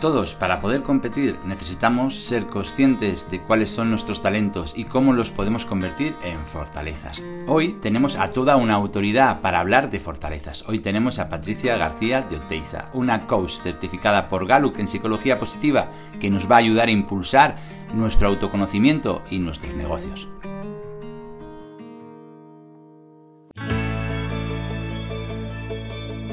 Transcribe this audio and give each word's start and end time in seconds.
Todos, 0.00 0.36
para 0.36 0.60
poder 0.60 0.82
competir, 0.82 1.36
necesitamos 1.44 2.14
ser 2.14 2.46
conscientes 2.46 3.28
de 3.32 3.40
cuáles 3.40 3.70
son 3.70 3.90
nuestros 3.90 4.22
talentos 4.22 4.72
y 4.76 4.84
cómo 4.84 5.12
los 5.12 5.32
podemos 5.32 5.66
convertir 5.66 6.14
en 6.22 6.46
fortalezas. 6.46 7.20
Hoy 7.48 7.72
tenemos 7.82 8.14
a 8.14 8.28
toda 8.28 8.54
una 8.54 8.74
autoridad 8.74 9.40
para 9.40 9.58
hablar 9.58 9.90
de 9.90 9.98
fortalezas. 9.98 10.62
Hoy 10.68 10.78
tenemos 10.78 11.18
a 11.18 11.28
Patricia 11.28 11.76
García 11.76 12.22
de 12.22 12.36
Oteiza, 12.36 12.90
una 12.94 13.26
coach 13.26 13.54
certificada 13.60 14.28
por 14.28 14.46
Gallup 14.46 14.78
en 14.78 14.86
psicología 14.86 15.36
positiva 15.36 15.88
que 16.20 16.30
nos 16.30 16.48
va 16.48 16.56
a 16.56 16.58
ayudar 16.58 16.86
a 16.86 16.92
impulsar 16.92 17.56
nuestro 17.92 18.28
autoconocimiento 18.28 19.22
y 19.30 19.40
nuestros 19.40 19.74
negocios. 19.74 20.28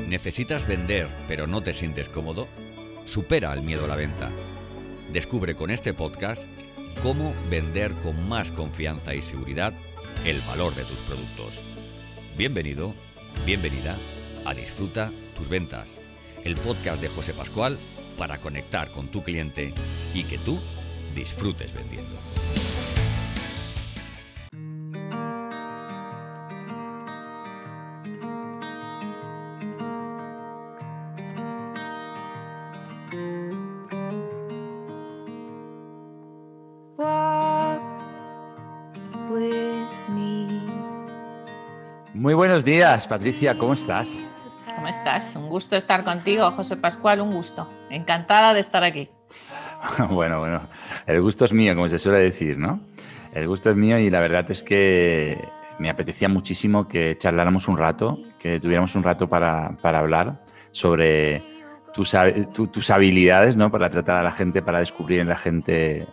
¿Necesitas 0.08 0.68
vender 0.68 1.10
pero 1.28 1.48
no 1.48 1.64
te 1.64 1.74
sientes 1.74 2.10
cómodo? 2.10 2.48
Supera 3.06 3.54
el 3.54 3.62
miedo 3.62 3.86
a 3.86 3.88
la 3.88 3.96
venta. 3.96 4.32
Descubre 5.14 5.56
con 5.56 5.70
este 5.70 5.94
podcast 5.94 6.46
cómo 7.04 7.34
vender 7.50 7.94
con 7.94 8.28
más 8.28 8.52
confianza 8.52 9.14
y 9.14 9.22
seguridad 9.22 9.74
el 10.26 10.42
valor 10.42 10.74
de 10.74 10.84
tus 10.84 10.98
productos. 11.00 11.62
Bienvenido, 12.36 12.96
bienvenida 13.46 13.96
a 14.44 14.56
Disfruta 14.56 15.12
tus 15.38 15.48
ventas, 15.48 16.00
el 16.44 16.56
podcast 16.56 17.00
de 17.00 17.10
José 17.10 17.34
Pascual 17.34 17.78
para 18.18 18.40
conectar 18.40 18.90
con 18.90 19.08
tu 19.10 19.24
cliente 19.24 19.74
y 20.16 20.24
que 20.24 20.40
tú 20.40 20.58
disfrutes 21.14 21.74
vendiendo. 21.74 22.16
Buenos 42.56 42.72
días, 42.72 43.06
Patricia, 43.06 43.58
¿cómo 43.58 43.74
estás? 43.74 44.18
¿Cómo 44.78 44.88
estás? 44.88 45.36
Un 45.36 45.50
gusto 45.50 45.76
estar 45.76 46.06
contigo, 46.06 46.50
José 46.52 46.78
Pascual, 46.78 47.20
un 47.20 47.32
gusto. 47.32 47.68
Encantada 47.90 48.54
de 48.54 48.62
estar 48.62 48.82
aquí. 48.82 49.10
bueno, 50.10 50.40
bueno, 50.40 50.62
el 51.06 51.22
gusto 51.22 51.44
es 51.44 51.52
mío, 51.52 51.76
como 51.76 51.90
se 51.90 52.00
suele 52.00 52.20
decir, 52.20 52.58
¿no? 52.58 52.80
El 53.34 53.50
gusto 53.50 53.72
es 53.72 53.76
mío 53.76 54.00
y 54.00 54.10
la 54.10 54.22
verdad 54.22 54.50
es 54.52 54.64
que 54.64 55.38
me 55.80 55.90
apetecía 55.90 56.30
muchísimo 56.30 56.88
que 56.88 57.18
charláramos 57.18 57.68
un 57.68 57.76
rato, 57.76 58.20
que 58.40 58.58
tuviéramos 58.62 58.96
un 58.96 59.04
rato 59.04 59.28
para, 59.28 59.76
hablar 59.84 60.42
sobre 60.72 61.44
tus, 61.94 62.16
tus 62.72 62.90
habilidades, 62.90 63.58
¿no? 63.58 63.70
Para 63.70 63.90
tratar 63.90 64.16
a 64.16 64.24
la 64.24 64.32
gente, 64.32 64.62
para 64.62 64.80
descubrir 64.80 65.20
en 65.20 65.28
la 65.28 65.38
gente 65.38 66.08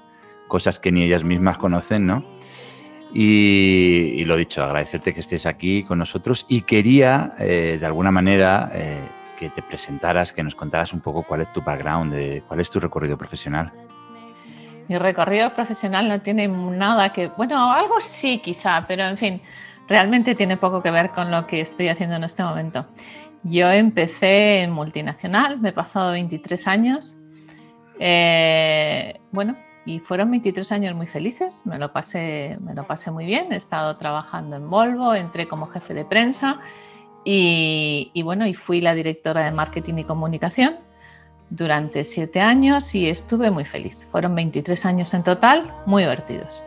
cosas 0.49 0.81
que 0.81 0.91
ni 0.91 1.05
ellas 1.05 1.23
mismas 1.23 1.57
conocen, 1.57 2.05
¿no? 2.05 2.25
Y, 3.15 4.25
lo 4.25 4.37
dicho, 4.37 4.63
agradecerte 4.63 5.13
que 5.13 5.21
estés 5.21 5.45
aquí 5.45 5.85
con 5.85 5.99
nosotros 5.99 6.47
y 6.49 6.63
quería, 6.63 7.35
eh, 7.39 7.77
de 7.79 7.87
alguna 7.87 8.11
manera, 8.11 8.71
eh, 8.73 9.01
que 9.39 9.51
te 9.51 9.61
presentaras, 9.61 10.33
que 10.33 10.43
nos 10.43 10.55
contaras 10.55 10.93
un 10.93 11.01
poco 11.01 11.23
cuál 11.23 11.43
es 11.43 11.53
tu 11.53 11.61
background, 11.61 12.43
cuál 12.49 12.61
es 12.61 12.71
tu 12.71 12.81
recorrido 12.81 13.19
profesional. 13.19 13.73
Mi 14.89 14.99
recorrido 14.99 15.53
profesional 15.53 16.09
no 16.09 16.21
tiene 16.21 16.49
nada 16.49 17.13
que, 17.13 17.29
bueno, 17.29 17.73
algo 17.73 18.01
sí 18.01 18.39
quizá, 18.39 18.85
pero 18.87 19.05
en 19.05 19.17
fin, 19.17 19.43
realmente 19.89 20.35
tiene 20.35 20.57
poco 20.57 20.83
que 20.83 20.91
ver 20.91 21.11
con 21.11 21.31
lo 21.31 21.47
que 21.47 21.61
estoy 21.61 21.89
haciendo 21.89 22.17
en 22.17 22.25
este 22.25 22.43
momento. 22.43 22.87
Yo 23.43 23.71
empecé 23.71 24.63
en 24.63 24.71
multinacional, 24.71 25.61
me 25.61 25.71
he 25.71 25.73
pasado 25.73 26.13
23 26.13 26.69
años. 26.69 27.19
Eh, 27.99 29.21
bueno, 29.31 29.57
y 29.85 29.99
fueron 29.99 30.31
23 30.31 30.71
años 30.73 30.95
muy 30.95 31.07
felices, 31.07 31.63
me 31.65 31.79
lo, 31.79 31.93
pasé, 31.93 32.57
me 32.61 32.75
lo 32.75 32.87
pasé 32.87 33.11
muy 33.11 33.25
bien, 33.25 33.53
he 33.53 33.57
estado 33.57 33.97
trabajando 33.97 34.57
en 34.57 34.71
Volvo, 34.71 35.15
entré 35.15 35.49
como 35.49 35.67
jefe 35.67 35.95
de 35.95 36.05
prensa 36.05 36.61
y, 37.25 38.11
y 38.15 38.23
bueno, 38.23 38.47
y 38.47 38.55
fui 38.55 38.81
la 38.81 38.95
directora 38.95 39.45
de 39.45 39.51
marketing 39.51 39.99
y 39.99 40.05
comunicación 40.05 40.77
durante 41.51 42.05
siete 42.05 42.41
años 42.41 42.95
y 42.95 43.09
estuve 43.09 43.51
muy 43.51 43.65
feliz. 43.65 44.09
Fueron 44.11 44.35
23 44.35 44.87
años 44.87 45.13
en 45.15 45.23
total, 45.23 45.71
muy 45.85 46.03
divertidos. 46.03 46.63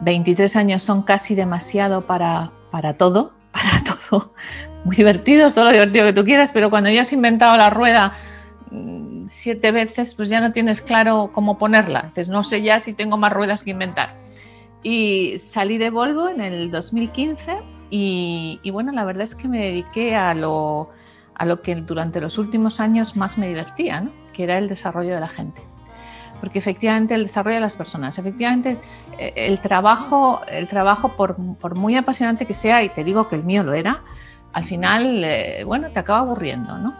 23 0.00 0.56
años 0.56 0.82
son 0.82 1.02
casi 1.02 1.34
demasiado 1.34 2.02
para, 2.02 2.52
para 2.70 2.94
todo, 2.94 3.32
para 3.52 3.82
todo. 3.82 4.32
Muy 4.84 4.96
divertidos, 4.96 5.54
todo 5.54 5.64
lo 5.64 5.72
divertido 5.72 6.04
que 6.04 6.12
tú 6.12 6.24
quieras, 6.24 6.52
pero 6.52 6.70
cuando 6.70 6.90
ya 6.90 7.00
has 7.00 7.12
inventado 7.12 7.56
la 7.56 7.70
rueda 7.70 8.12
siete 9.26 9.72
veces, 9.72 10.14
pues 10.14 10.28
ya 10.28 10.40
no 10.40 10.52
tienes 10.52 10.80
claro 10.80 11.30
cómo 11.32 11.58
ponerla. 11.58 12.00
Entonces 12.00 12.28
no 12.28 12.42
sé 12.42 12.62
ya 12.62 12.80
si 12.80 12.92
tengo 12.92 13.16
más 13.16 13.32
ruedas 13.32 13.62
que 13.62 13.70
inventar. 13.70 14.16
Y 14.82 15.38
salí 15.38 15.78
de 15.78 15.90
Volvo 15.90 16.28
en 16.28 16.40
el 16.40 16.70
2015 16.70 17.58
y, 17.90 18.70
bueno, 18.70 18.92
la 18.92 19.04
verdad 19.04 19.22
es 19.22 19.34
que 19.34 19.46
me 19.46 19.60
dediqué 19.60 20.16
a 20.16 20.34
lo, 20.34 20.90
a 21.34 21.46
lo 21.46 21.62
que 21.62 21.76
durante 21.76 22.20
los 22.20 22.38
últimos 22.38 22.80
años 22.80 23.16
más 23.16 23.38
me 23.38 23.46
divertía, 23.46 24.08
que 24.32 24.42
era 24.42 24.58
el 24.58 24.68
desarrollo 24.68 25.14
de 25.14 25.20
la 25.20 25.28
gente. 25.28 25.62
Porque 26.40 26.58
efectivamente 26.58 27.14
el 27.14 27.22
desarrollo 27.22 27.54
de 27.54 27.60
las 27.60 27.76
personas, 27.76 28.18
efectivamente 28.18 28.78
eh, 29.18 29.32
el 29.36 29.60
trabajo, 29.60 30.42
el 30.48 30.66
trabajo 30.68 31.16
por, 31.16 31.36
por 31.56 31.76
muy 31.76 31.96
apasionante 31.96 32.46
que 32.46 32.54
sea, 32.54 32.82
y 32.82 32.88
te 32.88 33.04
digo 33.04 33.28
que 33.28 33.36
el 33.36 33.44
mío 33.44 33.62
lo 33.62 33.72
era, 33.72 34.02
al 34.52 34.64
final, 34.64 35.22
eh, 35.24 35.62
bueno, 35.64 35.90
te 35.90 36.00
acaba 36.00 36.20
aburriendo, 36.20 36.78
¿no? 36.78 36.94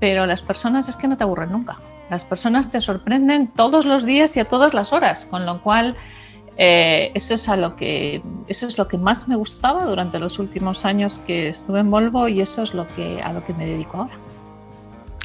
Pero 0.00 0.26
las 0.26 0.42
personas 0.42 0.88
es 0.88 0.96
que 0.96 1.08
no 1.08 1.16
te 1.16 1.24
aburren 1.24 1.52
nunca. 1.52 1.78
Las 2.10 2.24
personas 2.24 2.70
te 2.70 2.80
sorprenden 2.80 3.48
todos 3.48 3.84
los 3.84 4.04
días 4.04 4.36
y 4.36 4.40
a 4.40 4.44
todas 4.46 4.74
las 4.74 4.92
horas, 4.92 5.26
con 5.26 5.44
lo 5.44 5.60
cual 5.60 5.96
eh, 6.56 7.12
eso, 7.14 7.34
es 7.34 7.48
a 7.48 7.56
lo 7.56 7.76
que, 7.76 8.22
eso 8.48 8.66
es 8.66 8.78
lo 8.78 8.88
que 8.88 8.98
más 8.98 9.28
me 9.28 9.36
gustaba 9.36 9.84
durante 9.84 10.18
los 10.18 10.38
últimos 10.38 10.84
años 10.84 11.18
que 11.18 11.48
estuve 11.48 11.80
en 11.80 11.90
Volvo 11.90 12.26
y 12.26 12.40
eso 12.40 12.62
es 12.62 12.74
lo 12.74 12.88
que, 12.88 13.22
a 13.22 13.32
lo 13.32 13.44
que 13.44 13.54
me 13.54 13.66
dedico 13.66 13.98
ahora. 13.98 14.14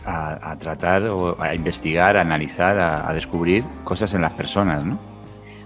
A, 0.06 0.58
tratar 0.60 1.04
o 1.04 1.42
a 1.42 1.56
investigar, 1.56 2.18
a 2.18 2.22
analizar, 2.22 2.78
a, 2.78 3.10
a, 3.10 3.14
descubrir 3.14 3.64
cosas 3.86 4.14
en 4.14 4.22
las 4.22 4.34
personas, 4.34 4.84
¿no? 4.84 5.00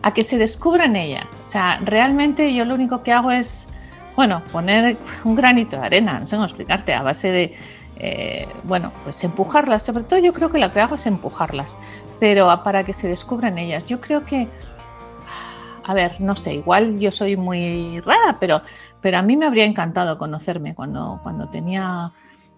A 0.04 0.14
que 0.14 0.22
se 0.22 0.38
descubran 0.38 0.96
ellas. 0.96 1.42
O 1.44 1.50
sea, 1.50 1.80
realmente 1.84 2.54
yo 2.54 2.64
lo 2.64 2.76
único 2.76 3.02
que 3.02 3.12
hago 3.12 3.32
es, 3.32 3.68
bueno, 4.16 4.44
poner 4.52 4.98
un 5.24 5.36
granito 5.36 5.78
de 5.78 5.86
arena, 5.88 6.20
no 6.20 6.28
sé 6.28 6.36
cómo 6.36 6.46
explicarte, 6.46 6.94
a 6.94 7.02
base 7.02 7.32
de, 7.32 7.56
eh, 8.00 8.48
bueno, 8.64 8.92
pues 9.04 9.24
empujarlas, 9.24 9.84
sobre 9.84 10.04
todo 10.04 10.20
yo 10.20 10.34
creo 10.34 10.52
que 10.52 10.60
lo 10.60 10.72
que 10.72 10.80
hago 10.80 10.96
es 10.96 11.06
empujarlas, 11.08 11.78
pero 12.20 12.48
para 12.64 12.84
que 12.84 12.94
se 12.94 13.08
descubran 13.08 13.58
ellas. 13.58 13.86
Yo 13.88 14.00
creo 14.00 14.24
que, 14.24 14.48
a 15.84 15.94
ver, 15.94 16.22
no 16.22 16.36
sé, 16.36 16.56
igual 16.56 17.00
yo 17.00 17.12
soy 17.12 17.38
muy 17.38 18.00
rara, 18.02 18.38
pero, 18.40 18.62
pero 19.02 19.18
a 19.18 19.22
mí 19.22 19.36
me 19.36 19.48
habría 19.48 19.66
encantado 19.66 20.18
conocerme 20.18 20.76
cuando, 20.76 21.20
cuando 21.24 21.50
tenía 21.50 22.12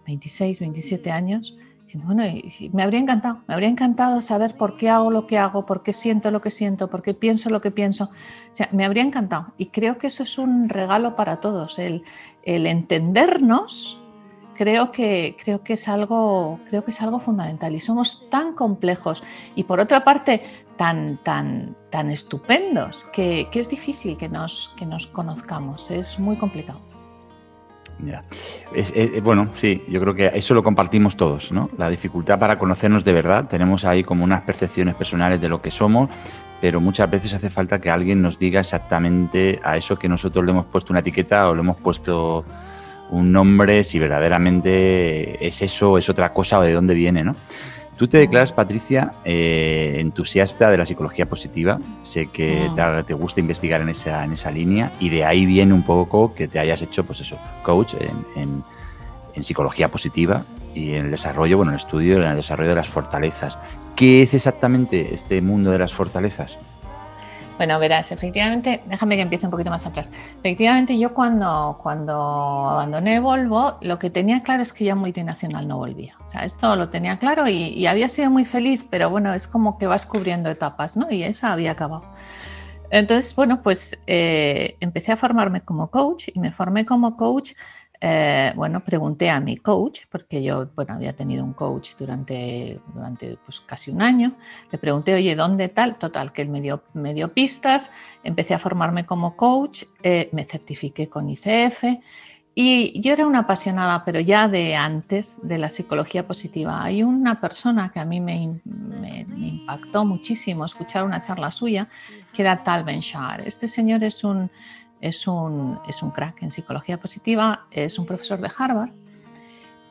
26, 0.05 0.59
27 0.59 1.11
años. 1.11 1.57
Bueno, 1.93 2.23
me 2.71 2.83
habría 2.83 2.99
encantado, 2.99 3.39
me 3.47 3.53
habría 3.55 3.69
encantado 3.69 4.21
saber 4.21 4.55
por 4.55 4.77
qué 4.77 4.89
hago 4.89 5.09
lo 5.09 5.25
que 5.25 5.39
hago, 5.39 5.65
por 5.65 5.81
qué 5.81 5.91
siento 5.91 6.29
lo 6.29 6.39
que 6.39 6.51
siento, 6.51 6.87
por 6.87 7.01
qué 7.01 7.15
pienso 7.15 7.49
lo 7.49 7.61
que 7.61 7.71
pienso. 7.71 8.11
O 8.51 8.55
sea, 8.55 8.69
me 8.71 8.85
habría 8.85 9.01
encantado. 9.01 9.53
Y 9.57 9.67
creo 9.67 9.97
que 9.97 10.07
eso 10.07 10.21
es 10.21 10.37
un 10.37 10.69
regalo 10.69 11.15
para 11.15 11.39
todos, 11.39 11.79
el, 11.79 12.03
el 12.43 12.67
entendernos 12.67 13.98
creo 14.59 14.91
que, 14.91 15.37
creo, 15.41 15.63
que 15.63 15.73
es 15.73 15.87
algo, 15.87 16.59
creo 16.67 16.83
que 16.83 16.91
es 16.91 17.01
algo 17.01 17.17
fundamental 17.17 17.73
y 17.73 17.79
somos 17.79 18.29
tan 18.29 18.53
complejos 18.53 19.23
y 19.55 19.63
por 19.63 19.79
otra 19.79 20.03
parte 20.03 20.43
tan, 20.75 21.15
tan, 21.23 21.77
tan 21.89 22.11
estupendos 22.11 23.05
que, 23.05 23.47
es 23.53 23.69
difícil 23.69 24.17
que 24.17 24.27
nos, 24.27 24.75
que 24.77 24.85
nos 24.85 25.07
conozcamos, 25.07 25.91
es 25.91 26.19
muy 26.19 26.35
complicado. 26.35 26.81
Ya. 28.03 28.25
bueno, 29.23 29.49
sí, 29.53 29.81
yo 29.87 30.01
creo 30.01 30.13
que 30.13 30.31
eso 30.33 30.53
lo 30.53 30.61
compartimos 30.61 31.15
todos, 31.15 31.53
¿no? 31.53 31.69
La 31.77 31.89
dificultad 31.89 32.37
para 32.37 32.57
conocernos 32.57 33.05
de 33.05 33.13
verdad. 33.13 33.47
Tenemos 33.47 33.85
ahí 33.85 34.03
como 34.03 34.25
unas 34.25 34.41
percepciones 34.41 34.95
personales 34.95 35.39
de 35.39 35.47
lo 35.47 35.61
que 35.61 35.71
somos, 35.71 36.09
pero 36.59 36.81
muchas 36.81 37.09
veces 37.09 37.33
hace 37.33 37.49
falta 37.49 37.79
que 37.79 37.89
alguien 37.89 38.21
nos 38.21 38.37
diga 38.37 38.59
exactamente 38.59 39.61
a 39.63 39.77
eso 39.77 39.97
que 39.97 40.09
nosotros 40.09 40.43
le 40.43 40.51
hemos 40.51 40.65
puesto 40.65 40.91
una 40.91 40.99
etiqueta 40.99 41.49
o 41.49 41.55
le 41.55 41.61
hemos 41.61 41.77
puesto 41.77 42.43
un 43.09 43.31
nombre, 43.31 43.83
si 43.83 43.99
verdaderamente 43.99 45.45
es 45.45 45.61
eso, 45.61 45.97
es 45.97 46.09
otra 46.09 46.33
cosa 46.33 46.59
o 46.59 46.61
de 46.61 46.73
dónde 46.73 46.93
viene, 46.93 47.23
¿no? 47.23 47.35
Tú 47.99 48.07
te 48.07 48.17
declaras, 48.17 48.53
Patricia, 48.53 49.11
eh, 49.25 49.97
entusiasta 49.99 50.71
de 50.71 50.77
la 50.77 50.85
psicología 50.85 51.25
positiva. 51.25 51.79
Sé 52.01 52.27
que 52.27 52.71
te, 53.05 53.13
gusta 53.13 53.41
investigar 53.41 53.81
en 53.81 53.89
esa, 53.89 54.23
en 54.23 54.31
esa 54.31 54.51
línea 54.51 54.93
y 55.01 55.09
de 55.09 55.25
ahí 55.25 55.45
viene 55.45 55.73
un 55.73 55.83
poco 55.83 56.33
que 56.33 56.47
te 56.47 56.59
hayas 56.59 56.81
hecho, 56.81 57.03
pues 57.03 57.19
eso, 57.19 57.37
coach 57.61 57.95
en, 57.95 58.63
en, 59.35 59.43
psicología 59.43 59.89
positiva 59.89 60.45
y 60.73 60.93
en 60.93 61.05
el 61.05 61.11
desarrollo, 61.11 61.57
bueno, 61.57 61.71
en 61.71 61.75
el 61.75 61.81
estudio, 61.81 62.17
en 62.17 62.23
el 62.23 62.37
desarrollo 62.37 62.69
de 62.69 62.75
las 62.75 62.87
fortalezas. 62.87 63.57
¿Qué 63.97 64.21
es 64.21 64.33
exactamente 64.33 65.13
este 65.13 65.41
mundo 65.41 65.71
de 65.71 65.79
las 65.79 65.93
fortalezas? 65.93 66.57
Bueno, 67.59 67.77
verás, 67.77 68.13
efectivamente, 68.13 68.81
déjame 68.87 69.17
que 69.17 69.23
empiece 69.23 69.45
un 69.45 69.51
poquito 69.51 69.69
más 69.69 69.85
atrás. 69.85 70.09
Efectivamente, 70.39 70.97
yo 70.97 71.13
cuando, 71.13 71.77
cuando 71.83 72.13
abandoné 72.13 73.19
Volvo, 73.19 73.77
lo 73.81 73.99
que 73.99 74.09
tenía 74.09 74.43
claro 74.43 74.63
es 74.63 74.71
que 74.71 74.85
ya 74.85 74.95
multinacional 74.95 75.67
no 75.67 75.75
volvía. 75.75 76.15
O 76.23 76.27
sea, 76.29 76.45
esto 76.45 76.77
lo 76.77 76.87
tenía 76.87 77.19
claro 77.19 77.49
y, 77.49 77.85
había 77.85 78.07
sido 78.07 78.31
muy 78.31 78.45
feliz, 78.45 78.87
pero 78.89 79.09
bueno, 79.09 79.33
es 79.33 79.45
como 79.45 79.77
que 79.77 79.87
vas 79.87 80.05
cubriendo 80.05 80.49
etapas, 80.49 80.95
¿no? 80.95 81.11
Y 81.11 81.23
esa 81.23 81.51
había 81.51 81.71
acabado. 81.71 82.05
Entonces, 82.91 83.35
bueno, 83.35 83.61
pues 83.61 83.99
eh, 84.07 84.77
empecé 84.79 85.11
a 85.11 85.17
formarme 85.17 85.59
como 85.59 85.91
coach 85.91 86.29
y 86.33 86.39
me 86.39 86.53
formé 86.53 86.85
como 86.85 87.17
coach 87.17 87.55
eh, 88.01 88.53
bueno, 88.55 88.79
pregunté 88.79 89.29
a 89.29 89.39
mi 89.39 89.57
coach, 89.57 90.01
porque 90.09 90.41
yo 90.41 90.69
bueno, 90.75 90.93
había 90.93 91.13
tenido 91.13 91.43
un 91.43 91.53
coach 91.53 91.95
durante, 91.97 92.79
durante 92.93 93.37
pues, 93.45 93.59
casi 93.59 93.91
un 93.91 94.01
año, 94.01 94.33
le 94.71 94.77
pregunté, 94.77 95.13
oye, 95.13 95.35
¿dónde 95.35 95.67
tal? 95.67 95.97
Total, 95.97 96.31
que 96.31 96.41
él 96.41 96.49
me 96.49 96.61
dio, 96.61 96.83
me 96.93 97.13
dio 97.13 97.33
pistas, 97.33 97.91
empecé 98.23 98.53
a 98.53 98.59
formarme 98.59 99.05
como 99.05 99.35
coach, 99.35 99.83
eh, 100.01 100.29
me 100.31 100.45
certifiqué 100.45 101.09
con 101.09 101.29
ICF 101.29 101.83
y 102.55 102.99
yo 102.99 103.13
era 103.13 103.27
una 103.27 103.39
apasionada, 103.39 104.03
pero 104.03 104.19
ya 104.19 104.47
de 104.47 104.75
antes, 104.75 105.47
de 105.47 105.57
la 105.57 105.69
psicología 105.69 106.27
positiva. 106.27 106.83
Hay 106.83 107.03
una 107.03 107.39
persona 107.39 107.89
que 107.89 107.99
a 107.99 108.05
mí 108.05 108.19
me, 108.19 108.59
me, 108.65 109.25
me 109.25 109.47
impactó 109.47 110.03
muchísimo 110.03 110.65
escuchar 110.65 111.03
una 111.03 111.21
charla 111.21 111.51
suya, 111.51 111.87
que 112.33 112.41
era 112.41 112.63
Tal 112.63 112.83
Ben 112.83 112.99
Shahar. 112.99 113.47
Este 113.47 113.67
señor 113.67 114.03
es 114.03 114.23
un 114.23 114.51
es 115.01 115.27
un, 115.27 115.79
es 115.87 116.03
un 116.03 116.11
crack 116.11 116.43
en 116.43 116.51
psicología 116.51 116.99
positiva, 116.99 117.65
es 117.71 117.97
un 117.99 118.05
profesor 118.05 118.39
de 118.39 118.51
Harvard. 118.55 118.91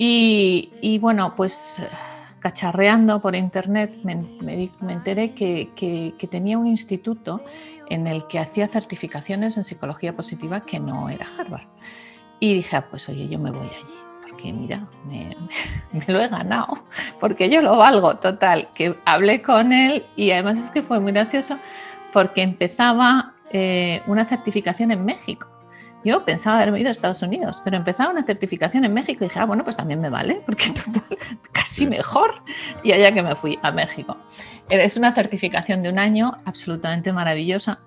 Y, 0.01 0.99
bueno, 1.01 1.35
pues 1.35 1.83
cacharreando 2.39 3.21
por 3.21 3.35
internet 3.35 3.99
me, 4.05 4.15
me, 4.41 4.93
enteré 4.93 5.35
que, 5.35 5.71
que, 5.75 6.29
tenía 6.29 6.57
un 6.57 6.69
instituto 6.69 7.43
en 7.89 8.07
el 8.07 8.29
que 8.29 8.39
hacía 8.39 8.69
certificaciones 8.69 9.57
en 9.57 9.65
psicología 9.65 10.15
positiva 10.15 10.61
que 10.61 10.79
no 10.79 11.09
era 11.09 11.27
Harvard. 11.37 11.67
Y 12.39 12.55
dije, 12.55 12.77
ah, 12.77 12.87
pues 12.89 13.09
oye, 13.09 13.27
yo 13.27 13.41
me 13.41 13.51
voy 13.51 13.67
allí, 13.67 13.95
porque 14.23 14.53
mira, 14.53 14.87
me, 15.07 15.37
me, 15.93 16.05
lo 16.07 16.21
he 16.21 16.29
ganado, 16.29 16.85
porque 17.19 17.51
yo 17.51 17.61
lo 17.61 17.77
valgo 17.77 18.19
total. 18.19 18.69
Que 18.77 18.95
hablé 19.05 19.43
con 19.43 19.73
él 19.73 20.05
y 20.15 20.31
además 20.31 20.59
es 20.59 20.71
que 20.71 20.83
fue 20.83 21.01
muy 21.01 21.11
gracioso 21.11 21.59
porque 22.13 22.43
empezaba 22.43 23.33
eh, 23.53 24.03
una 24.07 24.25
certificación 24.25 24.91
en 24.91 25.05
México. 25.05 25.49
Yo 26.05 26.25
pensaba 26.25 26.57
haberme 26.57 26.81
ido 26.81 26.89
a 26.89 26.93
Estados 26.93 27.23
Unidos, 27.23 27.61
pero 27.65 27.77
empezaba 27.77 28.11
una 28.11 28.23
certificación 28.23 28.85
en 28.85 28.95
México 28.95 29.25
y 29.25 29.29
dije, 29.29 29.41
ah, 29.41 29.47
bueno, 29.47 29.65
pues 29.65 29.77
también 29.77 30.01
me 30.01 30.11
vale, 30.11 30.43
porque 30.47 30.67
total, 30.85 31.19
casi 31.53 31.87
mejor. 31.87 32.43
Y 32.83 32.93
allá 32.93 33.13
que 33.13 33.23
me 33.23 33.35
fui 33.35 33.59
a 33.63 33.73
México. 33.73 34.17
Es 34.71 34.97
una 34.97 35.13
certificación 35.13 35.83
de 35.83 35.89
un 35.89 35.99
año 35.99 36.39
absolutamente 36.45 37.13
maravillosa 37.13 37.81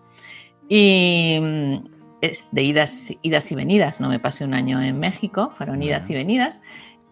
y 0.67 1.39
mm, 1.41 1.75
es 2.21 2.49
de 2.51 2.63
idas, 2.63 3.13
idas 3.21 3.51
y 3.51 3.55
venidas. 3.55 4.01
No 4.01 4.09
me 4.09 4.19
pasé 4.19 4.43
un 4.43 4.53
año 4.53 4.81
en 4.81 4.99
México, 4.99 5.53
fueron 5.57 5.81
idas 5.81 6.09
y 6.09 6.15
venidas 6.15 6.61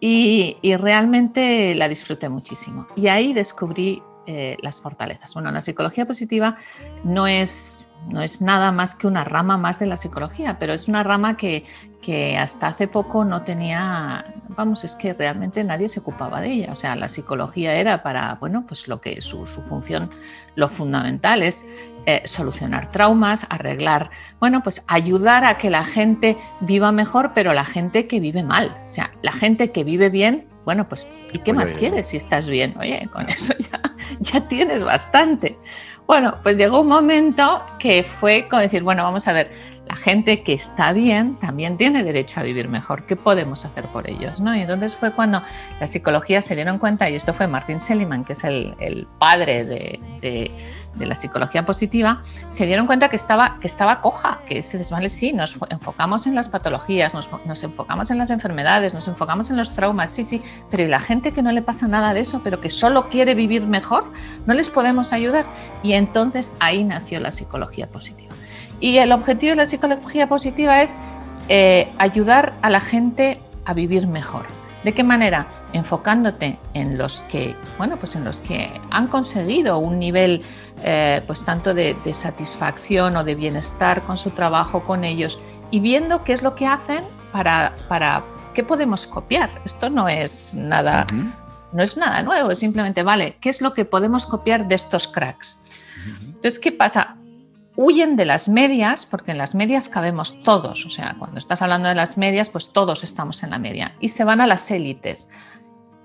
y, 0.00 0.58
y 0.60 0.76
realmente 0.76 1.74
la 1.74 1.88
disfruté 1.88 2.28
muchísimo. 2.28 2.86
Y 2.96 3.08
ahí 3.08 3.32
descubrí 3.32 4.02
eh, 4.26 4.56
las 4.62 4.80
fortalezas. 4.80 5.34
Bueno, 5.34 5.50
la 5.50 5.60
psicología 5.60 6.06
positiva 6.06 6.56
no 7.04 7.26
es 7.26 7.86
no 8.08 8.22
es 8.22 8.40
nada 8.40 8.72
más 8.72 8.94
que 8.94 9.06
una 9.06 9.24
rama 9.24 9.56
más 9.56 9.78
de 9.78 9.86
la 9.86 9.96
psicología, 9.96 10.58
pero 10.58 10.72
es 10.72 10.88
una 10.88 11.02
rama 11.02 11.36
que, 11.36 11.64
hasta 12.38 12.66
hace 12.66 12.88
poco 12.88 13.24
no 13.24 13.42
tenía, 13.42 14.34
vamos, 14.48 14.82
es 14.82 14.96
que 14.96 15.12
realmente 15.12 15.62
nadie 15.62 15.88
se 15.88 16.00
ocupaba 16.00 16.40
de 16.40 16.50
ella. 16.50 16.72
O 16.72 16.76
sea, 16.76 16.96
la 16.96 17.08
psicología 17.08 17.74
era 17.74 18.02
para, 18.02 18.34
bueno, 18.34 18.64
pues 18.66 18.88
lo 18.88 19.00
que 19.00 19.20
su, 19.20 19.46
función, 19.46 20.10
lo 20.56 20.68
fundamental 20.68 21.44
es 21.44 21.68
eh, 22.06 22.22
solucionar 22.24 22.90
traumas, 22.90 23.46
arreglar, 23.48 24.10
bueno, 24.40 24.60
pues 24.64 24.82
ayudar 24.88 25.44
a 25.44 25.56
que 25.56 25.70
la 25.70 25.84
gente 25.84 26.36
viva 26.60 26.90
mejor, 26.90 27.30
pero 27.32 27.52
la 27.52 27.64
gente 27.64 28.08
que 28.08 28.18
vive 28.18 28.42
mal. 28.42 28.76
O 28.88 28.92
sea, 28.92 29.12
la 29.22 29.32
gente 29.32 29.70
que 29.70 29.84
vive 29.84 30.08
bien, 30.08 30.48
bueno, 30.64 30.84
pues, 30.88 31.06
¿y 31.32 31.38
qué 31.38 31.52
más 31.52 31.72
quieres 31.72 32.08
si 32.08 32.16
estás 32.16 32.48
bien? 32.48 32.74
Oye, 32.78 33.08
con 33.12 33.28
eso 33.28 33.54
ya, 33.58 33.80
ya 34.18 34.40
tienes 34.48 34.82
bastante. 34.82 35.58
Bueno, 36.10 36.38
pues 36.42 36.56
llegó 36.56 36.80
un 36.80 36.88
momento 36.88 37.62
que 37.78 38.02
fue 38.02 38.48
como 38.50 38.60
decir, 38.60 38.82
bueno, 38.82 39.04
vamos 39.04 39.28
a 39.28 39.32
ver, 39.32 39.52
la 39.86 39.94
gente 39.94 40.42
que 40.42 40.52
está 40.52 40.92
bien 40.92 41.36
también 41.36 41.76
tiene 41.78 42.02
derecho 42.02 42.40
a 42.40 42.42
vivir 42.42 42.66
mejor. 42.66 43.06
¿Qué 43.06 43.14
podemos 43.14 43.64
hacer 43.64 43.86
por 43.86 44.10
ellos? 44.10 44.40
¿no? 44.40 44.56
Y 44.56 44.62
entonces 44.62 44.96
fue 44.96 45.12
cuando 45.12 45.40
la 45.78 45.86
psicología 45.86 46.42
se 46.42 46.56
dieron 46.56 46.78
cuenta, 46.78 47.08
y 47.08 47.14
esto 47.14 47.32
fue 47.32 47.46
Martin 47.46 47.78
Seligman, 47.78 48.24
que 48.24 48.32
es 48.32 48.42
el, 48.42 49.06
padre 49.20 49.64
de 49.64 50.50
la 50.98 51.14
psicología 51.14 51.64
positiva, 51.64 52.22
se 52.50 52.66
dieron 52.66 52.86
cuenta 52.86 53.08
que 53.08 53.16
estaba, 53.16 53.58
que 53.60 53.66
estaba 53.66 54.00
coja, 54.00 54.40
que 54.46 54.58
este 54.58 54.80
vale, 54.90 55.08
sí, 55.08 55.32
nos 55.32 55.56
enfocamos 55.70 56.26
en 56.26 56.34
las 56.34 56.48
patologías, 56.48 57.14
nos, 57.14 57.30
nos, 57.46 57.62
enfocamos 57.62 58.10
en 58.10 58.18
las 58.18 58.30
enfermedades, 58.30 58.92
nos 58.92 59.08
enfocamos 59.08 59.50
en 59.50 59.56
los 59.56 59.72
traumas, 59.72 60.10
sí, 60.10 60.24
sí, 60.24 60.42
pero 60.70 60.82
¿y 60.82 60.88
la 60.88 61.00
gente 61.00 61.32
que 61.32 61.42
no 61.42 61.52
le 61.52 61.62
pasa 61.62 61.88
nada 61.88 62.12
de 62.12 62.20
eso, 62.20 62.40
pero 62.42 62.60
que 62.60 62.70
solo 62.70 63.08
quiere 63.08 63.34
vivir 63.34 63.66
mejor? 63.66 64.04
¿No 64.46 64.54
les 64.54 64.68
podemos 64.68 65.12
ayudar? 65.12 65.46
Y 65.82 65.92
entonces 65.92 66.54
ahí 66.60 66.84
nació 66.84 67.20
la 67.20 67.30
psicología 67.30 67.88
positiva. 67.88 68.34
Y 68.80 68.98
el 68.98 69.12
objetivo 69.12 69.50
de 69.50 69.56
la 69.56 69.66
psicología 69.66 70.26
positiva 70.26 70.82
es 70.82 70.96
eh, 71.48 71.88
ayudar 71.98 72.54
a 72.62 72.70
la 72.70 72.80
gente 72.80 73.40
a 73.64 73.74
vivir 73.74 74.06
mejor. 74.06 74.46
¿De 74.84 74.92
qué 74.92 75.04
manera? 75.04 75.46
Enfocándote 75.74 76.58
en 76.72 76.96
los 76.96 77.20
que, 77.22 77.54
bueno, 77.76 77.98
pues 77.98 78.16
en 78.16 78.24
los 78.24 78.40
que 78.40 78.70
han 78.90 79.08
conseguido 79.08 79.78
un 79.78 79.98
nivel, 79.98 80.42
eh, 80.82 81.22
pues 81.26 81.44
tanto 81.44 81.74
de, 81.74 81.96
satisfacción 82.14 83.16
o 83.16 83.24
de 83.24 83.34
bienestar 83.34 84.02
con 84.02 84.16
su 84.16 84.30
trabajo, 84.30 84.82
con 84.84 85.04
ellos, 85.04 85.40
y 85.70 85.80
viendo 85.80 86.24
qué 86.24 86.32
es 86.32 86.42
lo 86.42 86.54
que 86.54 86.66
hacen 86.66 87.04
para, 87.32 87.76
para 87.88 88.24
qué 88.54 88.64
podemos 88.64 89.06
copiar. 89.06 89.50
Esto 89.64 89.90
no 89.90 90.08
es 90.08 90.54
nada, 90.54 91.06
no 91.72 91.82
es 91.82 91.96
nada 91.96 92.22
nuevo, 92.22 92.50
es 92.50 92.58
simplemente, 92.58 93.02
vale, 93.02 93.36
¿qué 93.40 93.48
es 93.48 93.62
lo 93.62 93.74
que 93.74 93.84
podemos 93.84 94.26
copiar 94.26 94.68
de 94.68 94.74
estos 94.74 95.08
cracks? 95.08 95.62
Entonces, 96.34 96.58
¿qué 96.58 96.72
pasa? 96.72 97.16
huyen 97.76 98.16
de 98.16 98.26
las 98.26 98.46
medias, 98.46 99.06
porque 99.06 99.30
en 99.30 99.38
las 99.38 99.54
medias 99.54 99.88
cabemos 99.88 100.42
todos, 100.42 100.84
o 100.84 100.90
sea, 100.90 101.16
cuando 101.18 101.38
estás 101.38 101.62
hablando 101.62 101.88
de 101.88 101.94
las 101.94 102.18
medias, 102.18 102.50
pues 102.50 102.74
todos 102.74 103.04
estamos 103.04 103.42
en 103.42 103.50
la 103.50 103.58
media, 103.58 103.96
y 104.00 104.08
se 104.08 104.22
van 104.22 104.42
a 104.42 104.46
las 104.46 104.70
élites. 104.70 105.30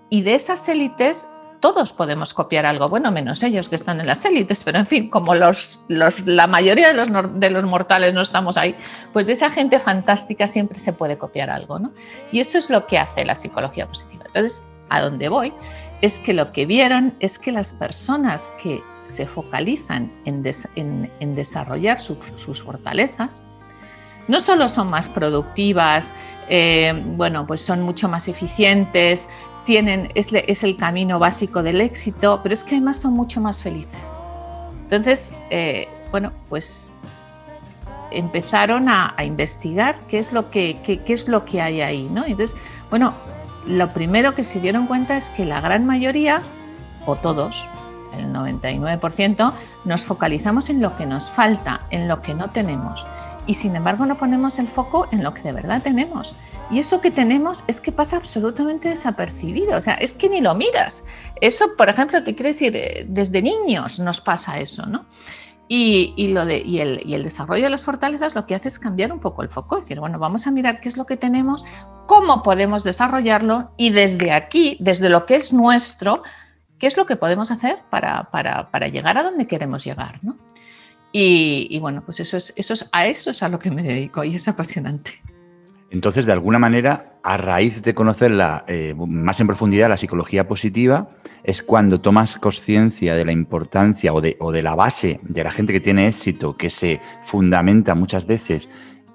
Y 0.10 0.22
de 0.22 0.36
esas 0.36 0.69
élites 0.69 1.27
todos 1.65 1.94
podemos 1.94 2.35
copiar 2.35 2.67
algo, 2.67 2.89
bueno, 2.89 3.09
menos 3.12 3.41
ellos 3.41 3.69
que 3.69 3.75
están 3.75 4.00
en 4.00 4.06
las 4.06 4.23
élites, 4.23 4.63
pero 4.63 4.77
en 4.77 4.85
fin, 4.85 5.09
como 5.09 5.33
los, 5.33 5.81
la 5.88 6.45
mayoría 6.45 6.89
de 6.89 6.94
los, 6.94 7.09
de 7.39 7.50
los 7.50 7.63
mortales 7.63 8.13
no 8.13 8.21
estamos 8.21 8.56
ahí, 8.56 8.75
pues 9.12 9.25
de 9.25 9.33
esa 9.33 9.50
gente 9.50 9.79
fantástica 9.79 10.45
siempre 10.45 10.77
se 10.77 10.94
puede 10.94 11.17
copiar 11.17 11.50
algo, 11.50 11.79
¿no? 11.79 11.91
Y 12.31 12.39
eso 12.39 12.59
es 12.59 12.69
lo 12.69 12.85
que 12.85 13.00
hace 13.00 13.25
la 13.25 13.33
psicología 13.33 13.88
positiva. 13.88 14.25
Entonces, 14.27 14.67
a 14.89 15.01
dónde 15.01 15.27
voy 15.27 15.53
es 16.03 16.19
que 16.19 16.33
lo 16.33 16.51
que 16.51 16.67
vieron 16.67 17.15
es 17.19 17.39
que 17.39 17.51
las 17.51 17.71
personas 17.71 18.51
que 18.62 18.84
se 19.01 19.25
focalizan 19.25 20.12
en, 20.25 20.43
desarrollar 21.36 22.00
sus 22.00 22.62
fortalezas, 22.62 23.43
no 24.27 24.39
solo 24.39 24.67
son 24.67 24.91
más 24.91 25.10
productivas, 25.10 26.13
eh, 26.48 26.93
bueno, 27.17 27.48
pues 27.48 27.62
son 27.62 27.81
mucho 27.81 28.07
más 28.07 28.27
eficientes, 28.27 29.29
tienen, 29.65 30.12
es, 30.15 30.63
el 30.63 30.77
camino 30.77 31.19
básico 31.19 31.63
del 31.63 31.81
éxito, 31.81 32.39
pero 32.41 32.53
es 32.53 32.63
que 32.63 32.75
además 32.75 32.98
son 32.98 33.13
mucho 33.13 33.41
más 33.41 33.62
felices. 33.62 34.00
Entonces, 34.84 35.36
eh, 35.50 35.88
bueno, 36.12 36.31
pues 36.50 36.91
empezaron 38.12 38.88
a, 38.88 39.15
investigar 39.24 39.98
qué 40.07 40.19
es 40.19 40.31
lo 40.31 40.50
que, 40.50 40.77
qué, 40.84 41.01
es 41.12 41.27
lo 41.27 41.45
que 41.45 41.62
hay 41.62 41.81
ahí, 41.81 42.10
¿no? 42.12 42.24
Entonces, 42.25 42.55
bueno, 42.89 43.13
lo 43.65 43.91
primero 43.93 44.36
que 44.36 44.43
se 44.43 44.60
dieron 44.60 44.88
cuenta 44.88 45.17
es 45.17 45.29
que 45.29 45.45
la 45.45 45.60
gran 45.60 45.86
mayoría, 45.86 46.41
o 47.05 47.15
todos, 47.15 47.67
el 48.17 48.31
99%, 48.31 49.53
nos 49.84 50.05
focalizamos 50.05 50.69
en 50.69 50.81
lo 50.81 50.95
que 50.95 51.05
nos 51.05 51.29
falta, 51.29 51.81
en 51.89 52.07
lo 52.07 52.22
que 52.22 52.34
no 52.34 52.50
tenemos. 52.50 53.05
Y 53.48 53.54
sin 53.54 53.75
embargo 53.75 54.06
no 54.06 54.18
ponemos 54.18 54.60
el 54.60 54.68
foco 54.68 55.08
en 55.12 55.24
lo 55.24 55.34
que 55.34 55.42
de 55.42 55.52
verdad 55.52 55.82
tenemos. 55.82 56.36
Y 56.72 56.80
eso 56.80 57.02
que 57.02 57.12
tenemos 57.12 57.64
es 57.68 57.80
que 57.82 57.92
pasa 57.92 58.18
absolutamente 58.18 58.90
desapercibido. 58.90 59.78
O 59.78 59.82
sea, 59.82 59.96
es 59.96 60.14
que 60.14 60.30
ni 60.30 60.42
lo 60.42 60.56
miras. 60.56 61.06
Eso, 61.42 61.75
por 61.78 61.90
ejemplo, 61.90 62.24
te 62.24 62.36
quiero 62.36 62.50
decir, 62.50 62.75
eh, 62.75 63.06
desde 63.08 63.42
niños 63.42 64.00
nos 64.00 64.22
pasa 64.22 64.60
eso, 64.60 64.86
¿no? 64.86 65.06
Y, 65.68 66.28
lo 66.28 66.46
de, 66.46 66.60
y 66.60 66.80
el, 66.80 67.02
y, 67.04 67.16
el, 67.16 67.24
desarrollo 67.24 67.64
de 67.64 67.70
las 67.72 67.86
fortalezas 67.86 68.36
lo 68.36 68.46
que 68.46 68.54
hace 68.54 68.68
es 68.68 68.78
cambiar 68.78 69.12
un 69.12 69.20
poco 69.20 69.42
el 69.42 69.50
foco, 69.50 69.78
es 69.78 69.86
decir, 69.86 70.00
bueno, 70.00 70.20
vamos 70.20 70.46
a 70.46 70.52
mirar 70.52 70.80
qué 70.80 70.88
es 70.88 70.96
lo 70.96 71.08
que 71.08 71.18
tenemos, 71.18 71.66
cómo 72.06 72.44
podemos 72.44 72.84
desarrollarlo 72.84 73.72
y 73.75 73.90
desde 73.90 74.32
aquí, 74.32 74.78
desde 74.80 75.10
lo 75.10 75.25
que 75.25 75.34
es 75.34 75.54
nuestro, 75.54 76.22
qué 76.78 76.86
es 76.86 76.98
lo 76.98 77.08
que 77.08 77.16
podemos 77.16 77.50
hacer 77.50 77.80
para, 77.90 78.30
para, 78.30 78.70
para 78.70 78.90
llegar 78.90 79.18
a 79.18 79.24
donde 79.24 79.48
queremos 79.48 79.84
llegar. 79.84 80.20
¿no? 80.22 80.38
Y, 81.17 81.67
y, 81.69 81.79
bueno, 81.79 82.03
pues 82.03 82.19
eso 82.19 82.36
es, 82.36 82.53
eso 82.57 82.74
es, 82.74 82.89
a 82.91 83.07
eso 83.07 83.31
es 83.31 83.41
a 83.41 83.48
lo 83.48 83.57
que 83.57 83.72
me 83.72 83.84
dedico 83.84 84.25
y 84.25 84.36
es 84.36 84.50
apasionante. 84.50 85.12
Entonces, 85.89 86.25
de 86.25 86.34
alguna 86.34 86.60
manera, 86.60 87.19
a 87.24 87.38
raíz 87.38 87.81
de 87.84 87.95
conocerla 87.95 88.65
eh, 88.67 88.93
más 88.98 89.39
en 89.39 89.48
profundidad, 89.48 89.88
la 89.88 89.95
psicología 89.95 90.45
positiva, 90.45 91.07
es 91.41 91.63
cuando 91.63 92.01
tomas 92.01 92.36
conciencia 92.36 93.15
de 93.15 93.24
la 93.24 93.31
importancia 93.31 94.13
o 94.13 94.19
de, 94.19 94.36
o 94.41 94.51
de 94.51 94.62
la 94.62 94.75
base 94.75 95.22
de 95.24 95.41
la 95.41 95.51
gente 95.51 95.72
que 95.72 95.79
tiene 95.79 96.05
éxito, 96.05 96.57
que 96.57 96.69
se 96.69 97.00
fundamenta 97.24 97.95
muchas 97.95 98.27
veces 98.27 98.67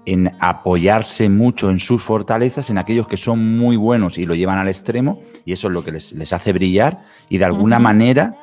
en 0.07 0.33
apoyarse 0.40 1.28
mucho 1.28 1.69
en 1.69 1.80
sus 1.80 2.02
fortalezas, 2.02 2.71
en 2.71 2.78
aquellos 2.78 3.09
que 3.09 3.19
son 3.19 3.59
muy 3.59 3.76
buenos 3.76 4.16
y 4.16 4.25
lo 4.25 4.35
llevan 4.35 4.57
al 4.57 4.69
extremo, 4.69 5.21
y 5.45 5.52
eso 5.52 5.69
es 5.69 5.75
lo 5.75 5.85
que 5.85 5.92
les, 5.92 6.33
hace 6.33 6.54
brillar, 6.54 7.04
y 7.28 7.37
de 7.37 7.45
alguna 7.45 7.78
manera 7.78 8.37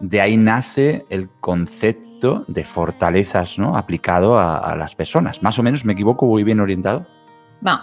de 0.00 0.20
ahí 0.20 0.36
nace 0.36 1.06
el 1.10 1.28
concepto 1.40 2.07
de 2.20 2.64
fortalezas 2.64 3.58
¿no? 3.58 3.76
aplicado 3.76 4.38
a, 4.38 4.74
las 4.76 4.94
personas. 4.94 5.42
Más 5.42 5.58
o 5.58 5.62
menos, 5.62 5.84
¿me 5.84 5.92
equivoco? 5.92 6.26
¿Voy 6.26 6.44
bien 6.44 6.60
orientado? 6.60 7.06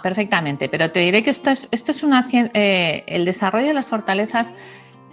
Perfectamente, 0.02 0.68
pero 0.68 0.90
te 0.90 1.00
diré 1.00 1.22
que 1.22 1.30
esto 1.30 1.50
es, 1.50 1.68
esto 1.70 1.92
es 1.92 2.02
una 2.02 2.24
eh, 2.32 3.04
el 3.06 3.24
desarrollo 3.26 3.66
de 3.66 3.74
las 3.74 3.90
fortalezas 3.90 4.54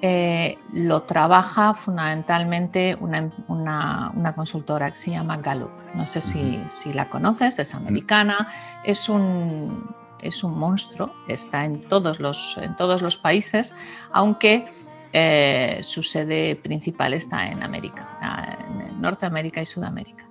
eh, 0.02 0.58
lo 0.74 1.04
trabaja 1.04 1.74
fundamentalmente 1.74 2.98
una, 3.00 3.30
una, 3.48 4.34
consultora 4.36 4.92
que 4.92 4.98
se 4.98 5.12
llama 5.12 5.38
Gallup. 5.38 5.72
No 5.96 6.06
sé 6.06 6.22
si, 6.22 6.62
si 6.68 6.92
la 6.94 7.10
conoces, 7.10 7.60
es 7.60 7.74
americana, 7.74 8.50
es 8.84 9.08
un, 9.08 9.96
es 10.20 10.44
un 10.44 10.58
monstruo, 10.58 11.10
está 11.28 11.64
en 11.64 11.88
todos 11.88 12.20
los, 12.20 12.58
en 12.62 12.76
todos 12.76 13.02
los 13.02 13.18
países, 13.18 13.76
aunque 14.12 14.68
eh, 15.14 15.80
su 15.84 16.02
sede 16.02 16.56
principal 16.56 17.14
está 17.14 17.48
en 17.48 17.62
América, 17.62 18.58
en 18.68 19.00
Norteamérica 19.00 19.62
y 19.62 19.66
Sudamérica. 19.66 20.24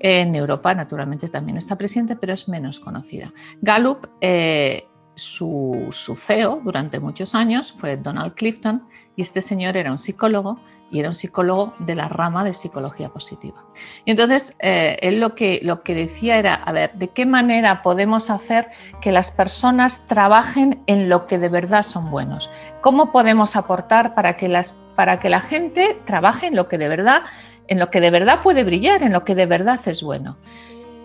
En 0.00 0.34
Europa, 0.34 0.74
naturalmente, 0.74 1.28
también 1.28 1.56
está 1.56 1.76
presente, 1.76 2.16
pero 2.16 2.32
es 2.32 2.48
menos 2.48 2.80
conocida. 2.80 3.32
Gallup, 3.62 4.08
eh, 4.20 4.88
su, 5.14 5.88
CEO 6.18 6.60
durante 6.64 6.98
muchos 6.98 7.34
años 7.34 7.72
fue 7.72 7.96
Donald 7.96 8.34
Clifton 8.34 8.88
y 9.16 9.22
este 9.22 9.40
señor 9.40 9.76
era 9.76 9.92
un 9.92 9.98
psicólogo 9.98 10.60
y 10.90 11.00
era 11.00 11.08
un 11.08 11.14
psicólogo 11.14 11.74
de 11.78 11.94
la 11.94 12.08
rama 12.08 12.44
de 12.44 12.52
psicología 12.52 13.08
positiva. 13.08 13.64
Y 14.04 14.12
entonces 14.12 14.56
eh, 14.60 14.98
él 15.02 15.20
lo 15.20 15.34
que, 15.34 15.60
lo 15.62 15.82
que 15.82 15.94
decía 15.94 16.38
era, 16.38 16.54
a 16.54 16.72
ver, 16.72 16.92
¿de 16.92 17.08
qué 17.08 17.26
manera 17.26 17.82
podemos 17.82 18.30
hacer 18.30 18.68
que 19.00 19.10
las 19.10 19.30
personas 19.30 20.06
trabajen 20.06 20.82
en 20.86 21.08
lo 21.08 21.26
que 21.26 21.38
de 21.38 21.48
verdad 21.48 21.82
son 21.82 22.10
buenos? 22.10 22.50
¿Cómo 22.80 23.12
podemos 23.12 23.56
aportar 23.56 24.14
para 24.14 24.36
que, 24.36 24.48
las, 24.48 24.74
para 24.94 25.18
que 25.18 25.28
la 25.28 25.40
gente 25.40 26.00
trabaje 26.04 26.46
en 26.46 26.56
lo 26.56 26.68
que 26.68 26.78
de 26.78 26.88
verdad 26.88 27.22
en 27.68 27.78
lo 27.78 27.90
que 27.90 28.00
de 28.00 28.10
verdad 28.10 28.40
puede 28.42 28.64
brillar, 28.64 29.02
en 29.02 29.12
lo 29.12 29.24
que 29.24 29.34
de 29.34 29.46
verdad 29.46 29.80
es 29.86 30.02
bueno. 30.02 30.36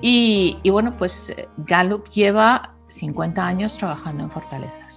Y, 0.02 0.58
bueno, 0.70 0.96
pues 0.98 1.32
eh, 1.32 1.48
Gallup 1.58 2.08
lleva 2.10 2.74
50 2.90 3.46
años 3.46 3.78
trabajando 3.78 4.24
en 4.24 4.32
fortalezas. 4.32 4.89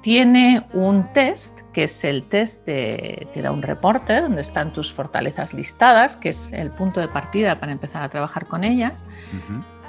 Tiene 0.00 0.64
un 0.72 1.12
test, 1.12 1.60
que 1.72 1.84
es 1.84 2.04
el 2.04 2.22
test 2.24 2.64
de, 2.66 3.26
te 3.34 3.42
da 3.42 3.50
un 3.50 3.62
reporte 3.62 4.20
donde 4.20 4.42
están 4.42 4.72
tus 4.72 4.92
fortalezas 4.92 5.54
listadas, 5.54 6.16
que 6.16 6.28
es 6.28 6.52
el 6.52 6.70
punto 6.70 7.00
de 7.00 7.08
partida 7.08 7.58
para 7.58 7.72
empezar 7.72 8.02
a 8.02 8.08
trabajar 8.08 8.46
con 8.46 8.62
ellas, 8.64 9.04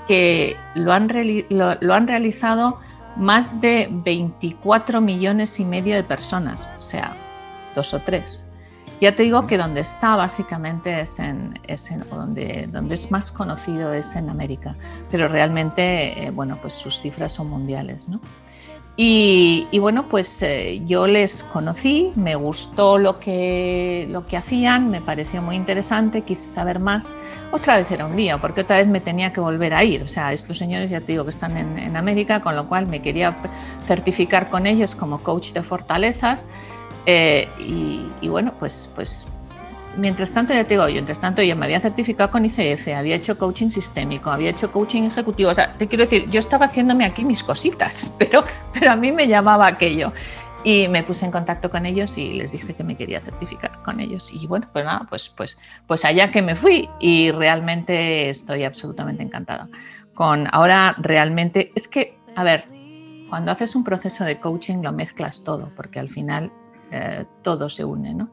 que 0.07 0.57
lo 0.73 0.91
han, 0.91 1.09
lo 1.49 1.93
han 1.93 2.07
realizado 2.07 2.79
más 3.15 3.61
de 3.61 3.87
24 3.91 5.01
millones 5.01 5.59
y 5.59 5.65
medio 5.65 5.95
de 5.95 6.03
personas, 6.03 6.69
o 6.77 6.81
sea, 6.81 7.15
dos 7.75 7.93
o 7.93 7.99
tres. 7.99 8.45
Ya 9.01 9.15
te 9.15 9.23
digo 9.23 9.47
que 9.47 9.57
donde 9.57 9.79
está 9.79 10.17
básicamente 10.17 10.99
es 10.99 11.19
en, 11.19 11.57
es 11.67 11.89
en 11.89 12.03
donde, 12.09 12.67
donde 12.69 12.95
es 12.95 13.11
más 13.11 13.31
conocido 13.31 13.93
es 13.93 14.15
en 14.15 14.29
América, 14.29 14.75
pero 15.09 15.29
realmente, 15.29 16.25
eh, 16.25 16.31
bueno, 16.31 16.57
pues 16.61 16.73
sus 16.73 16.99
cifras 16.99 17.31
son 17.31 17.49
mundiales, 17.49 18.09
¿no? 18.09 18.19
Y, 19.01 19.65
y 19.71 19.79
bueno, 19.79 20.09
pues 20.09 20.41
eh, 20.41 20.81
yo 20.85 21.07
les 21.07 21.45
conocí, 21.45 22.11
me 22.15 22.35
gustó 22.35 22.97
lo 22.97 23.17
que, 23.17 24.05
lo 24.09 24.27
que 24.27 24.35
hacían, 24.35 24.91
me 24.91 24.99
pareció 24.99 25.41
muy 25.41 25.55
interesante, 25.55 26.23
quise 26.23 26.49
saber 26.49 26.79
más. 26.79 27.13
Otra 27.53 27.77
vez 27.77 27.89
era 27.91 28.05
un 28.05 28.17
lío, 28.17 28.41
porque 28.41 28.59
otra 28.59 28.75
vez 28.75 28.87
me 28.87 28.99
tenía 28.99 29.31
que 29.31 29.39
volver 29.39 29.73
a 29.73 29.85
ir. 29.85 30.03
O 30.03 30.09
sea, 30.09 30.33
estos 30.33 30.57
señores 30.57 30.89
ya 30.89 30.99
te 30.99 31.13
digo 31.13 31.23
que 31.23 31.29
están 31.29 31.55
en, 31.55 31.79
en 31.79 31.95
América, 31.95 32.41
con 32.41 32.57
lo 32.57 32.67
cual 32.67 32.87
me 32.87 33.01
quería 33.01 33.37
certificar 33.85 34.49
con 34.49 34.67
ellos 34.67 34.97
como 34.97 35.23
coach 35.23 35.53
de 35.53 35.63
fortalezas 35.63 36.45
eh, 37.05 37.47
y, 37.57 38.27
bueno, 38.27 38.53
pues, 38.59 38.91
pues 38.93 39.25
mientras 39.99 40.33
tanto, 40.33 40.53
ya 40.53 40.63
te 40.63 40.71
digo, 40.71 40.87
yo 40.87 40.93
mientras 40.95 41.21
tanto 41.21 41.41
ya 41.41 41.55
me 41.55 41.65
había 41.65 41.79
certificado 41.79 42.31
con 42.31 42.45
ICF, 42.45 42.87
había 42.95 43.15
hecho 43.15 43.37
coaching 43.37 43.69
sistémico, 43.69 44.31
había 44.31 44.49
hecho 44.49 44.71
coaching 44.71 45.03
ejecutivo. 45.03 45.51
O 45.51 45.53
sea, 45.53 45.73
te 45.73 45.87
quiero 45.87 46.03
decir, 46.03 46.29
yo 46.29 46.39
estaba 46.39 46.65
haciéndome 46.65 47.05
aquí 47.05 47.23
mis 47.23 47.43
cositas, 47.43 48.15
pero, 48.19 48.43
pero 48.73 48.91
a 48.91 48.95
mí 48.95 49.11
me 49.11 49.27
llamaba 49.27 49.67
aquello. 49.67 50.13
Y 50.61 50.89
me 50.89 51.03
puse 51.03 51.25
en 51.25 51.31
contacto 51.31 51.69
con 51.69 51.85
ellos 51.85 52.17
y 52.17 52.33
les 52.33 52.51
dije 52.51 52.73
que 52.73 52.83
me 52.83 52.97
quería 52.97 53.21
certificar 53.21 53.81
con 53.81 54.01
ellos. 54.01 54.33
Y 54.33 54.45
bueno, 54.45 54.67
pues 54.73 54.83
nada, 54.83 55.07
pues, 55.09 55.29
pues, 55.29 55.57
pues 55.87 56.03
allá 56.03 56.31
que 56.31 56.41
me 56.41 56.55
fui 56.55 56.89
y 56.99 57.31
realmente 57.31 58.29
estoy 58.29 58.65
absolutamente 58.65 59.23
encantada. 59.23 59.69
Con 60.13 60.47
ahora 60.51 60.95
realmente, 60.97 61.71
es 61.75 61.87
que, 61.87 62.19
a 62.35 62.43
ver, 62.43 62.65
cuando 63.29 63.51
haces 63.51 63.73
un 63.75 63.85
proceso 63.85 64.25
de 64.25 64.41
coaching 64.41 64.81
lo 64.81 64.91
mezclas 64.91 65.45
todo, 65.45 65.71
porque 65.77 65.99
al 65.99 66.09
final 66.09 66.51
eh, 66.91 67.25
todo 67.41 67.69
se 67.69 67.85
une. 67.85 68.13
¿no? 68.13 68.29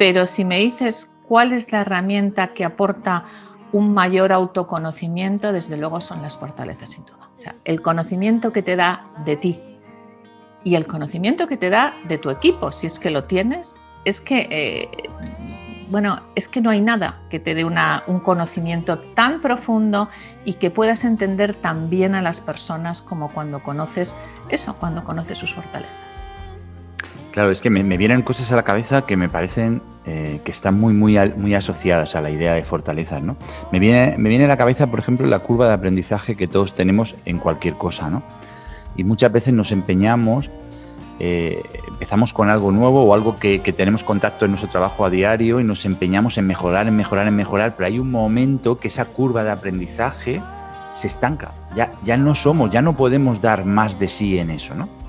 Pero 0.00 0.24
si 0.24 0.46
me 0.46 0.56
dices 0.56 1.18
cuál 1.26 1.52
es 1.52 1.72
la 1.72 1.82
herramienta 1.82 2.54
que 2.54 2.64
aporta 2.64 3.26
un 3.70 3.92
mayor 3.92 4.32
autoconocimiento, 4.32 5.52
desde 5.52 5.76
luego 5.76 6.00
son 6.00 6.22
las 6.22 6.38
fortalezas 6.38 6.88
sin 6.88 7.04
duda. 7.04 7.28
O 7.36 7.38
sea, 7.38 7.54
el 7.66 7.82
conocimiento 7.82 8.50
que 8.50 8.62
te 8.62 8.76
da 8.76 9.04
de 9.26 9.36
ti 9.36 9.60
y 10.64 10.76
el 10.76 10.86
conocimiento 10.86 11.46
que 11.46 11.58
te 11.58 11.68
da 11.68 11.92
de 12.08 12.16
tu 12.16 12.30
equipo, 12.30 12.72
si 12.72 12.86
es 12.86 12.98
que 12.98 13.10
lo 13.10 13.24
tienes, 13.24 13.78
es 14.06 14.22
que, 14.22 14.48
eh, 14.50 15.10
bueno, 15.90 16.22
es 16.34 16.48
que 16.48 16.62
no 16.62 16.70
hay 16.70 16.80
nada 16.80 17.20
que 17.28 17.38
te 17.38 17.54
dé 17.54 17.66
un 17.66 18.20
conocimiento 18.20 19.00
tan 19.00 19.42
profundo 19.42 20.08
y 20.46 20.54
que 20.54 20.70
puedas 20.70 21.04
entender 21.04 21.54
tan 21.54 21.90
bien 21.90 22.14
a 22.14 22.22
las 22.22 22.40
personas 22.40 23.02
como 23.02 23.28
cuando 23.28 23.62
conoces 23.62 24.16
eso, 24.48 24.76
cuando 24.76 25.04
conoces 25.04 25.36
sus 25.36 25.52
fortalezas. 25.52 26.09
Claro, 27.32 27.52
es 27.52 27.60
que 27.60 27.70
me, 27.70 27.96
vienen 27.96 28.22
cosas 28.22 28.50
a 28.50 28.56
la 28.56 28.64
cabeza 28.64 29.02
que 29.02 29.16
me 29.16 29.28
parecen 29.28 29.82
eh, 30.04 30.40
que 30.44 30.50
están 30.50 30.80
muy, 30.80 30.92
muy, 30.92 31.16
muy 31.36 31.54
asociadas 31.54 32.16
a 32.16 32.20
la 32.20 32.30
idea 32.30 32.54
de 32.54 32.64
fortalezas, 32.64 33.22
¿no? 33.22 33.36
Me 33.70 33.78
viene, 33.78 34.16
me 34.18 34.28
viene 34.28 34.46
a 34.46 34.48
la 34.48 34.56
cabeza, 34.56 34.88
por 34.88 34.98
ejemplo, 34.98 35.26
la 35.26 35.38
curva 35.38 35.68
de 35.68 35.74
aprendizaje 35.74 36.36
que 36.36 36.48
todos 36.48 36.74
tenemos 36.74 37.14
en 37.26 37.38
cualquier 37.38 37.74
cosa, 37.74 38.10
¿no? 38.10 38.22
Y 38.96 39.04
muchas 39.04 39.30
veces 39.30 39.54
nos 39.54 39.70
empeñamos, 39.70 40.50
eh, 41.20 41.62
empezamos 41.86 42.32
con 42.32 42.50
algo 42.50 42.72
nuevo 42.72 43.04
o 43.04 43.14
algo 43.14 43.38
que, 43.38 43.60
tenemos 43.76 44.02
contacto 44.02 44.46
en 44.46 44.50
nuestro 44.50 44.68
trabajo 44.68 45.04
a 45.04 45.10
diario 45.10 45.60
y 45.60 45.64
nos 45.64 45.84
empeñamos 45.84 46.36
en 46.38 46.48
mejorar, 46.48 46.88
en 46.88 46.96
mejorar, 46.96 47.28
en 47.28 47.36
mejorar, 47.36 47.76
pero 47.76 47.86
hay 47.86 48.00
un 48.00 48.10
momento 48.10 48.80
que 48.80 48.88
esa 48.88 49.04
curva 49.04 49.44
de 49.44 49.52
aprendizaje 49.52 50.42
se 50.96 51.06
estanca. 51.06 51.52
Ya, 51.76 51.92
ya 52.04 52.16
no 52.16 52.34
somos, 52.34 52.70
ya 52.70 52.82
no 52.82 52.96
podemos 52.96 53.40
dar 53.40 53.64
más 53.64 54.00
de 54.00 54.08
sí 54.08 54.38
en 54.38 54.50
eso, 54.50 54.74
¿no? 54.74 54.99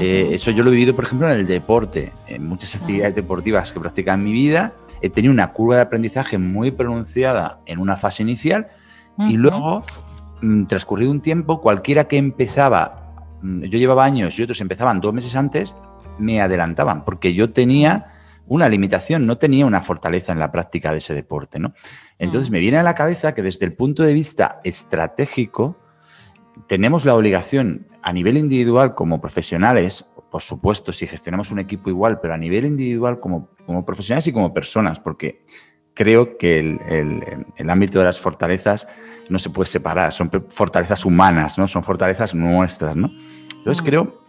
Eh, 0.00 0.30
eso 0.32 0.50
yo 0.50 0.62
lo 0.62 0.70
he 0.70 0.74
vivido, 0.74 0.94
por 0.94 1.04
ejemplo, 1.04 1.28
en 1.30 1.38
el 1.38 1.46
deporte, 1.46 2.12
en 2.26 2.46
muchas 2.46 2.74
actividades 2.74 3.14
deportivas 3.14 3.72
que 3.72 3.78
he 3.78 3.82
practicado 3.82 4.18
en 4.18 4.24
mi 4.24 4.32
vida. 4.32 4.72
He 5.00 5.10
tenido 5.10 5.32
una 5.32 5.52
curva 5.52 5.76
de 5.76 5.82
aprendizaje 5.82 6.38
muy 6.38 6.70
pronunciada 6.70 7.60
en 7.66 7.80
una 7.80 7.96
fase 7.96 8.22
inicial 8.22 8.68
y 9.18 9.36
luego, 9.36 9.84
mm, 10.40 10.64
transcurrido 10.66 11.10
un 11.10 11.20
tiempo, 11.20 11.60
cualquiera 11.60 12.04
que 12.04 12.16
empezaba, 12.16 13.12
mm, 13.42 13.62
yo 13.64 13.78
llevaba 13.78 14.04
años 14.04 14.38
y 14.38 14.42
otros 14.42 14.60
empezaban 14.60 15.00
dos 15.00 15.12
meses 15.12 15.36
antes, 15.36 15.74
me 16.18 16.40
adelantaban 16.40 17.04
porque 17.04 17.34
yo 17.34 17.50
tenía 17.50 18.12
una 18.46 18.68
limitación, 18.68 19.26
no 19.26 19.38
tenía 19.38 19.66
una 19.66 19.82
fortaleza 19.82 20.32
en 20.32 20.38
la 20.38 20.52
práctica 20.52 20.92
de 20.92 20.98
ese 20.98 21.14
deporte. 21.14 21.58
¿no? 21.58 21.74
Entonces 22.18 22.50
me 22.50 22.60
viene 22.60 22.78
a 22.78 22.82
la 22.82 22.94
cabeza 22.94 23.34
que 23.34 23.42
desde 23.42 23.66
el 23.66 23.72
punto 23.74 24.02
de 24.02 24.12
vista 24.12 24.60
estratégico, 24.64 25.78
tenemos 26.66 27.04
la 27.04 27.14
obligación 27.14 27.86
a 28.02 28.12
nivel 28.12 28.36
individual 28.36 28.94
como 28.94 29.20
profesionales, 29.20 30.04
por 30.30 30.42
supuesto, 30.42 30.92
si 30.92 31.06
gestionamos 31.06 31.50
un 31.50 31.58
equipo 31.58 31.90
igual, 31.90 32.20
pero 32.20 32.34
a 32.34 32.38
nivel 32.38 32.64
individual 32.64 33.20
como, 33.20 33.50
como 33.66 33.84
profesionales 33.84 34.26
y 34.26 34.32
como 34.32 34.54
personas, 34.54 34.98
porque 34.98 35.42
creo 35.94 36.38
que 36.38 36.58
el, 36.58 37.70
ámbito 37.70 37.98
de 37.98 38.06
las 38.06 38.18
fortalezas 38.18 38.86
no 39.28 39.38
se 39.38 39.50
puede 39.50 39.66
separar, 39.66 40.12
son 40.12 40.30
fortalezas 40.48 41.04
humanas, 41.04 41.58
¿no? 41.58 41.68
son 41.68 41.82
fortalezas 41.82 42.34
nuestras. 42.34 42.96
¿no? 42.96 43.10
Entonces 43.56 43.82
mm. 43.82 43.86
creo 43.86 44.22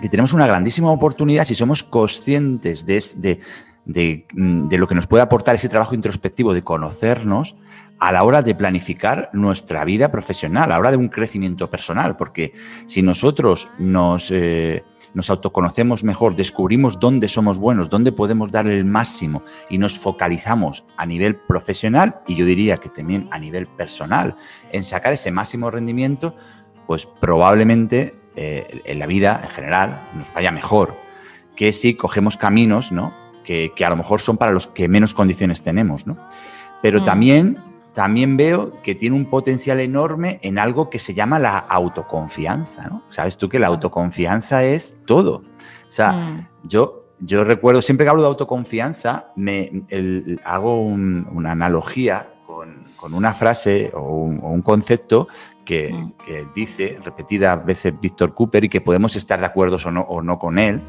que 0.00 0.08
tenemos 0.08 0.32
una 0.32 0.46
grandísima 0.46 0.90
oportunidad 0.90 1.44
si 1.44 1.54
somos 1.54 1.82
conscientes 1.82 2.84
de, 2.84 3.02
de, 3.16 4.26
de, 4.26 4.78
lo 4.78 4.88
que 4.88 4.94
nos 4.94 5.06
puede 5.06 5.22
aportar 5.22 5.54
ese 5.54 5.68
trabajo 5.68 5.94
introspectivo 5.94 6.52
de 6.52 6.62
conocernos, 6.62 7.56
a 7.98 8.12
la 8.12 8.24
hora 8.24 8.42
de 8.42 8.54
planificar 8.54 9.30
nuestra 9.32 9.84
vida 9.84 10.10
profesional, 10.10 10.64
a 10.64 10.66
la 10.68 10.78
hora 10.78 10.90
de 10.90 10.96
un 10.96 11.08
crecimiento 11.08 11.70
personal, 11.70 12.16
porque 12.16 12.52
si 12.86 13.02
nosotros 13.02 13.68
nos, 13.78 14.30
eh, 14.30 14.82
nos 15.14 15.30
autoconocemos 15.30 16.04
mejor, 16.04 16.36
descubrimos 16.36 16.98
dónde 16.98 17.28
somos 17.28 17.58
buenos, 17.58 17.88
dónde 17.88 18.12
podemos 18.12 18.50
dar 18.50 18.66
el 18.66 18.84
máximo 18.84 19.42
y 19.70 19.78
nos 19.78 19.98
focalizamos 19.98 20.84
a 20.96 21.06
nivel 21.06 21.36
profesional 21.36 22.16
y 22.26 22.34
yo 22.34 22.44
diría 22.44 22.78
que 22.78 22.88
también 22.88 23.28
a 23.30 23.38
nivel 23.38 23.66
personal 23.66 24.34
en 24.72 24.84
sacar 24.84 25.12
ese 25.12 25.30
máximo 25.30 25.70
rendimiento, 25.70 26.36
pues 26.86 27.06
probablemente 27.06 28.14
eh, 28.36 28.82
en 28.84 28.98
la 28.98 29.06
vida 29.06 29.40
en 29.44 29.50
general 29.50 30.08
nos 30.16 30.32
vaya 30.34 30.50
mejor 30.50 31.04
que 31.56 31.72
si 31.72 31.94
cogemos 31.94 32.36
caminos, 32.36 32.92
¿no? 32.92 33.14
Que, 33.44 33.72
a 33.84 33.90
lo 33.90 33.96
mejor 33.96 34.20
son 34.20 34.36
para 34.36 34.52
los 34.52 34.66
que 34.66 34.88
menos 34.88 35.14
condiciones 35.14 35.62
tenemos, 35.62 36.06
¿no? 36.06 36.16
Pero 36.82 37.00
mm. 37.00 37.04
también, 37.04 37.58
también 37.94 38.36
veo 38.36 38.82
que 38.82 38.94
tiene 38.94 39.16
un 39.16 39.26
potencial 39.26 39.80
enorme 39.80 40.40
en 40.42 40.58
algo 40.58 40.90
que 40.90 40.98
se 40.98 41.14
llama 41.14 41.38
la 41.38 41.58
autoconfianza, 41.58 42.88
¿no? 42.88 43.04
Sabes 43.08 43.38
tú 43.38 43.48
que 43.48 43.60
la 43.60 43.68
autoconfianza 43.68 44.64
es 44.64 44.98
todo. 45.06 45.44
O 45.86 45.90
sea, 45.90 46.12
mm. 46.12 46.48
yo, 46.64 47.04
yo 47.20 47.44
recuerdo, 47.44 47.80
siempre 47.82 48.04
que 48.04 48.10
hablo 48.10 48.22
de 48.22 48.28
autoconfianza, 48.28 49.28
me 49.36 49.84
hago 50.44 50.82
una 50.82 51.52
analogía 51.52 52.28
con, 52.46 53.14
una 53.14 53.32
frase 53.32 53.92
o 53.94 54.24
un, 54.24 54.62
concepto 54.62 55.28
mm. 55.60 55.64
que, 55.64 56.46
dice 56.52 56.98
repetidas 57.04 57.64
veces 57.64 57.94
Víctor 58.00 58.34
Cooper 58.34 58.64
y 58.64 58.68
que 58.68 58.80
podemos 58.80 59.14
estar 59.14 59.38
de 59.38 59.46
acuerdo 59.46 59.76
o 59.84 59.90
no, 59.92 60.00
o 60.02 60.20
no 60.20 60.40
con 60.40 60.58
él, 60.58 60.80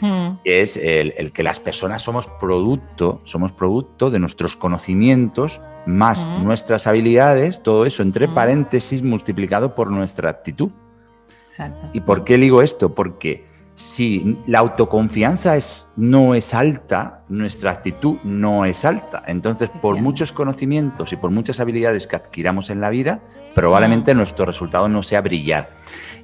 mm. 0.00 0.38
que 0.42 0.62
es 0.62 0.78
el, 0.78 1.30
que 1.32 1.42
las 1.42 1.60
personas 1.60 2.00
somos 2.00 2.26
producto, 2.26 3.20
somos 3.24 3.52
producto 3.52 4.10
de 4.10 4.18
nuestros 4.18 4.56
conocimientos 4.56 5.60
más 5.86 6.24
mm. 6.24 6.44
nuestras 6.44 6.86
habilidades, 6.86 7.62
todo 7.62 7.86
eso 7.86 8.02
entre 8.02 8.28
paréntesis 8.28 9.02
multiplicado 9.02 9.74
por 9.74 9.90
nuestra 9.90 10.30
actitud. 10.30 10.70
¿Y 11.92 12.00
por 12.00 12.24
qué 12.24 12.36
digo 12.36 12.62
esto? 12.62 12.94
Porque 12.94 13.44
si 13.76 14.38
la 14.46 14.60
autoconfianza 14.60 15.56
es, 15.56 15.88
no 15.96 16.34
es 16.34 16.54
alta, 16.54 17.22
nuestra 17.28 17.72
actitud 17.72 18.16
no 18.22 18.64
es 18.64 18.84
alta. 18.84 19.22
Entonces, 19.26 19.68
por 19.82 20.00
muchos 20.00 20.32
conocimientos 20.32 21.12
y 21.12 21.16
por 21.16 21.30
muchas 21.30 21.60
habilidades 21.60 22.06
que 22.06 22.16
adquiramos 22.16 22.70
en 22.70 22.80
la 22.80 22.90
vida, 22.90 23.20
probablemente 23.54 24.14
mm. 24.14 24.16
nuestro 24.16 24.44
resultado 24.46 24.88
no 24.88 25.02
sea 25.02 25.20
brillar. 25.20 25.70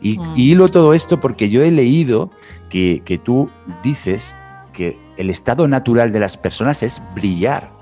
Y, 0.00 0.18
mm. 0.18 0.34
hilo 0.36 0.68
todo 0.68 0.94
esto 0.94 1.20
porque 1.20 1.50
yo 1.50 1.62
he 1.62 1.70
leído 1.70 2.30
que, 2.68 3.02
que 3.04 3.18
tú 3.18 3.50
dices 3.82 4.34
que 4.72 4.96
el 5.16 5.30
estado 5.30 5.66
natural 5.66 6.12
de 6.12 6.20
las 6.20 6.36
personas 6.36 6.82
es 6.82 7.02
brillar. 7.14 7.79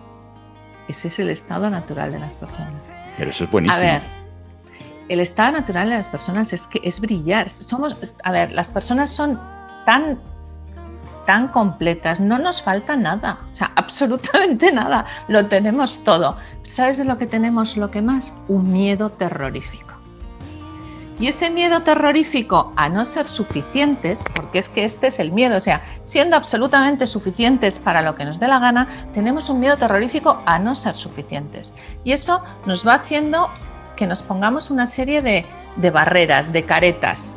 Ese 0.88 1.09
es 1.09 1.18
el 1.18 1.30
estado 1.30 1.71
natural 1.71 2.11
de 2.11 2.18
las 2.18 2.37
personas. 2.37 2.80
Pero 3.16 3.30
eso 3.30 3.45
es 3.45 3.50
buenísimo. 3.50 3.78
A 3.78 3.80
ver, 3.80 4.02
el 5.09 5.21
estado 5.21 5.52
natural 5.52 5.88
de 5.88 5.97
las 5.97 6.09
personas 6.09 6.52
es 6.52 6.66
que 6.66 6.80
es 6.83 7.00
brillar. 7.00 7.49
Somos, 7.49 7.97
a 8.23 8.33
ver, 8.33 8.52
las 8.52 8.71
personas 8.71 9.11
son 9.11 9.40
tan, 9.85 10.18
tan 11.26 11.49
completas, 11.49 12.21
no 12.21 12.38
nos 12.38 12.62
falta 12.62 12.97
nada, 12.97 13.40
o 13.52 13.57
sea, 13.57 13.73
absolutamente 13.76 14.73
nada, 14.73 15.07
lo 15.28 15.47
tenemos 15.47 16.04
todo. 16.04 16.37
¿Sabes 16.66 16.99
de 16.99 17.04
lo 17.04 17.18
que 17.18 17.26
tenemos 17.26 17.76
lo 17.76 17.90
que 17.90 18.02
más? 18.02 18.35
Un 18.49 18.73
miedo 18.73 19.11
terrorífico. 19.11 19.88
Y 21.21 21.27
ese 21.27 21.51
miedo 21.51 21.83
terrorífico 21.83 22.73
a 22.77 22.89
no 22.89 23.05
ser 23.05 23.27
suficientes, 23.27 24.25
porque 24.35 24.59
es 24.59 24.69
que 24.69 24.85
este 24.85 25.09
es 25.09 25.19
el 25.19 25.33
miedo, 25.33 25.57
o 25.57 25.61
sea, 25.61 25.83
siendo 26.03 26.37
absolutamente 26.37 27.07
suficientes 27.07 27.79
para 27.79 28.03
lo 28.03 28.15
que 28.15 28.25
nos 28.25 28.39
dé 28.39 28.47
la 28.47 28.61
gana, 28.61 28.89
tenemos 29.13 29.51
un 29.51 29.59
miedo 29.59 29.77
terrorífico 29.77 30.41
a 30.47 30.59
no 30.59 30.75
ser 30.77 30.95
suficientes. 30.95 31.75
Y 32.05 32.13
eso 32.13 32.43
nos 32.67 32.87
va 32.87 32.95
haciendo 32.95 33.51
que 33.97 34.07
nos 34.07 34.23
pongamos 34.23 34.71
una 34.71 34.87
serie 34.87 35.23
de, 35.23 35.45
barreras, 35.91 36.53
de 36.53 36.65
caretas, 36.65 37.37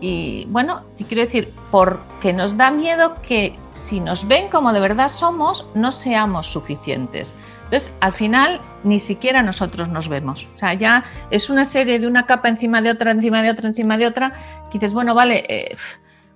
y 0.00 0.46
bueno, 0.50 0.82
te 0.96 1.04
quiero 1.04 1.22
decir, 1.22 1.52
porque 1.70 2.32
nos 2.32 2.56
da 2.56 2.70
miedo 2.70 3.20
que 3.20 3.58
si 3.74 4.00
nos 4.00 4.28
ven 4.28 4.48
como 4.48 4.72
de 4.72 4.80
verdad 4.80 5.08
somos, 5.08 5.66
no 5.74 5.90
seamos 5.90 6.46
suficientes. 6.46 7.34
Entonces, 7.68 7.94
al 8.00 8.14
final, 8.14 8.62
ni 8.82 8.98
siquiera 8.98 9.42
nosotros 9.42 9.90
nos 9.90 10.08
vemos. 10.08 10.48
O 10.54 10.58
sea, 10.58 10.72
ya 10.72 11.04
es 11.30 11.50
una 11.50 11.66
serie 11.66 11.98
de 11.98 12.06
una 12.06 12.24
capa 12.24 12.48
encima 12.48 12.80
de 12.80 12.90
otra, 12.90 13.10
encima 13.10 13.42
de 13.42 13.50
otra, 13.50 13.68
encima 13.68 13.98
de 13.98 14.06
otra, 14.06 14.32
que 14.70 14.78
dices, 14.78 14.94
bueno, 14.94 15.14
vale, 15.14 15.44
eh, 15.50 15.76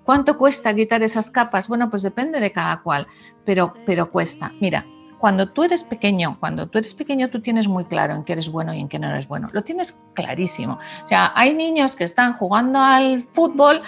¿cuánto 0.04 0.36
cuesta 0.36 0.74
quitar 0.74 1.02
esas 1.02 1.30
capas? 1.30 1.68
Bueno, 1.68 1.88
pues 1.88 2.02
depende 2.02 2.38
de 2.38 2.52
cada 2.52 2.82
cual, 2.82 3.06
pero, 3.46 3.72
pero 3.86 4.10
cuesta. 4.10 4.52
Mira, 4.60 4.84
cuando 5.18 5.48
tú 5.48 5.64
eres 5.64 5.84
pequeño, 5.84 6.36
cuando 6.38 6.66
tú 6.66 6.76
eres 6.76 6.94
pequeño, 6.94 7.30
tú 7.30 7.40
tienes 7.40 7.66
muy 7.66 7.86
claro 7.86 8.12
en 8.12 8.24
qué 8.24 8.34
eres 8.34 8.50
bueno 8.50 8.74
y 8.74 8.80
en 8.80 8.88
qué 8.90 8.98
no 8.98 9.08
eres 9.08 9.26
bueno. 9.26 9.48
Lo 9.52 9.62
tienes 9.62 10.02
clarísimo. 10.12 10.80
O 11.02 11.08
sea, 11.08 11.32
hay 11.34 11.54
niños 11.54 11.96
que 11.96 12.04
están 12.04 12.34
jugando 12.34 12.78
al 12.78 13.20
fútbol 13.20 13.80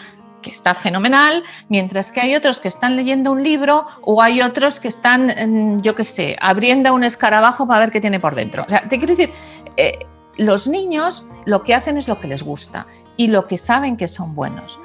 que 0.45 0.51
está 0.51 0.75
fenomenal, 0.75 1.43
mientras 1.69 2.13
que 2.13 2.21
hay 2.21 2.37
otros 2.37 2.61
que 2.61 2.69
están 2.69 2.97
leyendo 2.97 3.33
un 3.33 3.43
libro 3.43 3.87
o 4.03 4.21
hay 4.23 4.43
otros 4.43 4.79
que 4.79 4.89
están, 4.89 5.81
yo 5.83 5.95
qué 5.95 6.05
sé, 6.05 6.37
abriendo 6.41 6.93
un 6.93 7.03
escarabajo 7.03 7.67
para 7.67 7.81
ver 7.81 7.91
qué 7.91 8.01
tiene 8.01 8.21
por 8.21 8.35
dentro. 8.35 8.65
O 8.67 8.69
sea, 8.69 8.83
te 8.87 8.99
quiero 8.99 9.17
decir, 9.17 9.33
eh, 9.79 10.07
los 10.37 10.69
niños 10.69 11.27
lo 11.47 11.63
que 11.63 11.75
hacen 11.75 11.97
es 11.97 12.09
lo 12.09 12.21
que 12.21 12.29
les 12.29 12.43
gusta 12.43 12.87
y 13.17 13.29
lo 13.29 13.47
que 13.47 13.57
saben 13.57 13.97
que 13.97 14.07
son 14.07 14.35
buenos. 14.35 14.79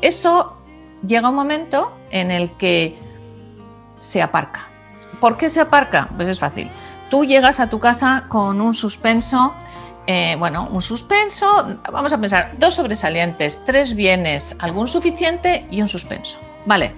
Eso 0.00 0.56
llega 1.06 1.28
un 1.28 1.34
momento 1.34 1.92
en 2.10 2.30
el 2.30 2.50
que 2.52 2.98
se 4.00 4.22
aparca. 4.22 4.68
¿Por 5.20 5.36
qué 5.36 5.50
se 5.50 5.60
aparca? 5.60 6.08
Pues 6.16 6.28
es 6.28 6.40
fácil. 6.40 6.70
Tú 7.10 7.24
llegas 7.26 7.60
a 7.60 7.68
tu 7.68 7.78
casa 7.78 8.24
con 8.28 8.62
un 8.62 8.72
suspenso, 8.72 9.54
eh, 10.06 10.34
bueno, 10.38 10.68
un 10.70 10.82
suspenso, 10.82 11.78
vamos 11.90 12.12
a 12.12 12.18
pensar, 12.18 12.52
dos 12.58 12.74
sobresalientes, 12.74 13.64
tres 13.64 13.94
bienes, 13.94 14.56
algún 14.58 14.88
suficiente 14.88 15.66
y 15.70 15.80
un 15.80 15.88
suspenso. 15.88 16.38
Vale. 16.66 16.94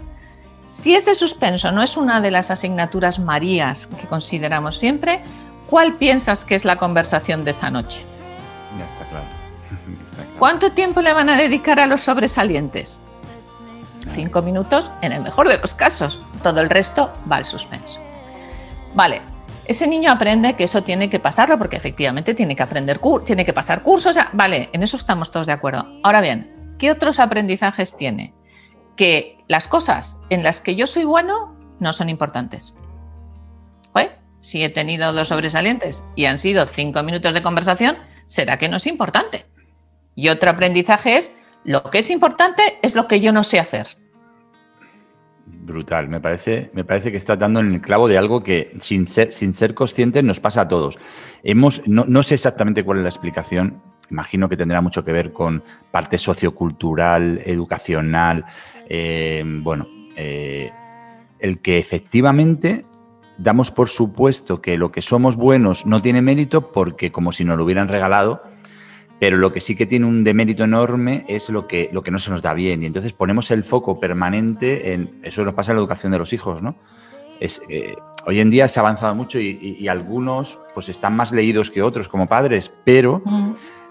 Si 0.66 0.94
ese 0.94 1.14
suspenso 1.14 1.70
no 1.72 1.82
es 1.82 1.98
una 1.98 2.22
de 2.22 2.30
las 2.30 2.50
asignaturas 2.50 3.18
marías 3.18 3.86
que 3.86 4.06
consideramos 4.06 4.78
siempre, 4.78 5.22
¿cuál 5.68 5.96
piensas 5.96 6.46
que 6.46 6.54
es 6.54 6.64
la 6.64 6.76
conversación 6.76 7.44
de 7.44 7.50
esa 7.50 7.70
noche? 7.70 8.02
Ya 8.78 8.84
está 8.86 9.04
claro. 9.10 9.26
¿Cuánto 10.38 10.72
tiempo 10.72 11.02
le 11.02 11.12
van 11.12 11.28
a 11.28 11.36
dedicar 11.36 11.80
a 11.80 11.86
los 11.86 12.00
sobresalientes? 12.00 13.02
Cinco 14.14 14.40
minutos 14.40 14.90
en 15.02 15.12
el 15.12 15.20
mejor 15.20 15.48
de 15.48 15.58
los 15.58 15.74
casos. 15.74 16.20
Todo 16.42 16.62
el 16.62 16.70
resto 16.70 17.12
va 17.30 17.36
al 17.36 17.44
suspenso. 17.44 18.00
Vale, 18.94 19.20
ese 19.66 19.86
niño 19.86 20.10
aprende 20.10 20.54
que 20.54 20.64
eso 20.64 20.82
tiene 20.82 21.10
que 21.10 21.20
pasarlo 21.20 21.58
porque 21.58 21.76
efectivamente 21.76 22.34
tiene 22.34 22.56
que 22.56 22.62
aprender, 22.62 23.00
tiene 23.24 23.44
que 23.44 23.52
pasar 23.52 23.82
cursos, 23.82 24.16
vale, 24.32 24.70
en 24.72 24.82
eso 24.82 24.96
estamos 24.96 25.30
todos 25.30 25.46
de 25.46 25.52
acuerdo. 25.52 25.86
Ahora 26.02 26.20
bien, 26.20 26.74
¿qué 26.78 26.90
otros 26.90 27.18
aprendizajes 27.18 27.96
tiene? 27.96 28.34
Que 28.96 29.38
las 29.48 29.68
cosas 29.68 30.20
en 30.30 30.42
las 30.42 30.60
que 30.60 30.76
yo 30.76 30.86
soy 30.86 31.04
bueno 31.04 31.56
no 31.80 31.92
son 31.92 32.08
importantes. 32.08 32.76
Si 34.44 34.62
he 34.62 34.68
tenido 34.68 35.14
dos 35.14 35.28
sobresalientes 35.28 36.04
y 36.16 36.26
han 36.26 36.36
sido 36.36 36.66
cinco 36.66 37.02
minutos 37.02 37.32
de 37.32 37.40
conversación, 37.40 37.96
será 38.26 38.58
que 38.58 38.68
no 38.68 38.76
es 38.76 38.86
importante. 38.86 39.46
Y 40.14 40.28
otro 40.28 40.50
aprendizaje 40.50 41.16
es, 41.16 41.34
lo 41.64 41.84
que 41.84 42.00
es 42.00 42.10
importante 42.10 42.78
es 42.82 42.94
lo 42.94 43.08
que 43.08 43.20
yo 43.20 43.32
no 43.32 43.42
sé 43.42 43.58
hacer. 43.58 43.96
Brutal, 45.64 46.08
me 46.08 46.20
parece, 46.20 46.70
me 46.74 46.84
parece 46.84 47.10
que 47.10 47.16
está 47.16 47.36
dando 47.36 47.60
en 47.60 47.72
el 47.72 47.80
clavo 47.80 48.06
de 48.06 48.18
algo 48.18 48.42
que 48.42 48.72
sin 48.82 49.08
ser, 49.08 49.32
sin 49.32 49.54
ser 49.54 49.72
conscientes 49.72 50.22
nos 50.22 50.38
pasa 50.38 50.62
a 50.62 50.68
todos. 50.68 50.98
Hemos, 51.42 51.82
no, 51.86 52.22
sé 52.22 52.34
exactamente 52.34 52.84
cuál 52.84 52.98
es 52.98 53.04
la 53.04 53.08
explicación, 53.08 53.80
imagino 54.10 54.46
que 54.50 54.58
tendrá 54.58 54.82
mucho 54.82 55.02
que 55.06 55.12
ver 55.12 55.32
con 55.32 55.62
parte 55.90 56.18
sociocultural, 56.18 57.40
educacional, 57.46 58.44
eh, 58.90 59.42
bueno, 59.62 59.88
eh, 60.16 60.70
el 61.38 61.60
que 61.60 61.78
efectivamente 61.78 62.84
damos 63.38 63.70
por 63.70 63.88
supuesto 63.88 64.60
que 64.60 64.76
lo 64.76 64.92
que 64.92 65.00
somos 65.00 65.34
buenos 65.34 65.86
no 65.86 66.02
tiene 66.02 66.20
mérito 66.20 66.72
porque 66.72 67.10
como 67.10 67.32
si 67.32 67.46
nos 67.46 67.56
lo 67.56 67.64
hubieran 67.64 67.88
regalado, 67.88 68.42
pero 69.24 69.38
lo 69.38 69.54
que 69.54 69.62
sí 69.62 69.74
que 69.74 69.86
tiene 69.86 70.04
un 70.04 70.22
demérito 70.22 70.64
enorme 70.64 71.24
es 71.28 71.48
lo 71.48 71.66
que, 71.66 71.88
lo 71.94 72.02
que 72.02 72.10
no 72.10 72.18
se 72.18 72.30
nos 72.30 72.42
da 72.42 72.52
bien. 72.52 72.82
Y 72.82 72.86
entonces 72.86 73.14
ponemos 73.14 73.50
el 73.50 73.64
foco 73.64 73.98
permanente 73.98 74.92
en. 74.92 75.18
Eso 75.22 75.46
nos 75.46 75.54
pasa 75.54 75.72
en 75.72 75.76
la 75.76 75.80
educación 75.80 76.12
de 76.12 76.18
los 76.18 76.34
hijos, 76.34 76.60
¿no? 76.60 76.74
Es, 77.40 77.62
eh, 77.70 77.96
hoy 78.26 78.40
en 78.40 78.50
día 78.50 78.68
se 78.68 78.78
ha 78.78 78.82
avanzado 78.82 79.14
mucho 79.14 79.40
y, 79.40 79.88
algunos 79.88 80.58
pues 80.74 80.90
están 80.90 81.16
más 81.16 81.32
leídos 81.32 81.70
que 81.70 81.80
otros 81.80 82.06
como 82.06 82.26
padres, 82.26 82.70
pero 82.84 83.22
mm, 83.24 83.30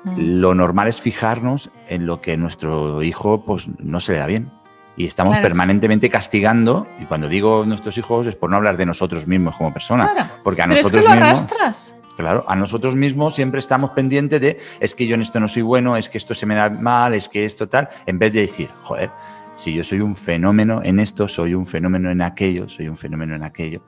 mm. 0.04 0.16
lo 0.18 0.54
normal 0.54 0.88
es 0.88 1.02
fijarnos 1.02 1.72
en 1.90 2.06
lo 2.06 2.22
que 2.22 2.38
nuestro 2.38 3.02
hijo 3.02 3.44
pues 3.44 3.68
no 3.80 4.00
se 4.02 4.12
le 4.12 4.20
da 4.20 4.28
bien. 4.28 4.52
Y 4.98 5.08
estamos 5.08 5.36
permanentemente 5.40 6.12
castigando, 6.12 6.86
y 7.02 7.06
cuando 7.06 7.28
digo 7.28 7.66
nuestros 7.66 7.98
hijos 7.98 8.28
es 8.28 8.36
por 8.36 8.52
no 8.52 8.58
hablar 8.58 8.78
de 8.78 8.86
nosotros 8.86 9.26
mismos 9.26 9.56
como 9.56 9.74
personas, 9.74 10.12
porque 10.44 10.62
a 10.62 10.68
nosotros 10.68 10.94
es 10.94 11.00
que 11.00 11.08
lo 11.08 11.12
arrastras. 11.12 11.96
Claro, 12.16 12.46
a 12.48 12.56
nosotros 12.56 12.96
mismos 12.96 13.36
siempre 13.36 13.60
estamos 13.60 13.92
pendientes 13.92 14.40
de 14.40 14.60
es 14.80 14.94
que 14.94 15.08
yo 15.08 15.16
en 15.16 15.24
esto 15.24 15.40
no 15.40 15.48
soy 15.48 15.64
bueno, 15.64 15.98
es 15.98 16.10
que 16.10 16.20
esto 16.20 16.36
se 16.36 16.46
me 16.46 16.54
da 16.56 16.70
mal, 16.70 17.14
es 17.14 17.28
que 17.28 17.44
esto 17.44 17.68
tal, 17.68 17.90
en 18.06 18.20
vez 18.20 18.34
de 18.34 18.42
decir, 18.42 18.70
joder, 18.84 19.10
si 19.56 19.74
yo 19.74 19.84
soy 19.84 20.02
un 20.02 20.16
fenómeno 20.16 20.82
en 20.84 21.00
esto, 21.00 21.28
soy 21.28 21.54
un 21.54 21.66
fenómeno 21.66 22.12
en 22.12 22.22
aquello, 22.22 22.68
soy 22.70 22.88
un 22.88 22.98
fenómeno 22.98 23.36
en 23.36 23.44
aquello. 23.44 23.82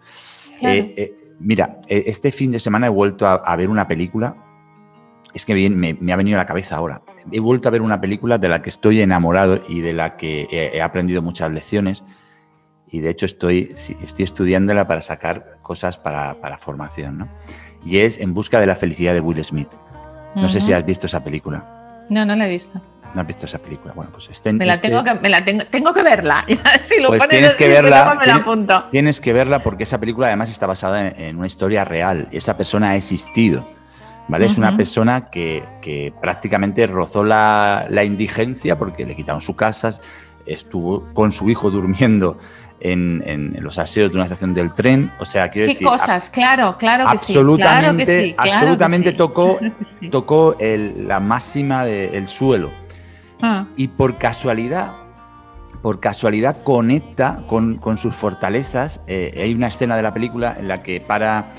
Eh, 0.61 0.93
eh, 0.95 1.17
mira, 1.39 1.79
eh, 1.87 2.03
este 2.07 2.31
fin 2.31 2.51
de 2.51 2.59
semana 2.59 2.87
he 2.87 2.89
vuelto 2.89 3.27
a, 3.27 3.55
ver 3.55 3.69
una 3.69 3.87
película, 3.87 4.35
es 5.33 5.45
que 5.45 5.53
bien, 5.53 5.77
me, 5.77 6.13
ha 6.13 6.15
venido 6.15 6.37
a 6.37 6.43
la 6.43 6.47
cabeza 6.47 6.77
ahora, 6.77 7.01
he 7.31 7.39
vuelto 7.39 7.67
a 7.67 7.71
ver 7.71 7.81
una 7.81 7.99
película 7.99 8.37
de 8.37 8.49
la 8.49 8.61
que 8.61 8.69
estoy 8.69 9.01
enamorado 9.01 9.61
y 9.67 9.81
de 9.81 9.93
la 9.93 10.15
que 10.15 10.47
he, 10.51 10.81
aprendido 10.81 11.21
muchas 11.21 11.51
lecciones 11.51 12.03
y 12.87 13.01
de 13.01 13.09
hecho 13.09 13.25
estoy, 13.25 13.75
estoy 14.03 14.23
estudiándola 14.23 14.87
para 14.87 15.01
sacar 15.01 15.57
cosas 15.61 15.97
para, 15.97 16.39
para 16.39 16.57
formación, 16.57 17.17
¿no? 17.17 17.27
Y 17.85 17.99
es 17.99 18.19
En 18.19 18.33
busca 18.33 18.59
de 18.59 18.65
la 18.65 18.75
felicidad 18.75 19.13
de 19.13 19.21
Will 19.21 19.43
Smith. 19.43 19.69
No 20.35 20.49
sé 20.49 20.59
si 20.59 20.73
has 20.73 20.85
visto 20.85 21.05
esa 21.05 21.23
película. 21.23 21.63
No, 22.09 22.25
no 22.25 22.35
la 22.35 22.47
he 22.47 22.49
visto. 22.49 22.81
no 23.13 23.21
has 23.21 23.27
visto 23.27 23.45
esa 23.45 23.59
película. 23.59 23.93
Bueno, 23.93 24.11
pues 24.11 24.27
este, 24.29 24.51
me 24.51 24.65
la, 24.65 24.81
tengo, 24.81 25.03
que, 25.03 25.13
me 25.13 25.29
la 25.29 25.45
tengo, 25.45 25.63
tengo 25.65 25.93
que 25.93 26.03
verla. 26.03 26.45
si 26.81 26.99
lo 26.99 27.07
pues 27.09 27.19
pones 27.19 27.29
tienes 27.37 27.55
que 27.55 27.67
verla. 27.69 28.17
Me 28.19 28.25
la 28.25 28.35
apunto. 28.35 28.83
Tienes 28.91 29.21
que 29.21 29.31
verla 29.31 29.63
porque 29.63 29.83
esa 29.83 29.99
película 29.99 30.27
además 30.27 30.51
está 30.51 30.67
basada 30.67 31.07
en, 31.07 31.37
una 31.37 31.47
historia 31.47 31.85
real. 31.85 32.27
Esa 32.31 32.57
persona 32.57 32.91
ha 32.91 32.95
existido. 32.95 33.65
¿Vale? 34.27 34.47
Es 34.47 34.57
una 34.57 34.75
persona 34.75 35.29
que, 35.29 35.63
que 35.83 36.11
prácticamente 36.19 36.87
rozó 36.87 37.23
la, 37.23 37.85
la, 37.89 38.03
indigencia 38.03 38.75
porque 38.75 39.05
le 39.05 39.15
quitaron 39.15 39.39
su 39.39 39.55
casa, 39.55 39.91
estuvo 40.47 41.13
con 41.13 41.31
su 41.31 41.47
hijo 41.47 41.69
durmiendo 41.69 42.39
en, 42.79 43.55
los 43.59 43.77
aseos 43.77 44.11
de 44.11 44.17
una 44.17 44.25
estación 44.25 44.53
del 44.53 44.73
tren. 44.73 45.11
O 45.19 45.25
sea, 45.25 45.49
quiero 45.49 45.71
¿Qué 45.71 45.83
cosas? 45.83 46.29
Claro, 46.29 46.77
claro 46.77 47.05
que 47.11 47.17
sí. 47.17 48.35
absolutamente 48.37 49.13
tocó, 49.13 49.59
tocó 50.11 50.55
la 50.59 51.19
máxima 51.19 51.85
del 51.85 52.27
suelo. 52.27 52.71
Ah. 53.41 53.65
Y 53.75 53.87
por 53.89 54.17
casualidad, 54.17 54.93
por 55.81 55.99
casualidad 55.99 56.63
conecta 56.63 57.41
con, 57.47 57.97
sus 57.97 58.13
fortalezas. 58.15 59.01
Eh, 59.07 59.39
hay 59.41 59.53
una 59.53 59.67
escena 59.67 59.95
de 59.95 60.01
la 60.03 60.13
película 60.13 60.55
en 60.57 60.67
la 60.67 60.83
que 60.83 61.01
para... 61.01 61.53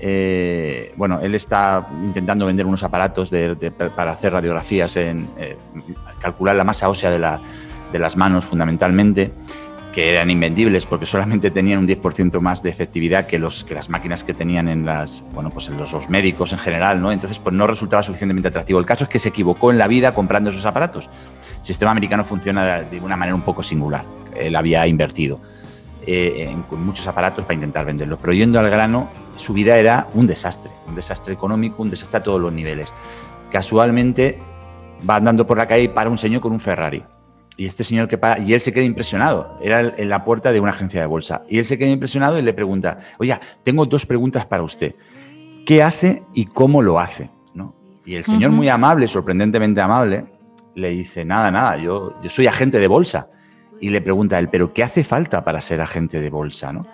Eh, 0.00 0.94
bueno, 0.96 1.18
él 1.20 1.34
está 1.34 1.88
intentando 2.04 2.46
vender 2.46 2.64
unos 2.64 2.84
aparatos 2.84 3.32
para 3.96 4.12
hacer 4.12 4.32
radiografías, 4.32 4.96
en 4.96 5.28
eh, 5.36 5.56
calcular 6.20 6.54
la 6.54 6.62
masa 6.62 6.88
ósea 6.88 7.10
de, 7.10 7.18
de 7.18 7.98
las 7.98 8.16
manos 8.16 8.44
fundamentalmente 8.44 9.32
que 9.92 10.12
eran 10.12 10.30
invendibles 10.30 10.86
porque 10.86 11.06
solamente 11.06 11.50
tenían 11.50 11.78
un 11.80 11.88
10% 11.88 12.40
más 12.40 12.62
de 12.62 12.70
efectividad 12.70 13.26
que, 13.26 13.38
los, 13.38 13.64
que 13.64 13.74
las 13.74 13.88
máquinas 13.88 14.24
que 14.24 14.34
tenían 14.34 14.68
en, 14.68 14.84
las, 14.84 15.24
bueno, 15.32 15.50
pues 15.50 15.68
en 15.68 15.78
los, 15.78 16.08
médicos 16.08 16.52
en 16.52 16.58
general, 16.58 17.00
¿no? 17.00 17.10
Entonces, 17.10 17.38
pues 17.38 17.54
no 17.54 17.66
resultaba 17.66 18.02
suficientemente 18.02 18.48
atractivo. 18.48 18.78
El 18.78 18.86
caso 18.86 19.04
es 19.04 19.10
que 19.10 19.18
se 19.18 19.30
equivocó 19.30 19.70
en 19.70 19.78
la 19.78 19.88
vida 19.88 20.12
comprando 20.12 20.50
esos 20.50 20.66
aparatos. 20.66 21.08
El 21.58 21.64
sistema 21.64 21.90
americano 21.90 22.24
funciona 22.24 22.82
de 22.82 23.00
una 23.00 23.16
manera 23.16 23.34
un 23.34 23.42
poco 23.42 23.62
singular. 23.62 24.04
Él 24.36 24.54
había 24.54 24.86
invertido 24.86 25.40
eh, 26.06 26.48
en, 26.50 26.64
muchos 26.84 27.06
aparatos 27.06 27.44
para 27.44 27.54
intentar 27.54 27.84
venderlos, 27.84 28.18
pero 28.20 28.32
yendo 28.32 28.60
al 28.60 28.70
grano, 28.70 29.08
su 29.36 29.52
vida 29.52 29.76
era 29.76 30.06
un 30.14 30.26
desastre, 30.26 30.70
un 30.86 30.94
desastre 30.94 31.34
económico, 31.34 31.82
un 31.82 31.90
desastre 31.90 32.18
a 32.18 32.22
todos 32.22 32.40
los 32.40 32.52
niveles. 32.52 32.92
Casualmente 33.50 34.38
va 35.08 35.16
andando 35.16 35.46
por 35.46 35.58
la 35.58 35.66
calle 35.66 35.84
y 35.84 35.88
para 35.88 36.10
un 36.10 36.18
señor 36.18 36.40
con 36.40 36.52
un 36.52 36.60
Ferrari 36.60 37.02
y 37.58 37.66
este 37.66 37.82
señor 37.82 38.06
que 38.06 38.16
paga, 38.16 38.38
y 38.38 38.54
él 38.54 38.60
se 38.60 38.72
queda 38.72 38.84
impresionado, 38.84 39.58
era 39.60 39.80
en 39.80 40.08
la 40.08 40.24
puerta 40.24 40.52
de 40.52 40.60
una 40.60 40.70
agencia 40.70 41.00
de 41.00 41.06
bolsa, 41.06 41.42
y 41.48 41.58
él 41.58 41.66
se 41.66 41.76
queda 41.76 41.90
impresionado 41.90 42.38
y 42.38 42.42
le 42.42 42.54
pregunta, 42.54 43.00
oye, 43.18 43.36
tengo 43.64 43.84
dos 43.84 44.06
preguntas 44.06 44.46
para 44.46 44.62
usted, 44.62 44.94
¿qué 45.66 45.82
hace 45.82 46.22
y 46.34 46.46
cómo 46.46 46.80
lo 46.82 47.00
hace? 47.00 47.30
¿No? 47.54 47.74
Y 48.06 48.14
el 48.14 48.24
señor 48.24 48.52
muy 48.52 48.68
amable, 48.68 49.08
sorprendentemente 49.08 49.80
amable, 49.80 50.24
le 50.76 50.90
dice, 50.90 51.24
nada, 51.24 51.50
nada, 51.50 51.76
yo, 51.78 52.14
yo 52.22 52.30
soy 52.30 52.46
agente 52.46 52.78
de 52.78 52.86
bolsa. 52.86 53.28
Y 53.80 53.90
le 53.90 54.00
pregunta 54.00 54.36
a 54.36 54.38
él, 54.38 54.48
¿pero 54.48 54.72
qué 54.72 54.84
hace 54.84 55.02
falta 55.02 55.44
para 55.44 55.60
ser 55.60 55.80
agente 55.80 56.20
de 56.20 56.30
bolsa? 56.30 56.72
¿no? 56.72 56.86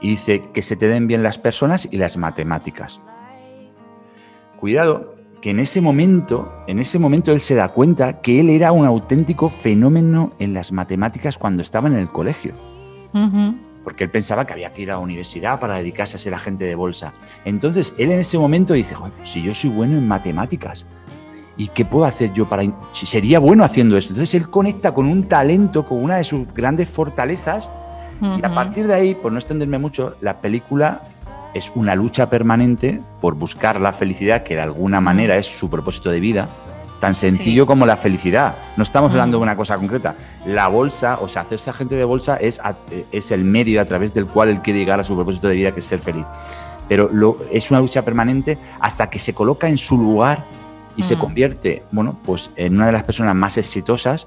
Y 0.00 0.10
dice, 0.10 0.42
que 0.54 0.62
se 0.62 0.76
te 0.76 0.86
den 0.86 1.08
bien 1.08 1.24
las 1.24 1.38
personas 1.38 1.88
y 1.90 1.98
las 1.98 2.16
matemáticas. 2.16 3.00
Cuidado, 4.58 5.15
que 5.40 5.50
en 5.50 5.60
ese 5.60 5.80
momento, 5.80 6.52
en 6.66 6.78
ese 6.78 6.98
momento 6.98 7.32
él 7.32 7.40
se 7.40 7.54
da 7.54 7.68
cuenta 7.68 8.20
que 8.20 8.40
él 8.40 8.50
era 8.50 8.72
un 8.72 8.86
auténtico 8.86 9.50
fenómeno 9.50 10.32
en 10.38 10.54
las 10.54 10.72
matemáticas 10.72 11.38
cuando 11.38 11.62
estaba 11.62 11.88
en 11.88 11.94
el 11.94 12.08
colegio. 12.08 12.54
Porque 13.84 14.04
él 14.04 14.10
pensaba 14.10 14.46
que 14.46 14.52
había 14.52 14.72
que 14.74 14.82
ir 14.82 14.90
a 14.90 14.94
la 14.94 14.98
universidad 14.98 15.60
para 15.60 15.76
dedicarse 15.76 16.16
a 16.16 16.20
ser 16.20 16.34
agente 16.34 16.64
de 16.64 16.74
bolsa. 16.74 17.12
Entonces 17.44 17.94
él 17.98 18.10
en 18.10 18.18
ese 18.18 18.36
momento 18.38 18.74
dice, 18.74 18.94
Joder, 18.94 19.12
si 19.24 19.42
yo 19.42 19.54
soy 19.54 19.70
bueno 19.70 19.96
en 19.96 20.06
matemáticas, 20.08 20.84
¿y 21.56 21.68
qué 21.68 21.84
puedo 21.84 22.04
hacer 22.04 22.32
yo 22.32 22.48
para... 22.48 22.64
Si 22.92 23.06
sería 23.06 23.38
bueno 23.38 23.64
haciendo 23.64 23.96
esto? 23.96 24.12
Entonces 24.12 24.34
él 24.34 24.48
conecta 24.48 24.92
con 24.92 25.06
un 25.06 25.24
talento, 25.24 25.86
con 25.86 26.02
una 26.02 26.16
de 26.16 26.24
sus 26.24 26.52
grandes 26.52 26.88
fortalezas, 26.88 27.68
y 28.20 28.44
a 28.44 28.54
partir 28.54 28.86
de 28.86 28.94
ahí, 28.94 29.14
por 29.14 29.30
no 29.30 29.38
extenderme 29.38 29.78
mucho, 29.78 30.16
la 30.20 30.40
película 30.40 31.02
es 31.54 31.72
una 31.74 31.94
lucha 31.94 32.28
permanente 32.28 33.00
por 33.20 33.34
buscar 33.34 33.80
la 33.80 33.92
felicidad, 33.92 34.42
que 34.42 34.54
de 34.54 34.62
alguna 34.62 35.00
manera 35.00 35.36
es 35.36 35.46
su 35.46 35.70
propósito 35.70 36.10
de 36.10 36.20
vida, 36.20 36.48
tan 37.00 37.14
sencillo 37.14 37.66
como 37.66 37.86
la 37.86 37.96
felicidad. 37.96 38.54
No 38.76 38.82
estamos 38.82 39.10
hablando 39.10 39.38
de 39.38 39.42
una 39.42 39.56
cosa 39.56 39.76
concreta. 39.76 40.14
La 40.46 40.68
bolsa, 40.68 41.18
o 41.20 41.28
sea, 41.28 41.42
hacerse 41.42 41.70
agente 41.70 41.94
de 41.94 42.04
bolsa 42.04 42.36
es, 42.36 42.60
es 43.12 43.30
el 43.30 43.44
medio 43.44 43.80
a 43.80 43.84
través 43.84 44.12
del 44.14 44.26
cual 44.26 44.48
él 44.48 44.60
quiere 44.62 44.78
llegar 44.78 45.00
a 45.00 45.04
su 45.04 45.14
propósito 45.14 45.48
de 45.48 45.56
vida, 45.56 45.72
que 45.72 45.80
es 45.80 45.86
ser 45.86 46.00
feliz. 46.00 46.24
Pero 46.88 47.08
lo, 47.12 47.38
es 47.52 47.70
una 47.70 47.80
lucha 47.80 48.02
permanente 48.02 48.58
hasta 48.80 49.10
que 49.10 49.18
se 49.18 49.34
coloca 49.34 49.68
en 49.68 49.78
su 49.78 49.96
lugar 49.96 50.44
y 50.96 51.02
se 51.02 51.18
convierte, 51.18 51.82
bueno, 51.92 52.16
pues 52.24 52.50
en 52.56 52.76
una 52.76 52.86
de 52.86 52.92
las 52.92 53.02
personas 53.02 53.34
más 53.34 53.58
exitosas 53.58 54.26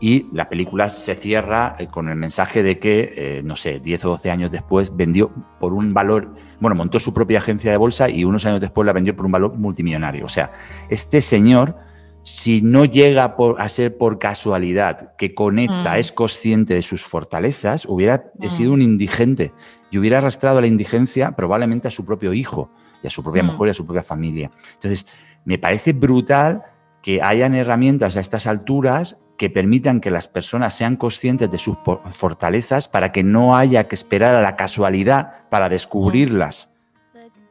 y 0.00 0.26
la 0.32 0.48
película 0.48 0.88
se 0.88 1.14
cierra 1.14 1.76
eh, 1.78 1.86
con 1.86 2.08
el 2.08 2.16
mensaje 2.16 2.62
de 2.62 2.78
que, 2.78 3.12
eh, 3.14 3.42
no 3.44 3.54
sé, 3.54 3.80
10 3.80 4.06
o 4.06 4.08
12 4.10 4.30
años 4.30 4.50
después 4.50 4.96
vendió 4.96 5.30
por 5.60 5.74
un 5.74 5.92
valor, 5.92 6.34
bueno, 6.58 6.74
montó 6.74 6.98
su 6.98 7.12
propia 7.12 7.38
agencia 7.38 7.70
de 7.70 7.76
bolsa 7.76 8.08
y 8.08 8.24
unos 8.24 8.46
años 8.46 8.60
después 8.60 8.86
la 8.86 8.94
vendió 8.94 9.14
por 9.14 9.26
un 9.26 9.32
valor 9.32 9.54
multimillonario. 9.56 10.24
O 10.24 10.28
sea, 10.28 10.52
este 10.88 11.20
señor, 11.20 11.76
si 12.22 12.62
no 12.62 12.86
llega 12.86 13.36
a 13.58 13.68
ser 13.68 13.98
por 13.98 14.18
casualidad 14.18 15.14
que 15.16 15.34
conecta, 15.34 15.92
mm. 15.92 15.98
es 15.98 16.12
consciente 16.12 16.74
de 16.74 16.82
sus 16.82 17.02
fortalezas, 17.02 17.84
hubiera 17.84 18.32
mm. 18.38 18.48
sido 18.48 18.72
un 18.72 18.80
indigente 18.80 19.52
y 19.90 19.98
hubiera 19.98 20.18
arrastrado 20.18 20.62
la 20.62 20.66
indigencia 20.66 21.32
probablemente 21.32 21.88
a 21.88 21.90
su 21.90 22.06
propio 22.06 22.32
hijo 22.32 22.70
y 23.02 23.06
a 23.06 23.10
su 23.10 23.22
propia 23.22 23.42
mm. 23.42 23.46
mujer 23.46 23.68
y 23.68 23.70
a 23.70 23.74
su 23.74 23.84
propia 23.84 24.02
familia. 24.02 24.50
Entonces, 24.74 25.06
me 25.44 25.58
parece 25.58 25.92
brutal 25.92 26.62
que 27.02 27.22
hayan 27.22 27.54
herramientas 27.54 28.16
a 28.16 28.20
estas 28.20 28.46
alturas 28.46 29.18
que 29.36 29.48
permitan 29.48 30.00
que 30.00 30.10
las 30.10 30.28
personas 30.28 30.74
sean 30.74 30.96
conscientes 30.96 31.50
de 31.50 31.56
sus 31.56 31.78
fortalezas 32.10 32.88
para 32.88 33.10
que 33.10 33.24
no 33.24 33.56
haya 33.56 33.88
que 33.88 33.94
esperar 33.94 34.34
a 34.34 34.42
la 34.42 34.54
casualidad 34.54 35.48
para 35.48 35.70
descubrirlas. 35.70 36.68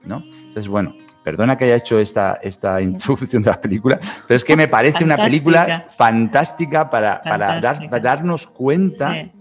¿no? 0.04 0.18
Entonces, 0.18 0.68
bueno, 0.68 0.94
perdona 1.24 1.58
que 1.58 1.66
haya 1.66 1.76
hecho 1.76 2.00
esta, 2.00 2.40
esta 2.44 2.80
introducción 2.82 3.42
de 3.42 3.50
la 3.50 3.60
película, 3.60 4.00
pero 4.28 4.36
es 4.36 4.46
que 4.46 4.56
me 4.56 4.68
parece 4.68 5.04
una 5.04 5.18
película 5.18 5.86
fantástica 5.90 6.90
para, 6.90 7.22
para, 7.24 7.60
darnos 7.60 8.46
cuenta 8.46 9.32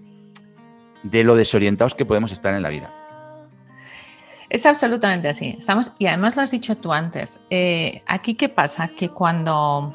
de 1.02 1.24
lo 1.24 1.36
desorientados 1.36 1.94
que 1.94 2.06
podemos 2.06 2.32
estar 2.32 2.54
en 2.54 2.62
la 2.62 2.70
vida. 2.70 2.90
Es 4.50 4.64
absolutamente 4.66 5.28
así. 5.28 5.54
Estamos, 5.58 5.92
y 5.98 6.06
además 6.06 6.36
lo 6.36 6.42
has 6.42 6.50
dicho 6.50 6.76
tú 6.76 6.92
antes. 6.92 7.40
Eh, 7.50 8.02
aquí, 8.06 8.34
¿qué 8.34 8.48
pasa? 8.48 8.88
Que 8.88 9.10
cuando 9.10 9.94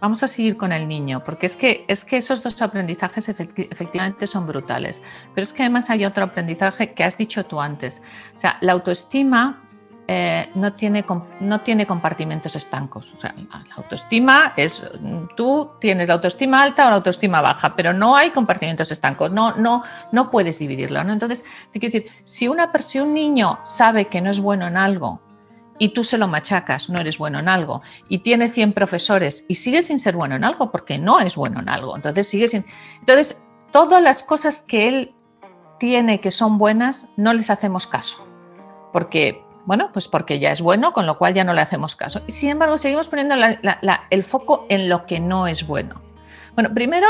vamos 0.00 0.22
a 0.22 0.28
seguir 0.28 0.56
con 0.56 0.72
el 0.72 0.88
niño, 0.88 1.22
porque 1.24 1.46
es 1.46 1.56
que, 1.56 1.84
es 1.88 2.04
que 2.04 2.16
esos 2.16 2.42
dos 2.42 2.60
aprendizajes 2.60 3.28
efectivamente 3.28 4.26
son 4.26 4.46
brutales. 4.46 5.00
Pero 5.34 5.42
es 5.42 5.52
que 5.52 5.62
además 5.62 5.90
hay 5.90 6.04
otro 6.04 6.24
aprendizaje 6.24 6.92
que 6.92 7.04
has 7.04 7.16
dicho 7.16 7.44
tú 7.44 7.60
antes. 7.60 8.02
O 8.36 8.40
sea, 8.40 8.58
la 8.60 8.72
autoestima 8.72 9.65
eh, 10.08 10.50
no, 10.54 10.72
tiene, 10.74 11.04
no 11.40 11.60
tiene 11.62 11.84
compartimentos 11.84 12.54
estancos. 12.54 13.12
O 13.12 13.16
sea, 13.16 13.34
la 13.36 13.74
autoestima 13.76 14.52
es, 14.56 14.88
tú 15.36 15.70
tienes 15.80 16.08
la 16.08 16.14
autoestima 16.14 16.62
alta 16.62 16.86
o 16.86 16.90
la 16.90 16.96
autoestima 16.96 17.40
baja, 17.40 17.74
pero 17.74 17.92
no 17.92 18.16
hay 18.16 18.30
compartimentos 18.30 18.92
estancos, 18.92 19.32
no, 19.32 19.56
no, 19.56 19.82
no 20.12 20.30
puedes 20.30 20.58
dividirlo. 20.58 21.02
¿no? 21.02 21.12
Entonces, 21.12 21.44
quiero 21.72 21.86
decir, 21.88 22.06
si, 22.24 22.46
una, 22.46 22.70
si 22.78 23.00
un 23.00 23.14
niño 23.14 23.58
sabe 23.64 24.06
que 24.06 24.20
no 24.20 24.30
es 24.30 24.40
bueno 24.40 24.66
en 24.66 24.76
algo, 24.76 25.20
y 25.78 25.90
tú 25.90 26.04
se 26.04 26.18
lo 26.18 26.28
machacas, 26.28 26.88
no 26.88 27.00
eres 27.00 27.18
bueno 27.18 27.38
en 27.38 27.48
algo, 27.48 27.82
y 28.08 28.18
tiene 28.18 28.48
100 28.48 28.72
profesores 28.72 29.44
y 29.48 29.56
sigue 29.56 29.82
sin 29.82 29.98
ser 29.98 30.16
bueno 30.16 30.36
en 30.36 30.44
algo 30.44 30.70
porque 30.70 30.98
no 30.98 31.20
es 31.20 31.36
bueno 31.36 31.60
en 31.60 31.68
algo. 31.68 31.96
Entonces, 31.96 32.28
sigue 32.28 32.48
sin... 32.48 32.64
Entonces, 33.00 33.42
todas 33.72 34.02
las 34.02 34.22
cosas 34.22 34.62
que 34.62 34.88
él 34.88 35.14
tiene 35.78 36.20
que 36.20 36.30
son 36.30 36.58
buenas, 36.58 37.10
no 37.16 37.34
les 37.34 37.50
hacemos 37.50 37.86
caso. 37.86 38.26
Porque, 38.92 39.44
bueno, 39.66 39.90
pues 39.92 40.08
porque 40.08 40.38
ya 40.38 40.52
es 40.52 40.62
bueno, 40.62 40.92
con 40.92 41.06
lo 41.06 41.18
cual 41.18 41.34
ya 41.34 41.44
no 41.44 41.52
le 41.52 41.60
hacemos 41.60 41.96
caso. 41.96 42.22
Y 42.26 42.32
sin 42.32 42.50
embargo, 42.50 42.78
seguimos 42.78 43.08
poniendo 43.08 43.34
el 44.10 44.24
foco 44.24 44.64
en 44.68 44.88
lo 44.88 45.04
que 45.06 45.20
no 45.20 45.46
es 45.46 45.66
bueno. 45.66 46.00
Bueno, 46.54 46.72
primero 46.72 47.06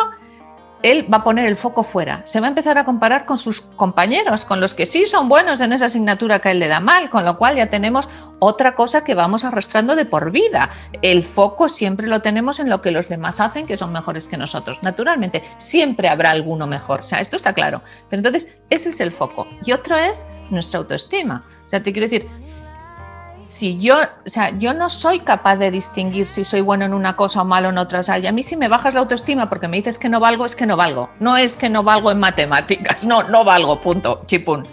él 0.83 1.12
va 1.12 1.19
a 1.19 1.25
poner 1.25 1.47
el 1.47 1.57
foco 1.57 1.83
fuera, 1.83 2.21
se 2.25 2.40
va 2.40 2.47
a 2.47 2.49
empezar 2.49 2.79
a 2.79 2.85
comparar 2.85 3.25
con 3.25 3.38
sus 3.38 3.61
compañeros, 3.61 4.45
con 4.45 4.61
los 4.61 4.75
que 4.75 4.87
sí 4.87 5.05
son 5.07 5.29
buenos 5.29 5.61
en 5.61 5.73
esa 5.73 5.87
asignatura 5.87 6.38
que 6.38 6.49
a 6.49 6.53
él 6.53 6.59
le 6.59 6.69
da 6.69 6.81
mal, 6.81 7.11
con 7.11 7.25
lo 7.25 7.38
cual 7.38 7.57
ya 7.57 7.66
tenemos 7.69 8.09
otra 8.38 8.75
cosa 8.75 9.03
que 9.03 9.14
vamos 9.14 9.45
arrastrando 9.45 9.97
de 9.97 10.05
por 10.05 10.31
vida. 10.31 10.71
El 11.03 11.25
foco 11.25 11.69
siempre 11.69 12.07
lo 12.07 12.21
tenemos 12.21 12.61
en 12.61 12.71
lo 12.71 12.83
que 12.83 12.90
los 12.90 13.09
demás 13.09 13.40
hacen, 13.40 13.66
que 13.66 13.77
son 13.77 13.92
mejores 13.92 14.29
que 14.29 14.37
nosotros. 14.37 14.79
Naturalmente, 14.83 15.42
siempre 15.59 16.09
habrá 16.09 16.31
alguno 16.31 16.66
mejor, 16.66 17.01
o 17.01 17.05
sea, 17.05 17.21
esto 17.21 17.37
está 17.37 17.53
claro. 17.53 17.83
Pero 18.09 18.21
entonces, 18.21 18.57
ese 18.71 18.90
es 18.90 19.01
el 19.01 19.12
foco. 19.12 19.47
Y 19.64 19.73
otro 19.73 19.97
es 19.97 20.27
nuestra 20.51 20.79
autoestima. 20.79 21.45
O 21.66 21.68
sea, 21.68 21.83
te 21.83 21.92
quiero 21.92 22.09
decir, 22.09 22.29
si 23.42 23.79
yo, 23.79 23.96
o 24.24 24.29
sea, 24.29 24.50
yo 24.59 24.74
no 24.74 24.88
soy 24.88 25.20
capaz 25.20 25.57
de 25.57 25.70
distinguir 25.70 26.26
si 26.26 26.44
soy 26.44 26.61
bueno 26.61 26.85
en 26.85 26.94
una 26.94 27.16
cosa 27.16 27.42
o 27.42 27.44
malo 27.44 27.68
en 27.68 27.79
otra. 27.79 28.00
O 28.00 28.02
sea, 28.02 28.18
y 28.18 28.26
a 28.26 28.33
mí 28.33 28.42
si 28.42 28.57
me 28.57 28.68
bajas 28.68 28.94
la 28.94 29.00
autoestima 29.00 29.48
porque 29.48 29.68
me 29.68 29.76
dices 29.76 29.98
que 29.98 30.09
no 30.09 30.20
valgo, 30.20 30.44
es 30.44 30.57
que 30.57 30.66
no 30.66 30.76
valgo. 30.76 31.11
No 31.20 31.37
es 31.37 31.57
que 31.57 31.70
no 31.70 31.83
valgo 31.83 32.11
en 32.11 32.18
matemáticas, 32.18 33.07
no, 33.07 33.22
no 33.24 33.44
valgo, 33.44 33.81
punto, 33.81 34.22
chipún. 34.26 34.66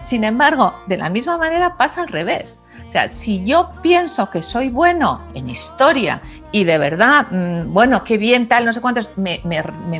Sin 0.00 0.24
embargo, 0.24 0.74
de 0.86 0.98
la 0.98 1.08
misma 1.08 1.38
manera 1.38 1.76
pasa 1.76 2.02
al 2.02 2.08
revés. 2.08 2.63
O 2.86 2.90
sea, 2.90 3.08
si 3.08 3.44
yo 3.44 3.70
pienso 3.82 4.30
que 4.30 4.42
soy 4.42 4.70
bueno 4.70 5.22
en 5.34 5.48
historia 5.48 6.20
y 6.52 6.64
de 6.64 6.78
verdad, 6.78 7.26
mm, 7.30 7.72
bueno, 7.72 8.04
qué 8.04 8.18
bien, 8.18 8.46
tal, 8.46 8.64
no 8.64 8.72
sé 8.72 8.80
cuántos, 8.80 9.10
me, 9.16 9.40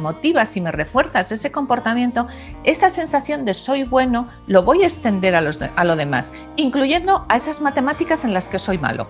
motivas 0.01 0.57
y 0.57 0.61
me 0.61 0.71
refuerzas 0.71 1.33
ese 1.33 1.51
comportamiento, 1.51 2.27
esa 2.63 2.91
sensación 2.91 3.45
de 3.45 3.55
soy 3.55 3.85
bueno 3.85 4.29
lo 4.47 4.63
voy 4.63 4.83
a 4.83 4.87
extender 4.87 5.35
a, 5.35 5.41
los 5.41 5.61
a 5.63 5.85
lo 5.85 5.97
demás, 5.97 6.33
incluyendo 6.57 7.25
a 7.29 7.37
esas 7.37 7.61
matemáticas 7.61 8.25
en 8.25 8.35
las 8.35 8.49
que 8.49 8.59
soy 8.59 8.79
malo. 8.79 9.09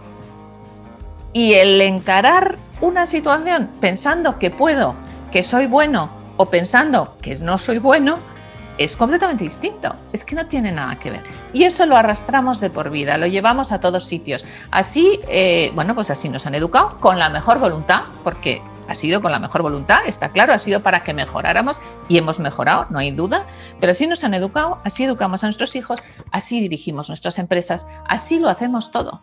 Y 1.33 1.55
el 1.55 1.81
encarar 1.81 2.59
una 2.81 3.07
situación 3.07 3.69
pensando 3.81 4.39
que 4.39 4.51
puedo, 4.51 4.95
que 5.33 5.43
soy 5.43 5.67
bueno 5.67 6.11
o 6.37 6.47
pensando 6.47 7.17
que 7.21 7.37
no 7.37 7.59
soy 7.59 7.79
bueno, 7.79 8.19
es 8.79 8.97
completamente 8.97 9.45
distinto. 9.45 9.95
Es 10.13 10.25
que 10.25 10.35
no 10.35 10.47
tiene 10.47 10.73
nada 10.73 10.99
que 10.99 11.11
ver. 11.11 11.23
Y 11.53 11.65
eso 11.65 11.87
lo 11.87 11.97
arrastramos 11.97 12.61
de 12.61 12.71
por 12.71 12.91
vida, 12.91 13.19
lo 13.19 13.27
llevamos 13.27 13.73
a 13.73 13.81
todos 13.81 14.07
sitios. 14.07 14.45
Así, 14.71 15.21
eh, 15.29 15.71
bueno, 15.75 15.95
pues 15.95 16.11
así 16.11 16.29
nos 16.29 16.47
han 16.47 16.55
educado 16.55 16.99
con 17.01 17.19
la 17.19 17.31
mejor 17.31 17.59
voluntad, 17.59 18.03
porque 18.23 18.63
ha 18.89 18.95
sido 18.95 19.23
con 19.23 19.33
la 19.33 19.39
mejor 19.39 19.63
voluntad, 19.63 20.01
está 20.07 20.31
claro, 20.31 20.53
ha 20.53 20.59
sido 20.59 20.83
para 20.83 21.05
que 21.05 21.15
mejoráramos 21.15 21.79
y 22.09 22.19
hemos 22.19 22.41
mejorado, 22.41 22.87
no 22.91 22.99
hay 22.99 23.11
duda, 23.13 23.47
pero 23.81 23.93
así 23.93 24.07
nos 24.07 24.25
han 24.25 24.35
educado, 24.35 24.79
así 24.85 25.05
educamos 25.05 25.43
a 25.43 25.47
nuestros 25.47 25.75
hijos, 25.77 26.03
así 26.31 26.61
dirigimos 26.61 27.09
nuestras 27.09 27.39
empresas, 27.39 27.87
así 28.07 28.39
lo 28.39 28.49
hacemos 28.49 28.91
todo. 28.91 29.23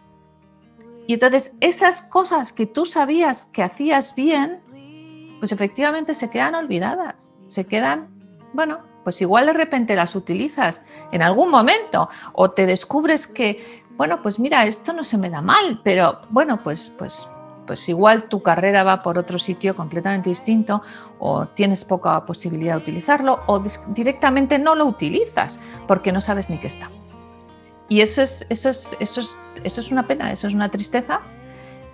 Y 1.08 1.14
entonces 1.16 1.58
esas 1.60 2.02
cosas 2.02 2.54
que 2.54 2.66
tú 2.66 2.86
sabías 2.86 3.46
que 3.46 3.64
hacías 3.64 4.16
bien, 4.16 4.62
pues 5.40 5.52
efectivamente 5.52 6.14
se 6.14 6.30
quedan 6.30 6.56
olvidadas, 6.56 7.34
se 7.44 7.66
quedan, 7.66 8.10
bueno, 8.54 8.80
pues 9.04 9.22
igual 9.22 9.48
de 9.48 9.54
repente 9.54 9.96
las 9.96 10.16
utilizas 10.16 10.84
en 11.12 11.22
algún 11.22 11.50
momento 11.50 12.10
o 12.34 12.52
te 12.52 12.66
descubres 12.66 13.28
que, 13.28 13.84
bueno, 13.98 14.22
pues 14.22 14.40
mira, 14.40 14.66
esto 14.66 14.94
no 14.94 15.04
se 15.04 15.18
me 15.18 15.30
da 15.30 15.42
mal, 15.42 15.82
pero 15.84 16.22
bueno, 16.30 16.62
pues, 16.64 16.92
pues, 16.98 17.28
pues 17.66 17.88
igual 17.90 18.24
tu 18.24 18.42
carrera 18.42 18.84
va 18.84 19.02
por 19.02 19.18
otro 19.18 19.40
sitio 19.40 19.76
completamente 19.76 20.30
distinto 20.30 20.82
o 21.20 21.48
tienes 21.48 21.86
poca 21.86 22.26
posibilidad 22.26 22.76
de 22.76 22.82
utilizarlo 22.82 23.40
o 23.48 23.62
directamente 23.88 24.60
no 24.60 24.76
lo 24.76 24.86
utilizas 24.86 25.60
porque 25.88 26.12
no 26.12 26.22
sabes 26.22 26.50
ni 26.50 26.58
qué 26.58 26.68
está. 26.68 26.90
Y 27.90 28.02
eso 28.02 28.22
es, 28.22 28.46
eso 28.50 28.70
es, 28.70 28.96
eso 29.00 29.20
es, 29.20 29.40
eso 29.64 29.82
es 29.82 29.92
una 29.92 30.08
pena, 30.08 30.32
eso 30.32 30.48
es 30.48 30.54
una 30.54 30.70
tristeza 30.70 31.22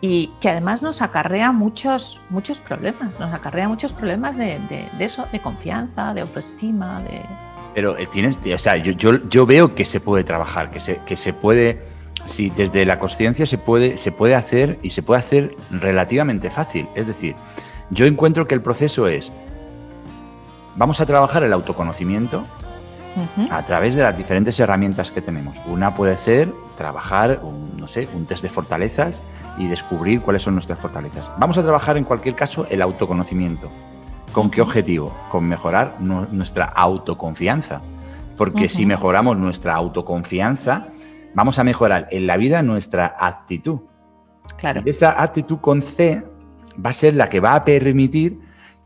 y 0.02 0.32
que 0.40 0.50
además 0.50 0.84
nos 0.84 1.02
acarrea 1.02 1.52
muchos, 1.52 2.22
muchos 2.30 2.60
problemas, 2.60 3.20
nos 3.20 3.34
acarrea 3.34 3.68
muchos 3.68 3.94
problemas 3.94 4.38
de, 4.38 4.60
eso, 5.00 5.28
de 5.32 5.40
confianza, 5.40 6.14
de 6.14 6.22
autoestima, 6.22 7.02
de... 7.02 7.22
Pero 7.74 7.98
eh, 7.98 8.08
tienes, 8.12 8.38
o 8.38 8.58
sea, 8.58 8.78
yo, 8.78 8.92
yo, 8.92 9.28
yo, 9.30 9.46
veo 9.46 9.76
que 9.76 9.86
se 9.86 10.00
puede 10.00 10.24
trabajar, 10.24 10.72
que 10.72 10.80
se, 10.80 11.00
que 11.06 11.16
se 11.16 11.34
puede, 11.34 11.82
sí, 12.28 12.52
desde 12.56 12.86
la 12.86 13.00
conciencia 13.00 13.46
se 13.46 13.58
puede, 13.58 13.98
se 13.98 14.12
puede 14.12 14.36
hacer 14.36 14.80
y 14.82 14.92
se 14.92 15.04
puede 15.04 15.20
hacer 15.20 15.56
relativamente 15.72 16.50
fácil. 16.50 16.88
Es 16.96 17.08
decir, 17.08 17.36
yo 17.90 18.06
encuentro 18.06 18.48
que 18.48 18.56
el 18.56 18.62
proceso 18.62 19.08
es, 19.08 19.32
vamos 20.76 21.02
a 21.02 21.06
trabajar 21.06 21.44
el 21.44 21.54
autoconocimiento, 21.54 22.46
a 23.50 23.64
través 23.64 23.96
de 23.96 24.04
las 24.04 24.16
diferentes 24.16 24.60
herramientas 24.60 25.12
que 25.12 25.22
tenemos. 25.22 25.56
Una 25.66 25.96
puede 25.96 26.18
ser 26.18 26.54
trabajar, 26.76 27.42
no 27.76 27.88
sé, 27.88 28.08
un 28.14 28.26
test 28.26 28.44
de 28.44 28.50
fortalezas 28.50 29.24
y 29.58 29.68
descubrir 29.68 30.22
cuáles 30.22 30.44
son 30.44 30.54
nuestras 30.54 30.80
fortalezas. 30.80 31.26
Vamos 31.38 31.58
a 31.58 31.64
trabajar 31.64 31.98
en 31.98 32.04
cualquier 32.04 32.36
caso 32.36 32.68
el 32.70 32.82
autoconocimiento. 32.82 33.70
¿Con 34.32 34.52
qué 34.52 34.62
objetivo? 34.62 35.16
Con 35.32 35.48
mejorar 35.48 35.98
nuestra 36.00 36.66
autoconfianza. 36.66 37.82
Porque 38.38 38.70
si 38.70 38.86
mejoramos 38.86 39.38
nuestra 39.38 39.76
autoconfianza, 39.76 40.88
vamos 41.34 41.58
a 41.58 41.64
mejorar 41.64 42.08
en 42.12 42.28
la 42.28 42.38
vida 42.38 42.62
nuestra 42.62 43.16
actitud. 43.18 43.80
Claro. 44.58 44.82
esa 44.86 45.22
actitud 45.22 45.58
con 45.60 45.82
C 45.82 46.24
va 46.84 46.92
a 46.92 46.94
ser 46.94 47.16
la 47.16 47.30
que 47.30 47.42
va 47.42 47.54
a 47.54 47.66
permitir 47.66 48.40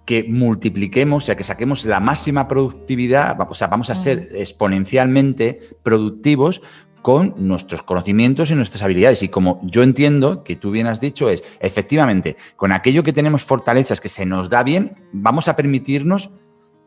que 0.05 0.23
multipliquemos, 0.23 1.23
o 1.23 1.25
sea, 1.25 1.36
que 1.36 1.43
saquemos 1.43 1.86
la 1.86 1.99
máxima 1.99 2.47
productividad, 2.47 3.39
o 3.39 3.55
sea, 3.55 3.67
vamos 3.67 3.89
a 3.89 3.95
ser 3.95 4.29
exponencialmente 4.34 5.60
productivos 5.84 6.62
con 7.02 7.34
nuestros 7.38 7.84
conocimientos 7.84 8.52
y 8.52 8.56
nuestras 8.56 8.84
habilidades. 8.84 9.24
Y 9.24 9.30
como 9.30 9.60
yo 9.64 9.84
entiendo 9.84 10.44
que 10.44 10.56
tú 10.56 10.72
bien 10.72 10.88
has 10.88 11.00
dicho, 11.00 11.30
es 11.30 11.44
efectivamente, 11.60 12.38
con 12.56 12.72
aquello 12.72 13.04
que 13.04 13.14
tenemos 13.14 13.44
fortalezas 13.44 14.00
que 14.00 14.10
se 14.10 14.26
nos 14.26 14.50
da 14.50 14.64
bien, 14.64 14.96
vamos 15.12 15.48
a 15.48 15.56
permitirnos 15.56 16.30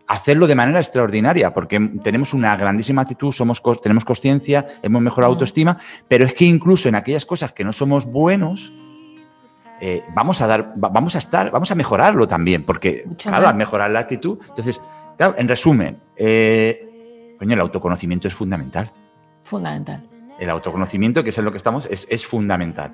hacerlo 0.07 0.46
de 0.46 0.55
manera 0.55 0.81
extraordinaria, 0.81 1.55
porque 1.55 1.81
tenemos 2.03 2.35
una 2.35 2.57
grandísima 2.57 3.03
actitud, 3.03 3.33
somos, 3.33 3.62
tenemos 3.83 4.05
conciencia, 4.05 4.66
hemos 4.83 5.00
mejorado 5.00 5.33
autoestima, 5.33 5.79
pero 6.09 6.24
es 6.24 6.35
que 6.35 6.44
incluso 6.44 6.88
en 6.88 6.94
aquellas 6.94 7.24
cosas 7.24 7.53
que 7.53 7.64
no 7.64 7.72
somos 7.72 8.05
buenos, 8.05 8.70
eh, 9.81 10.03
vamos 10.14 10.40
a 10.40 10.46
dar, 10.46 10.72
vamos 10.77 11.16
a 11.16 11.18
estar, 11.18 11.50
vamos 11.50 11.70
a 11.70 11.74
mejorarlo 11.74 12.29
también, 12.29 12.64
porque 12.64 13.05
claro, 13.22 13.48
al 13.48 13.57
mejorar 13.57 13.90
la 13.90 14.00
actitud, 14.00 14.38
entonces, 14.48 14.81
claro, 15.16 15.35
en 15.38 15.48
resumen, 15.48 15.98
eh, 16.16 17.37
coño, 17.38 17.55
el 17.55 17.61
autoconocimiento 17.61 18.29
es 18.29 18.35
fundamental. 18.35 18.92
Fundamental. 19.44 20.02
El 20.38 20.50
autoconocimiento, 20.50 21.22
que 21.22 21.30
es 21.30 21.38
en 21.38 21.44
lo 21.44 21.52
que 21.52 21.59
estamos, 21.59 21.87
es, 21.90 22.26
fundamental. 22.26 22.90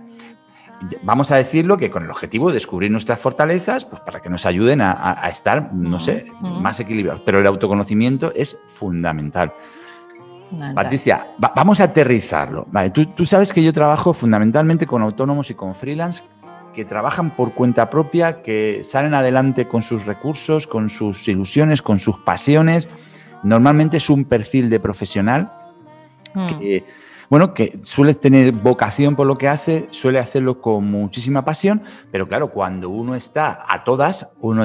Vamos 1.02 1.30
a 1.30 1.36
decirlo 1.36 1.76
que 1.76 1.90
con 1.90 2.04
el 2.04 2.10
objetivo 2.10 2.48
de 2.48 2.54
descubrir 2.54 2.90
nuestras 2.90 3.18
fortalezas, 3.18 3.84
pues 3.84 4.00
para 4.02 4.20
que 4.20 4.28
nos 4.28 4.46
ayuden 4.46 4.80
a, 4.80 5.26
estar, 5.28 5.72
no 5.72 6.00
sé, 6.00 6.26
más 6.40 6.80
equilibrados. 6.80 7.22
Pero 7.24 7.38
el 7.38 7.46
autoconocimiento 7.46 8.32
es 8.34 8.58
fundamental. 8.68 9.52
Patricia, 10.74 11.28
vamos 11.38 11.80
a 11.80 11.84
aterrizarlo. 11.84 12.66
Vale, 12.70 12.90
tú, 12.90 13.06
tú, 13.06 13.24
sabes 13.24 13.52
que 13.52 13.62
yo 13.62 13.72
trabajo 13.72 14.12
fundamentalmente 14.12 14.86
con 14.86 15.02
autónomos 15.02 15.50
y 15.50 15.54
con 15.54 15.74
freelance 15.74 16.24
que 16.74 16.84
trabajan 16.84 17.30
por 17.30 17.52
cuenta 17.52 17.90
propia, 17.90 18.42
que 18.42 18.82
salen 18.82 19.14
adelante 19.14 19.68
con 19.68 19.82
sus 19.82 20.06
recursos, 20.06 20.66
con 20.66 20.88
sus 20.88 21.26
ilusiones, 21.28 21.82
con 21.82 21.98
sus 21.98 22.18
pasiones. 22.18 22.88
Normalmente 23.42 23.98
es 23.98 24.10
un 24.10 24.24
perfil 24.24 24.70
de 24.70 24.80
profesional 24.80 25.52
Hmm. 26.34 26.58
que, 26.58 26.84
bueno, 27.28 27.54
que 27.54 27.78
suele 27.82 28.14
tener 28.14 28.52
vocación 28.52 29.16
por 29.16 29.26
lo 29.26 29.38
que 29.38 29.48
hace, 29.48 29.86
suele 29.90 30.18
hacerlo 30.18 30.60
con 30.60 30.90
muchísima 30.90 31.44
pasión, 31.44 31.82
pero 32.10 32.28
claro, 32.28 32.50
cuando 32.50 32.88
uno 32.90 33.14
está 33.14 33.64
a 33.68 33.84
todas, 33.84 34.28
uno 34.40 34.64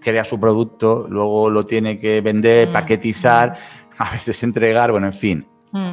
crea 0.00 0.24
su 0.24 0.40
producto, 0.40 1.06
luego 1.08 1.50
lo 1.50 1.66
tiene 1.66 1.98
que 1.98 2.20
vender, 2.20 2.68
hmm. 2.68 2.72
paquetizar, 2.72 3.50
hmm. 3.52 4.02
a 4.02 4.10
veces 4.12 4.42
entregar, 4.42 4.90
bueno, 4.90 5.06
en 5.06 5.12
fin, 5.12 5.46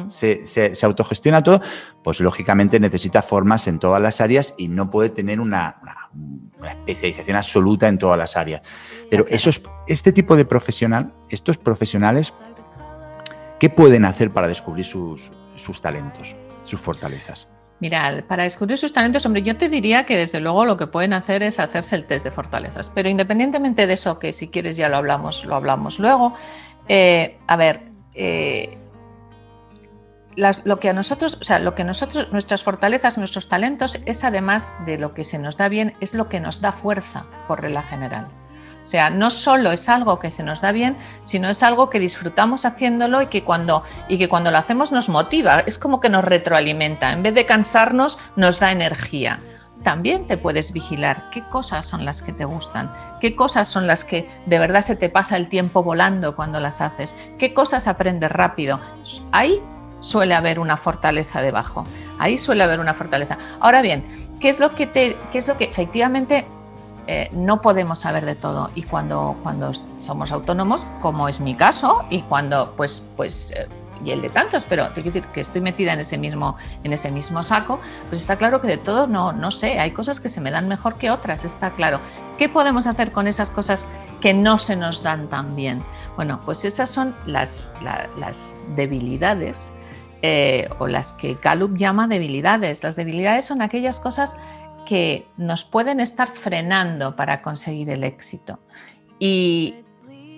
se, 0.08 0.72
autogestiona 0.82 1.42
todo, 1.42 1.60
pues 2.02 2.20
lógicamente 2.20 2.78
necesita 2.78 3.22
formas 3.22 3.66
en 3.66 3.78
todas 3.78 4.00
las 4.00 4.20
áreas 4.20 4.54
y 4.56 4.68
no 4.68 4.90
puede 4.90 5.10
tener 5.10 5.40
una, 5.40 5.76
especialización 6.78 7.36
absoluta 7.36 7.88
en 7.88 7.98
todas 7.98 8.18
las 8.18 8.36
áreas. 8.36 8.62
Pero 9.10 9.26
esos, 9.28 9.62
este 9.86 10.12
tipo 10.12 10.36
de 10.36 10.44
profesional, 10.44 11.12
estos 11.28 11.58
profesionales 11.58 12.32
¿Qué 13.58 13.70
pueden 13.70 14.04
hacer 14.04 14.30
para 14.30 14.48
descubrir 14.48 14.84
sus, 14.84 15.30
talentos, 15.80 16.34
sus 16.64 16.80
fortalezas? 16.80 17.48
Mira, 17.80 18.24
para 18.26 18.44
descubrir 18.44 18.78
sus 18.78 18.92
talentos, 18.92 19.26
hombre, 19.26 19.42
yo 19.42 19.56
te 19.56 19.68
diría 19.68 20.04
que 20.06 20.16
desde 20.16 20.40
luego 20.40 20.64
lo 20.64 20.76
que 20.76 20.86
pueden 20.86 21.12
hacer 21.12 21.42
es 21.42 21.60
hacerse 21.60 21.96
el 21.96 22.06
test 22.06 22.24
de 22.24 22.30
fortalezas. 22.30 22.90
Pero 22.90 23.08
independientemente 23.08 23.86
de 23.86 23.94
eso, 23.94 24.18
que 24.18 24.32
si 24.32 24.48
quieres 24.48 24.76
ya 24.76 24.88
lo 24.88 24.96
hablamos, 24.96 25.44
lo 25.44 25.54
hablamos 25.54 25.98
luego. 25.98 26.34
Eh, 26.88 27.38
a 27.46 27.56
ver, 27.56 27.82
eh, 28.14 28.78
lo 30.36 30.80
que 30.80 30.88
a 30.88 30.92
nosotros, 30.92 31.38
o 31.40 31.44
sea, 31.44 31.58
lo 31.58 31.74
que 31.74 31.84
nosotros, 31.84 32.32
nuestras 32.32 32.64
fortalezas, 32.64 33.18
nuestros 33.18 33.48
talentos, 33.48 34.00
es 34.06 34.24
además 34.24 34.76
de 34.84 34.98
lo 34.98 35.14
que 35.14 35.24
se 35.24 35.38
nos 35.38 35.56
da 35.56 35.68
bien, 35.68 35.94
es 36.00 36.14
lo 36.14 36.28
que 36.28 36.40
nos 36.40 36.60
da 36.60 36.72
fuerza 36.72 37.26
por 37.46 37.60
regla 37.60 37.82
general. 37.82 38.28
O 38.84 38.86
sea, 38.86 39.08
no 39.08 39.30
solo 39.30 39.72
es 39.72 39.88
algo 39.88 40.18
que 40.18 40.30
se 40.30 40.42
nos 40.42 40.60
da 40.60 40.70
bien, 40.70 40.96
sino 41.24 41.48
es 41.48 41.62
algo 41.62 41.88
que 41.88 41.98
disfrutamos 41.98 42.66
haciéndolo 42.66 43.22
y 43.22 43.26
que 43.26 43.42
cuando, 43.42 43.82
y 44.08 44.18
que 44.18 44.28
cuando 44.28 44.50
lo 44.50 44.58
hacemos 44.58 44.92
nos 44.92 45.08
motiva. 45.08 45.60
Es 45.60 45.78
como 45.78 46.00
que 46.00 46.10
nos 46.10 46.24
retroalimenta. 46.24 47.12
En 47.12 47.22
vez 47.22 47.34
de 47.34 47.46
cansarnos, 47.46 48.18
nos 48.36 48.60
da 48.60 48.72
energía. 48.72 49.40
También 49.82 50.26
te 50.26 50.36
puedes 50.36 50.72
vigilar 50.72 51.30
qué 51.30 51.42
cosas 51.48 51.86
son 51.86 52.04
las 52.04 52.22
que 52.22 52.32
te 52.32 52.44
gustan, 52.44 52.92
qué 53.20 53.34
cosas 53.34 53.68
son 53.68 53.86
las 53.86 54.04
que 54.04 54.28
de 54.46 54.58
verdad 54.58 54.80
se 54.80 54.96
te 54.96 55.10
pasa 55.10 55.36
el 55.36 55.48
tiempo 55.48 55.82
volando 55.82 56.34
cuando 56.36 56.58
las 56.60 56.80
haces, 56.80 57.16
qué 57.38 57.52
cosas 57.52 57.86
aprendes 57.86 58.32
rápido. 58.32 58.80
Ahí 59.30 59.60
suele 60.00 60.34
haber 60.34 60.58
una 60.58 60.76
fortaleza 60.76 61.42
debajo. 61.42 61.84
Ahí 62.18 62.38
suele 62.38 62.64
haber 62.64 62.80
una 62.80 62.94
fortaleza. 62.94 63.38
Ahora 63.60 63.82
bien, 63.82 64.04
¿qué 64.40 64.48
es 64.48 64.60
lo 64.60 64.74
que 64.74 64.86
te, 64.86 65.16
qué 65.32 65.38
es 65.38 65.48
lo 65.48 65.56
que 65.56 65.64
efectivamente 65.64 66.46
eh, 67.06 67.28
no 67.32 67.60
podemos 67.60 68.00
saber 68.00 68.24
de 68.24 68.34
todo 68.34 68.70
y 68.74 68.82
cuando, 68.82 69.36
cuando 69.42 69.72
somos 69.98 70.32
autónomos, 70.32 70.86
como 71.00 71.28
es 71.28 71.40
mi 71.40 71.54
caso, 71.54 72.04
y 72.10 72.22
cuando 72.22 72.74
pues, 72.76 73.04
pues 73.16 73.52
eh, 73.52 73.68
y 74.04 74.10
el 74.10 74.22
de 74.22 74.28
tantos, 74.28 74.66
pero 74.68 74.88
te 74.88 75.02
quiero 75.02 75.14
decir 75.14 75.24
que 75.32 75.40
estoy 75.40 75.60
metida 75.60 75.92
en 75.92 76.00
ese 76.00 76.18
mismo, 76.18 76.56
en 76.82 76.92
ese 76.92 77.10
mismo 77.10 77.42
saco, 77.42 77.80
pues 78.08 78.20
está 78.20 78.36
claro 78.36 78.60
que 78.60 78.68
de 78.68 78.76
todo 78.76 79.06
no, 79.06 79.32
no 79.32 79.50
sé, 79.50 79.78
hay 79.78 79.92
cosas 79.92 80.20
que 80.20 80.28
se 80.28 80.40
me 80.40 80.50
dan 80.50 80.68
mejor 80.68 80.96
que 80.96 81.10
otras, 81.10 81.44
está 81.44 81.70
claro. 81.70 82.00
¿Qué 82.38 82.48
podemos 82.48 82.86
hacer 82.86 83.12
con 83.12 83.26
esas 83.26 83.50
cosas 83.50 83.86
que 84.20 84.34
no 84.34 84.58
se 84.58 84.76
nos 84.76 85.02
dan 85.02 85.28
tan 85.28 85.56
bien? 85.56 85.82
Bueno, 86.16 86.40
pues 86.44 86.64
esas 86.64 86.90
son 86.90 87.14
las, 87.26 87.72
las 88.16 88.56
debilidades 88.76 89.72
eh, 90.22 90.68
o 90.78 90.86
las 90.86 91.12
que 91.12 91.38
Gallup 91.40 91.76
llama 91.76 92.08
debilidades. 92.08 92.82
Las 92.82 92.96
debilidades 92.96 93.44
son 93.44 93.62
aquellas 93.62 94.00
cosas 94.00 94.36
que 94.84 95.26
nos 95.36 95.64
pueden 95.64 96.00
estar 96.00 96.28
frenando 96.28 97.16
para 97.16 97.42
conseguir 97.42 97.90
el 97.90 98.04
éxito. 98.04 98.60
Y, 99.18 99.74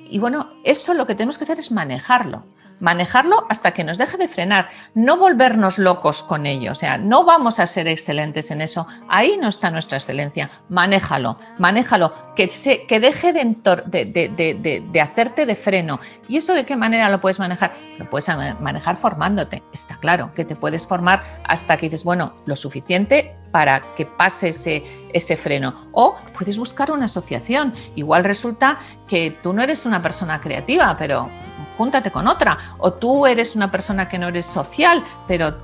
y 0.09 0.19
bueno, 0.19 0.51
eso 0.65 0.95
lo 0.95 1.07
que 1.07 1.15
tenemos 1.15 1.39
que 1.39 1.45
hacer 1.45 1.59
es 1.59 1.71
manejarlo 1.73 2.45
manejarlo 2.81 3.47
hasta 3.49 3.73
que 3.73 3.85
nos 3.85 3.99
deje 3.99 4.17
de 4.17 4.29
frenar, 4.29 4.69
no 4.95 5.17
volvernos 5.17 5.79
locos 5.79 6.23
con 6.23 6.47
ello, 6.47 6.73
o 6.73 6.75
sea, 6.75 6.99
no 6.99 7.25
vamos 7.25 7.59
a 7.59 7.67
ser 7.67 7.89
excelentes 7.89 8.51
en 8.51 8.61
eso, 8.61 8.87
ahí 9.09 9.39
no 9.41 9.49
está 9.49 9.71
nuestra 9.71 9.99
excelencia, 9.99 10.51
manéjalo, 10.69 11.39
manéjalo, 11.59 12.13
que, 12.35 12.49
se, 12.49 12.87
que 12.87 13.01
deje 13.01 13.33
de, 13.33 14.83
de, 14.93 15.01
hacerte 15.01 15.47
de 15.47 15.55
freno. 15.55 16.01
¿Y 16.29 16.37
eso 16.37 16.55
de 16.55 16.67
qué 16.67 16.77
manera 16.77 17.09
lo 17.09 17.21
puedes 17.21 17.39
manejar? 17.39 17.75
Lo 17.99 18.09
puedes 18.11 18.29
manejar 18.61 18.97
formándote, 18.97 19.63
está 19.73 19.97
claro, 19.97 20.33
que 20.35 20.45
te 20.45 20.57
puedes 20.57 20.87
formar 20.87 21.23
hasta 21.45 21.77
que 21.77 21.87
dices, 21.87 22.05
bueno, 22.05 22.35
lo 22.45 22.57
suficiente 22.57 23.37
para 23.51 23.81
que 23.95 24.05
pase 24.05 24.51
ese, 24.51 24.85
ese 25.13 25.37
freno. 25.37 25.89
O 25.93 26.17
puedes 26.37 26.59
buscar 26.59 26.91
una 26.91 27.07
asociación, 27.07 27.73
igual 27.95 28.25
resulta 28.25 28.79
que 29.09 29.31
tú 29.43 29.53
no 29.53 29.63
eres 29.63 29.87
una 29.87 30.03
persona 30.03 30.41
creativa, 30.41 30.95
pero 30.99 31.31
júntate 31.77 32.11
con 32.11 32.29
otra. 32.29 32.59
O 32.79 32.93
tú 32.93 33.27
eres 33.27 33.57
una 33.57 33.71
persona 33.71 34.09
que 34.09 34.19
no 34.19 34.29
eres 34.29 34.47
social, 34.47 35.05
pero 35.27 35.55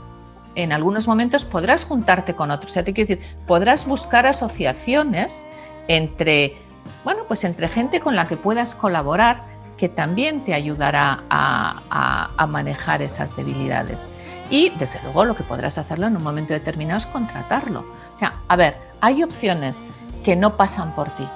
en 0.55 0.73
algunos 0.73 1.09
momentos 1.09 1.45
podrás 1.45 1.85
juntarte 1.85 2.35
con 2.35 2.51
otros. 2.51 2.71
O 2.71 2.75
sea, 2.75 2.85
te 2.85 2.93
quiero 2.93 3.09
decir, 3.09 3.37
podrás 3.47 3.87
buscar 3.87 4.27
asociaciones 4.27 5.47
entre, 5.89 6.57
bueno, 7.05 7.23
pues 7.27 7.45
entre 7.45 7.69
gente 7.69 8.01
con 8.01 8.17
la 8.17 8.27
que 8.27 8.37
puedas 8.37 8.75
colaborar 8.75 9.53
que 9.77 9.89
también 9.89 10.45
te 10.45 10.55
ayudará 10.55 11.25
a, 11.29 12.47
manejar 12.49 13.03
esas 13.03 13.35
debilidades. 13.35 14.09
Y 14.51 14.71
desde 14.71 15.01
luego 15.03 15.25
lo 15.25 15.35
que 15.35 15.43
podrás 15.43 15.79
hacerlo 15.79 16.07
en 16.07 16.17
un 16.17 16.23
momento 16.23 16.53
determinado 16.53 16.99
es 16.99 17.07
contratarlo. 17.07 17.81
O 18.15 18.19
sea, 18.19 18.43
a 18.47 18.57
ver, 18.57 18.77
hay 19.01 19.23
opciones 19.23 19.83
que 20.23 20.37
no 20.37 20.57
pasan 20.57 20.95
por 20.95 21.09
ti. 21.17 21.27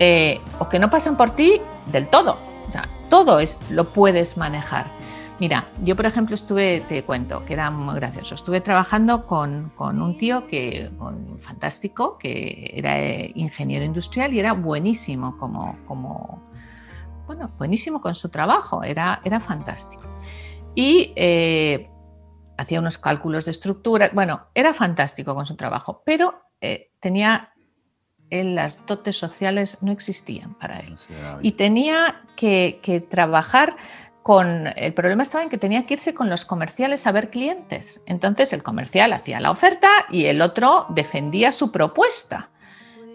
Eh, 0.00 0.40
o 0.58 0.68
que 0.68 0.78
no 0.78 0.90
pasan 0.90 1.16
por 1.16 1.30
ti 1.30 1.60
del 1.86 2.08
todo. 2.08 2.47
O 2.68 2.72
sea, 2.72 2.82
todo 3.08 3.40
es, 3.40 3.64
lo 3.70 3.92
puedes 3.92 4.36
manejar. 4.36 4.90
Mira, 5.40 5.68
yo 5.84 5.94
por 5.94 6.06
ejemplo 6.06 6.34
estuve, 6.34 6.80
te 6.88 7.04
cuento, 7.04 7.44
que 7.44 7.52
era 7.52 7.70
muy 7.70 7.94
gracioso, 7.94 8.34
estuve 8.34 8.60
trabajando 8.60 9.24
con, 9.24 9.72
un 9.78 10.18
tío 10.18 10.48
que, 10.48 10.90
fantástico, 11.40 12.18
que 12.18 12.72
era 12.74 12.98
eh, 12.98 13.30
ingeniero 13.36 13.84
industrial 13.84 14.34
y 14.34 14.40
era 14.40 14.52
buenísimo 14.52 15.38
como, 15.38 15.78
como 15.86 16.42
bueno, 17.28 17.52
buenísimo 17.56 18.00
con 18.00 18.16
su 18.16 18.30
trabajo, 18.30 18.82
era, 18.82 19.20
era 19.22 19.38
fantástico. 19.38 20.02
Y 20.74 21.12
eh, 21.14 21.88
hacía 22.56 22.80
unos 22.80 22.98
cálculos 22.98 23.44
de 23.44 23.52
estructura, 23.52 24.10
bueno, 24.12 24.48
era 24.54 24.74
fantástico 24.74 25.36
con 25.36 25.46
su 25.46 25.54
trabajo, 25.54 26.02
pero 26.04 26.42
eh, 26.60 26.90
tenía 26.98 27.52
las 28.30 28.86
dotes 28.86 29.16
sociales 29.16 29.78
no 29.80 29.92
existían 29.92 30.54
para 30.54 30.80
él. 30.80 30.96
Y 31.42 31.52
tenía 31.52 32.22
que, 32.36 33.06
trabajar 33.10 33.76
con... 34.22 34.68
El 34.76 34.92
problema 34.94 35.22
estaba 35.22 35.44
en 35.44 35.50
que 35.50 35.58
tenía 35.58 35.86
que 35.86 35.94
irse 35.94 36.14
con 36.14 36.28
los 36.28 36.44
comerciales 36.44 37.06
a 37.06 37.12
ver 37.12 37.30
clientes. 37.30 38.02
Entonces 38.06 38.52
el 38.52 38.62
comercial 38.62 39.12
hacía 39.12 39.40
la 39.40 39.50
oferta 39.50 39.88
y 40.10 40.26
el 40.26 40.42
otro 40.42 40.86
defendía 40.90 41.52
su 41.52 41.72
propuesta. 41.72 42.50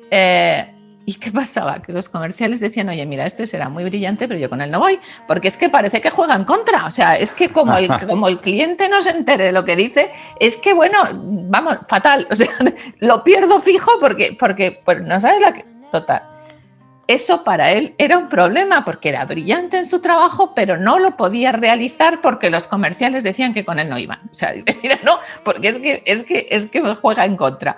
Eh, 0.10 0.73
¿Y 1.06 1.16
qué 1.16 1.32
pasaba? 1.32 1.82
Que 1.82 1.92
los 1.92 2.08
comerciales 2.08 2.62
decían, 2.62 2.88
oye, 2.88 3.06
mira, 3.06 3.26
este 3.26 3.46
será 3.46 3.68
muy 3.68 3.84
brillante, 3.84 4.28
pero 4.28 4.40
yo 4.40 4.50
con 4.50 4.62
él 4.62 4.72
no 4.72 4.80
voy, 4.80 5.00
porque 5.28 5.50
es 5.50 5.58
que 5.58 5.70
parece 5.70 6.00
que 6.00 6.10
juega 6.10 6.36
en 6.36 6.46
contra. 6.46 6.86
O 6.86 6.92
sea, 6.92 7.16
es 7.16 7.34
que 7.34 7.50
como 7.50 7.76
el, 7.76 7.90
como 8.08 8.30
el 8.30 8.40
cliente 8.40 8.88
no 8.88 9.02
se 9.02 9.10
entere 9.10 9.46
de 9.46 9.52
lo 9.52 9.66
que 9.66 9.76
dice, 9.76 10.12
es 10.40 10.56
que, 10.56 10.74
bueno, 10.74 11.00
vamos, 11.14 11.80
fatal. 11.88 12.28
O 12.32 12.36
sea, 12.36 12.50
lo 13.00 13.24
pierdo 13.24 13.60
fijo 13.60 13.92
porque, 14.00 14.36
porque 14.40 14.80
pues, 14.86 15.02
no 15.02 15.20
sabes 15.20 15.42
la 15.42 15.52
que... 15.52 15.66
Total. 15.92 16.24
Eso 17.06 17.44
para 17.44 17.72
él 17.72 17.96
era 17.98 18.18
un 18.18 18.30
problema 18.30 18.86
porque 18.86 19.10
era 19.10 19.26
brillante 19.26 19.78
en 19.78 19.86
su 19.86 20.00
trabajo, 20.00 20.54
pero 20.56 20.78
no 20.78 21.00
lo 21.00 21.18
podía 21.18 21.52
realizar 21.52 22.22
porque 22.22 22.50
los 22.50 22.68
comerciales 22.68 23.24
decían 23.24 23.54
que 23.54 23.66
con 23.66 23.78
él 23.78 23.90
no 23.90 24.00
iban. 24.00 24.20
O 24.32 24.34
sea, 24.34 24.54
mira, 24.84 24.98
no, 25.04 25.20
porque 25.44 25.68
es 25.68 25.80
que, 25.80 26.02
es 26.06 26.24
que, 26.24 26.48
es 26.50 26.68
que 26.68 26.82
juega 26.96 27.26
en 27.26 27.36
contra. 27.36 27.78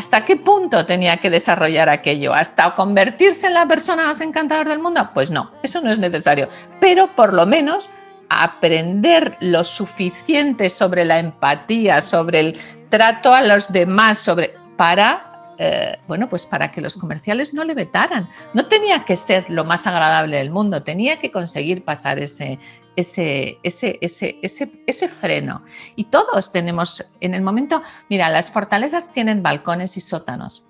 ¿Hasta 0.00 0.24
qué 0.24 0.36
punto 0.36 0.86
tenía 0.86 1.18
que 1.18 1.28
desarrollar 1.28 1.90
aquello? 1.90 2.32
¿Hasta 2.32 2.74
convertirse 2.74 3.48
en 3.48 3.52
la 3.52 3.68
persona 3.68 4.06
más 4.06 4.22
encantadora 4.22 4.70
del 4.70 4.78
mundo? 4.78 5.10
Pues 5.12 5.30
no, 5.30 5.50
eso 5.62 5.82
no 5.82 5.90
es 5.90 5.98
necesario. 5.98 6.48
Pero 6.80 7.14
por 7.14 7.34
lo 7.34 7.44
menos 7.44 7.90
aprender 8.30 9.36
lo 9.40 9.62
suficiente 9.62 10.70
sobre 10.70 11.04
la 11.04 11.18
empatía, 11.18 12.00
sobre 12.00 12.40
el 12.40 12.58
trato 12.88 13.34
a 13.34 13.42
los 13.42 13.74
demás, 13.74 14.16
sobre 14.16 14.54
para 14.78 15.26
eh, 15.58 15.98
bueno, 16.08 16.26
pues 16.30 16.46
para 16.46 16.72
que 16.72 16.80
los 16.80 16.96
comerciales 16.96 17.52
no 17.52 17.64
le 17.64 17.74
vetaran. 17.74 18.26
No 18.54 18.64
tenía 18.64 19.04
que 19.04 19.14
ser 19.16 19.44
lo 19.50 19.66
más 19.66 19.86
agradable 19.86 20.38
del 20.38 20.50
mundo, 20.50 20.82
tenía 20.82 21.18
que 21.18 21.30
conseguir 21.30 21.84
pasar 21.84 22.18
ese, 22.18 22.58
ese, 23.00 23.58
ese, 23.62 23.98
ese, 24.00 24.38
ese, 24.86 25.08
freno. 25.08 25.62
Y 25.96 26.04
todos 26.04 26.52
tenemos, 26.52 27.10
en 27.20 27.34
el 27.34 27.42
momento, 27.42 27.82
mira, 28.08 28.28
las 28.30 28.50
fortalezas 28.50 29.12
tienen 29.12 29.42
balcones 29.42 29.96
y 29.96 30.00
sótanos. 30.00 30.64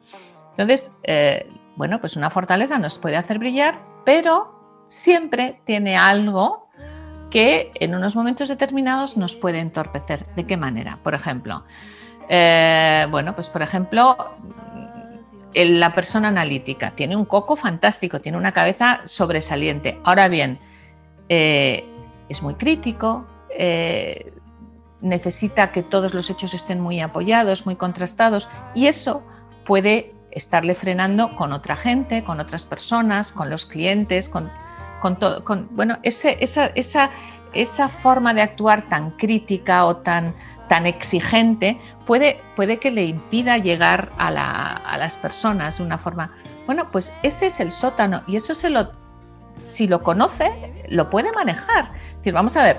Entonces, 0.50 0.94
eh, 1.04 1.50
bueno, 1.76 2.00
pues 2.00 2.16
una 2.16 2.30
fortaleza 2.30 2.78
nos 2.78 2.98
puede 2.98 3.16
hacer 3.16 3.38
brillar, 3.38 3.80
pero 4.04 4.84
siempre 4.88 5.60
tiene 5.64 5.96
algo 5.96 6.68
que 7.30 7.70
en 7.74 7.94
unos 7.94 8.16
momentos 8.16 8.48
determinados 8.48 9.16
nos 9.16 9.36
puede 9.36 9.60
entorpecer. 9.60 10.26
¿De 10.34 10.46
qué 10.46 10.56
manera? 10.56 10.98
Por 11.02 11.14
ejemplo, 11.14 11.64
eh, 12.28 13.06
bueno, 13.10 13.34
pues 13.34 13.48
por 13.48 13.62
ejemplo, 13.62 14.16
la 15.54 15.94
persona 15.94 16.28
analítica 16.28 16.90
tiene 16.92 17.16
un 17.16 17.24
coco 17.24 17.56
fantástico, 17.56 18.20
tiene 18.20 18.38
una 18.38 18.52
cabeza 18.52 19.00
sobresaliente. 19.04 19.98
Ahora 20.04 20.28
bien, 20.28 20.58
eh, 21.28 21.84
es 22.30 22.42
muy 22.42 22.54
crítico, 22.54 23.26
eh, 23.50 24.32
necesita 25.02 25.72
que 25.72 25.82
todos 25.82 26.14
los 26.14 26.30
hechos 26.30 26.54
estén 26.54 26.80
muy 26.80 27.00
apoyados, 27.00 27.66
muy 27.66 27.76
contrastados, 27.76 28.48
y 28.74 28.86
eso 28.86 29.24
puede 29.64 30.14
estarle 30.30 30.74
frenando 30.74 31.34
con 31.36 31.52
otra 31.52 31.76
gente, 31.76 32.22
con 32.22 32.38
otras 32.38 32.64
personas, 32.64 33.32
con 33.32 33.50
los 33.50 33.66
clientes, 33.66 34.28
con, 34.28 34.50
con, 35.00 35.68
bueno, 35.72 35.98
esa, 36.02 36.30
esa, 36.30 36.70
esa, 37.52 37.88
forma 37.88 38.32
de 38.32 38.42
actuar 38.42 38.88
tan 38.88 39.10
crítica 39.12 39.86
o 39.86 39.96
tan, 39.96 40.36
tan 40.68 40.86
exigente 40.86 41.80
puede, 42.06 42.40
puede 42.54 42.78
que 42.78 42.92
le 42.92 43.04
impida 43.04 43.58
llegar 43.58 44.12
a, 44.18 44.28
a, 44.28 44.98
las 44.98 45.16
personas 45.16 45.78
de 45.78 45.84
una 45.84 45.98
forma. 45.98 46.32
Bueno, 46.66 46.86
pues 46.92 47.12
ese 47.24 47.46
es 47.46 47.58
el 47.58 47.72
sótano 47.72 48.22
y 48.28 48.36
eso 48.36 48.54
se 48.54 48.70
lo, 48.70 48.92
si 49.70 49.86
lo 49.86 50.02
conoce, 50.02 50.84
lo 50.88 51.10
puede 51.10 51.32
manejar. 51.32 51.92
Decir, 52.16 52.32
vamos 52.32 52.56
a 52.56 52.64
ver, 52.64 52.78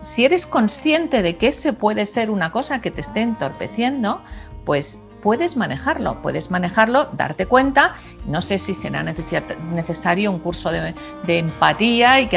si 0.00 0.24
eres 0.24 0.46
consciente 0.46 1.22
de 1.22 1.36
que 1.36 1.48
ese 1.48 1.72
puede 1.72 2.06
ser 2.06 2.30
una 2.30 2.52
cosa 2.52 2.80
que 2.80 2.90
te 2.90 3.00
esté 3.00 3.22
entorpeciendo, 3.22 4.22
pues 4.64 5.03
puedes 5.24 5.56
manejarlo, 5.56 6.20
puedes 6.20 6.50
manejarlo, 6.50 7.08
darte 7.14 7.46
cuenta, 7.46 7.94
no 8.26 8.42
sé 8.42 8.58
si 8.58 8.74
será 8.74 9.02
necesario 9.02 10.30
un 10.30 10.38
curso 10.38 10.70
de, 10.70 10.94
empatía 11.26 12.20
y 12.20 12.26
que, 12.28 12.36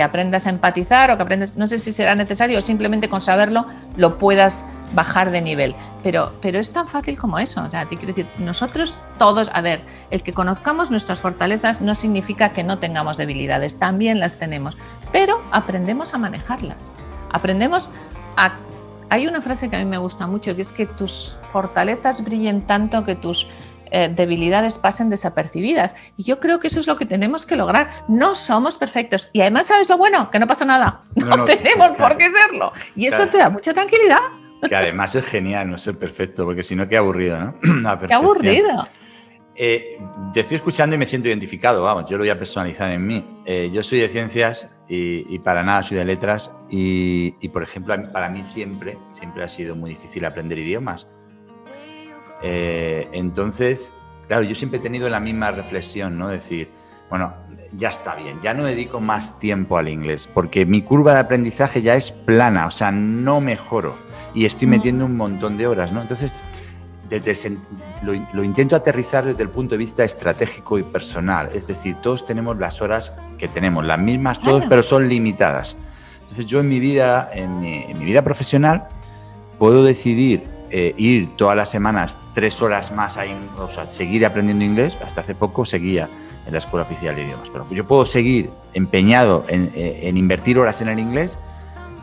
aprendas 0.00 0.46
a 0.46 0.50
empatizar 0.50 1.10
o 1.10 1.16
que 1.16 1.22
aprendas, 1.24 1.56
no 1.56 1.66
sé 1.66 1.78
si 1.78 1.90
será 1.90 2.14
necesario 2.14 2.58
o 2.58 2.60
simplemente 2.60 3.08
con 3.08 3.20
saberlo 3.20 3.66
lo 3.96 4.18
puedas 4.18 4.66
bajar 4.94 5.32
de 5.32 5.42
nivel, 5.42 5.74
pero, 6.04 6.32
pero 6.40 6.60
es 6.60 6.72
tan 6.72 6.86
fácil 6.86 7.18
como 7.18 7.40
eso, 7.40 7.60
o 7.64 7.68
sea, 7.68 7.86
te 7.86 7.96
quiero 7.96 8.14
decir, 8.14 8.28
nosotros 8.38 9.00
todos, 9.18 9.50
a 9.52 9.60
ver, 9.60 9.82
el 10.12 10.22
que 10.22 10.32
conozcamos 10.32 10.92
nuestras 10.92 11.18
fortalezas 11.18 11.80
no 11.80 11.96
significa 11.96 12.52
que 12.52 12.62
no 12.62 12.78
tengamos 12.78 13.16
debilidades, 13.16 13.80
también 13.80 14.20
las 14.20 14.36
tenemos, 14.36 14.78
pero 15.10 15.42
aprendemos 15.50 16.14
a 16.14 16.18
manejarlas, 16.18 16.94
aprendemos 17.32 17.90
a 18.36 18.52
hay 19.10 19.26
una 19.26 19.40
frase 19.40 19.70
que 19.70 19.76
a 19.76 19.78
mí 19.78 19.84
me 19.84 19.98
gusta 19.98 20.26
mucho, 20.26 20.54
que 20.54 20.62
es 20.62 20.72
que 20.72 20.86
tus 20.86 21.36
fortalezas 21.50 22.24
brillen 22.24 22.66
tanto 22.66 23.04
que 23.04 23.14
tus 23.14 23.48
eh, 23.90 24.10
debilidades 24.14 24.78
pasen 24.78 25.10
desapercibidas. 25.10 25.94
Y 26.16 26.24
yo 26.24 26.40
creo 26.40 26.60
que 26.60 26.66
eso 26.66 26.80
es 26.80 26.86
lo 26.86 26.96
que 26.96 27.06
tenemos 27.06 27.46
que 27.46 27.56
lograr. 27.56 27.90
No 28.08 28.34
somos 28.34 28.76
perfectos. 28.76 29.30
Y 29.32 29.40
además, 29.40 29.66
¿sabes 29.66 29.88
lo 29.88 29.96
bueno? 29.96 30.30
Que 30.30 30.38
no 30.38 30.46
pasa 30.46 30.64
nada. 30.64 31.02
No, 31.14 31.44
tenemos 31.46 31.96
por 31.96 32.16
qué 32.16 32.28
serlo. 32.30 32.72
Y 32.94 33.06
eso 33.06 33.26
te 33.28 33.38
da 33.38 33.50
mucha 33.50 33.72
tranquilidad. 33.72 34.20
Que 34.68 34.74
además 34.74 35.14
es 35.14 35.24
genial 35.24 35.70
no 35.70 35.78
ser 35.78 35.96
perfecto, 35.96 36.44
porque 36.44 36.62
si 36.62 36.74
no, 36.74 36.88
qué 36.88 36.96
aburrido, 36.96 37.38
¿no? 37.38 37.54
Qué 38.08 38.14
aburrido. 38.14 38.88
Eh, 39.54 39.98
te 40.32 40.40
estoy 40.40 40.56
escuchando 40.56 40.94
y 40.94 40.98
me 40.98 41.04
siento 41.04 41.26
identificado, 41.26 41.82
vamos, 41.82 42.08
yo 42.08 42.16
lo 42.16 42.22
voy 42.22 42.30
a 42.30 42.38
personalizar 42.38 42.90
en 42.92 43.04
mí. 43.04 43.24
Eh, 43.44 43.70
yo 43.72 43.82
soy 43.82 43.98
de 43.98 44.08
ciencias 44.08 44.68
y, 44.88 45.38
para 45.40 45.62
nada 45.62 45.82
soy 45.82 45.98
de 45.98 46.04
letras 46.04 46.50
y, 46.70 47.30
por 47.48 47.62
ejemplo, 47.62 47.94
para 48.12 48.28
mí 48.28 48.42
siempre, 48.44 48.96
siempre 49.18 49.44
ha 49.44 49.48
sido 49.48 49.76
muy 49.76 49.90
difícil 49.90 50.24
aprender 50.24 50.58
idiomas. 50.58 51.06
Eh, 52.42 53.08
entonces, 53.12 53.92
claro, 54.28 54.44
yo 54.44 54.54
siempre 54.54 54.78
he 54.78 54.82
tenido 54.82 55.08
la 55.08 55.20
misma 55.20 55.50
reflexión, 55.50 56.18
¿no? 56.18 56.28
Decir, 56.28 56.68
bueno, 57.10 57.34
ya 57.72 57.90
está 57.90 58.14
bien, 58.14 58.38
ya 58.42 58.54
no 58.54 58.64
dedico 58.64 59.00
más 59.00 59.38
tiempo 59.38 59.76
al 59.76 59.88
inglés, 59.88 60.28
porque 60.32 60.64
mi 60.64 60.82
curva 60.82 61.14
de 61.14 61.20
aprendizaje 61.20 61.82
ya 61.82 61.94
es 61.94 62.10
plana, 62.10 62.66
o 62.66 62.70
sea, 62.70 62.90
no 62.90 63.40
mejoro 63.40 63.96
y 64.34 64.44
estoy 64.44 64.68
metiendo 64.68 65.04
un 65.06 65.16
montón 65.16 65.56
de 65.56 65.66
horas, 65.66 65.92
¿no? 65.92 66.02
Entonces, 66.02 66.30
lo, 68.02 68.44
intento 68.44 68.76
aterrizar 68.76 69.24
desde 69.24 69.42
el 69.42 69.48
punto 69.48 69.74
de 69.74 69.78
vista 69.78 70.04
estratégico 70.04 70.78
y 70.78 70.82
personal, 70.82 71.50
es 71.54 71.66
decir, 71.66 71.96
todos 72.02 72.26
tenemos 72.26 72.58
las 72.58 72.80
horas 72.80 73.14
que 73.38 73.48
tenemos, 73.48 73.84
las 73.84 73.98
mismas 73.98 74.40
todos, 74.40 74.64
pero 74.68 74.82
son 74.82 75.08
limitadas. 75.08 75.76
Entonces, 76.20 76.46
yo 76.46 76.60
en 76.60 76.68
mi 76.68 76.78
vida, 76.78 77.30
en 77.32 77.58
mi, 77.60 78.04
vida 78.04 78.22
profesional, 78.22 78.88
puedo 79.58 79.82
decidir 79.82 80.44
eh, 80.70 80.94
ir 80.98 81.34
todas 81.36 81.56
las 81.56 81.70
semanas 81.70 82.18
tres 82.34 82.60
horas 82.60 82.92
más, 82.92 83.16
a, 83.16 83.24
o 83.56 83.70
sea, 83.70 83.90
seguir 83.90 84.26
aprendiendo 84.26 84.64
inglés, 84.64 84.98
hasta 85.02 85.22
hace 85.22 85.34
poco 85.34 85.64
seguía 85.64 86.08
en 86.48 86.52
la 86.52 86.58
Escuela 86.58 86.84
Oficial 86.84 87.14
de 87.14 87.24
Idiomas. 87.24 87.48
Pero 87.50 87.66
yo 87.70 87.86
puedo 87.86 88.04
seguir 88.04 88.50
empeñado 88.74 89.44
eh, 89.48 90.00
en, 90.02 90.16
invertir 90.16 90.58
horas 90.58 90.80
en 90.82 90.88
el 90.88 90.98
inglés, 90.98 91.38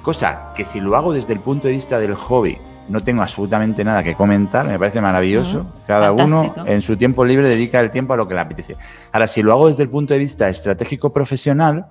cosa 0.02 0.54
que 0.56 0.66
si 0.66 0.80
lo 0.80 0.96
hago 0.96 1.14
desde 1.14 1.34
el 1.34 1.40
punto 1.40 1.68
de 1.68 1.74
vista 1.74 2.00
del 2.00 2.16
hobby, 2.16 2.58
no 2.88 3.04
tengo 3.04 3.22
absolutamente 3.22 3.84
nada 3.84 4.04
que 4.04 4.16
comentar, 4.16 4.68
me 4.68 4.78
parece 4.78 5.02
maravilloso. 5.02 5.66
Cada 5.88 6.12
uno 6.12 6.54
en 6.66 6.82
su 6.82 6.98
tiempo 6.98 7.26
libre 7.26 7.48
dedica 7.48 7.80
el 7.80 7.92
tiempo 7.92 8.14
a 8.14 8.18
lo 8.18 8.28
que 8.28 8.34
le 8.34 8.42
apetece. 8.42 8.76
Ahora, 9.12 9.28
si 9.28 9.42
lo 9.42 9.54
hago 9.54 9.68
desde 9.68 9.84
el 9.84 9.90
punto 9.90 10.14
de 10.14 10.20
vista 10.20 10.50
estratégico 10.50 11.12
profesional, 11.12 11.88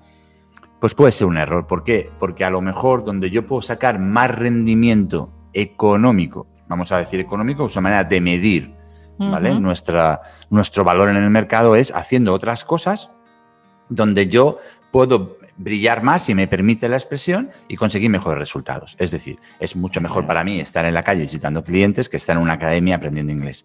pues 0.81 0.95
puede 0.95 1.13
ser 1.13 1.27
un 1.27 1.37
error. 1.37 1.67
¿Por 1.67 1.85
qué? 1.85 2.11
Porque 2.19 2.45
a 2.45 2.51
lo 2.51 2.61
mejor 2.61 3.05
donde 3.05 3.31
yo 3.31 3.47
puedo 3.47 3.63
sacar 3.63 3.99
más 3.99 4.31
rendimiento 4.31 5.31
económico, 5.53 6.47
vamos 6.69 6.93
a 6.93 6.99
decir 6.99 7.21
económico, 7.21 7.67
es 7.67 7.77
una 7.77 7.83
manera 7.83 8.05
de 8.05 8.21
medir 8.21 8.75
¿vale? 9.19 9.59
Nuestra, 9.61 10.21
nuestro 10.51 10.85
valor 10.85 11.09
en 11.09 11.17
el 11.17 11.31
mercado 11.31 11.77
es 11.77 11.93
haciendo 11.95 12.33
otras 12.33 12.65
cosas 12.65 13.11
donde 13.89 14.29
yo 14.29 14.59
puedo 14.91 15.39
brillar 15.57 16.03
más, 16.03 16.25
si 16.25 16.35
me 16.35 16.47
permite 16.49 16.89
la 16.89 16.97
expresión, 16.97 17.51
y 17.69 17.77
conseguir 17.77 18.11
mejores 18.11 18.39
resultados. 18.39 18.97
Es 18.99 19.11
decir, 19.11 19.39
es 19.61 19.77
mucho 19.77 20.01
mejor 20.01 20.27
para 20.27 20.45
mí 20.45 20.61
estar 20.61 20.85
en 20.85 20.95
la 20.95 21.03
calle 21.03 21.23
visitando 21.23 21.65
clientes 21.65 22.09
que 22.09 22.17
estar 22.17 22.37
en 22.37 22.43
una 22.43 22.55
academia 22.55 22.97
aprendiendo 22.97 23.33
inglés. 23.33 23.65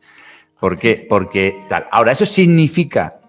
¿Por 0.60 0.78
qué? 0.78 1.06
Porque 1.08 1.64
tal. 1.70 1.88
Ahora, 1.92 2.12
eso 2.12 2.26
significa 2.26 3.22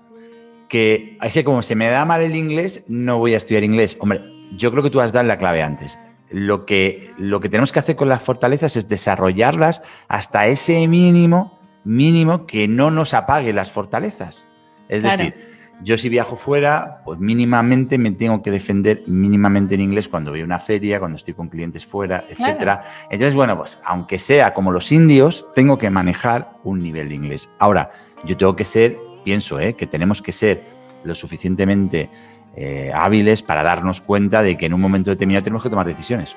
que, 0.69 1.17
es 1.23 1.33
que 1.33 1.45
como 1.45 1.63
se 1.63 1.75
me 1.75 1.89
da 1.89 2.05
mal 2.05 2.23
el 2.23 2.37
inglés, 2.37 2.85
no 2.89 3.19
voy 3.19 3.35
a 3.35 3.37
estudiar 3.37 3.65
inglés. 3.65 3.97
Hombre, 4.01 4.21
yo 4.57 4.71
creo 4.71 4.83
que 4.83 4.91
tú 4.91 5.01
has 5.01 5.13
dado 5.13 5.27
la 5.27 5.39
clave 5.39 5.63
antes. 5.63 5.99
Lo 6.31 6.67
que, 6.67 7.11
lo 7.19 7.41
que 7.41 7.49
tenemos 7.49 7.73
que 7.73 7.79
hacer 7.79 7.97
con 7.97 8.09
las 8.09 8.23
fortalezas 8.23 8.77
es 8.77 8.89
desarrollarlas 8.89 9.83
hasta 10.09 10.47
ese 10.47 10.87
mínimo 10.87 11.61
mínimo 11.85 12.47
que 12.47 12.69
no 12.69 12.91
nos 12.91 13.15
apague 13.15 13.53
las 13.53 13.71
fortalezas. 13.71 14.45
Es 14.89 15.03
decir, 15.03 15.35
yo 15.83 15.97
si 15.97 16.09
viajo 16.09 16.37
fuera, 16.37 17.01
pues 17.05 17.19
mínimamente 17.19 17.99
me 17.99 18.11
tengo 18.11 18.43
que 18.43 18.51
defender 18.51 19.03
mínimamente 19.07 19.75
en 19.75 19.81
inglés 19.81 20.09
cuando 20.09 20.31
voy 20.31 20.43
a 20.43 20.45
una 20.45 20.59
feria, 20.59 20.99
cuando 20.99 21.17
estoy 21.17 21.35
con 21.35 21.49
clientes 21.49 21.87
fuera, 21.87 22.25
etcétera. 22.29 22.85
Entonces, 23.05 23.35
bueno, 23.35 23.57
pues 23.57 23.79
aunque 23.85 24.19
sea 24.19 24.53
como 24.53 24.73
los 24.73 24.93
indios, 24.93 25.47
tengo 25.55 25.79
que 25.79 25.91
manejar 25.91 26.53
un 26.65 26.83
nivel 26.83 27.09
de 27.09 27.15
inglés. 27.15 27.49
Ahora, 27.59 27.91
yo 28.25 28.37
tengo 28.37 28.55
que 28.57 28.65
ser, 28.65 28.99
pienso, 29.25 29.59
¿eh? 29.59 29.75
que 29.75 29.87
tenemos 29.87 30.21
que 30.21 30.33
ser 30.33 30.63
lo 31.05 31.15
suficientemente 31.15 32.11
eh, 32.57 32.91
hábiles 32.95 33.43
para 33.43 33.63
darnos 33.63 34.01
cuenta 34.01 34.43
de 34.43 34.59
que 34.59 34.67
en 34.67 34.75
un 34.75 34.81
momento 34.81 35.11
determinado 35.11 35.45
tenemos 35.45 35.63
que 35.63 35.71
tomar 35.71 35.87
decisiones. 35.87 36.35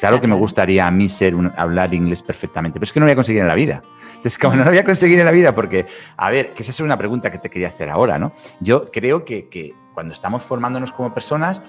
Claro 0.00 0.20
que 0.20 0.26
me 0.26 0.34
gustaría 0.34 0.86
a 0.86 0.90
mí 0.90 1.08
ser 1.10 1.34
hablar 1.56 1.92
inglés 1.94 2.22
perfectamente, 2.22 2.80
pero 2.80 2.84
es 2.84 2.92
que 2.92 3.00
no 3.00 3.04
lo 3.04 3.08
voy 3.08 3.12
a 3.12 3.16
conseguir 3.16 3.42
en 3.42 3.48
la 3.48 3.54
vida. 3.54 3.82
Entonces, 4.20 4.38
como 4.38 4.56
no 4.56 4.64
lo 4.64 4.70
voy 4.70 4.78
a 4.78 4.84
conseguir 4.84 5.18
en 5.18 5.26
la 5.26 5.30
vida, 5.30 5.54
porque, 5.54 5.86
a 6.16 6.30
ver, 6.30 6.52
que 6.52 6.62
esa 6.62 6.72
es 6.72 6.80
una 6.80 6.96
pregunta 6.96 7.30
que 7.30 7.38
te 7.38 7.48
quería 7.48 7.68
hacer 7.68 7.88
ahora, 7.88 8.18
¿no? 8.18 8.32
Yo 8.60 8.90
creo 8.90 9.24
que, 9.24 9.74
cuando 9.94 10.14
estamos 10.14 10.42
formándonos 10.42 10.92
como 10.92 11.12
personas, 11.12 11.60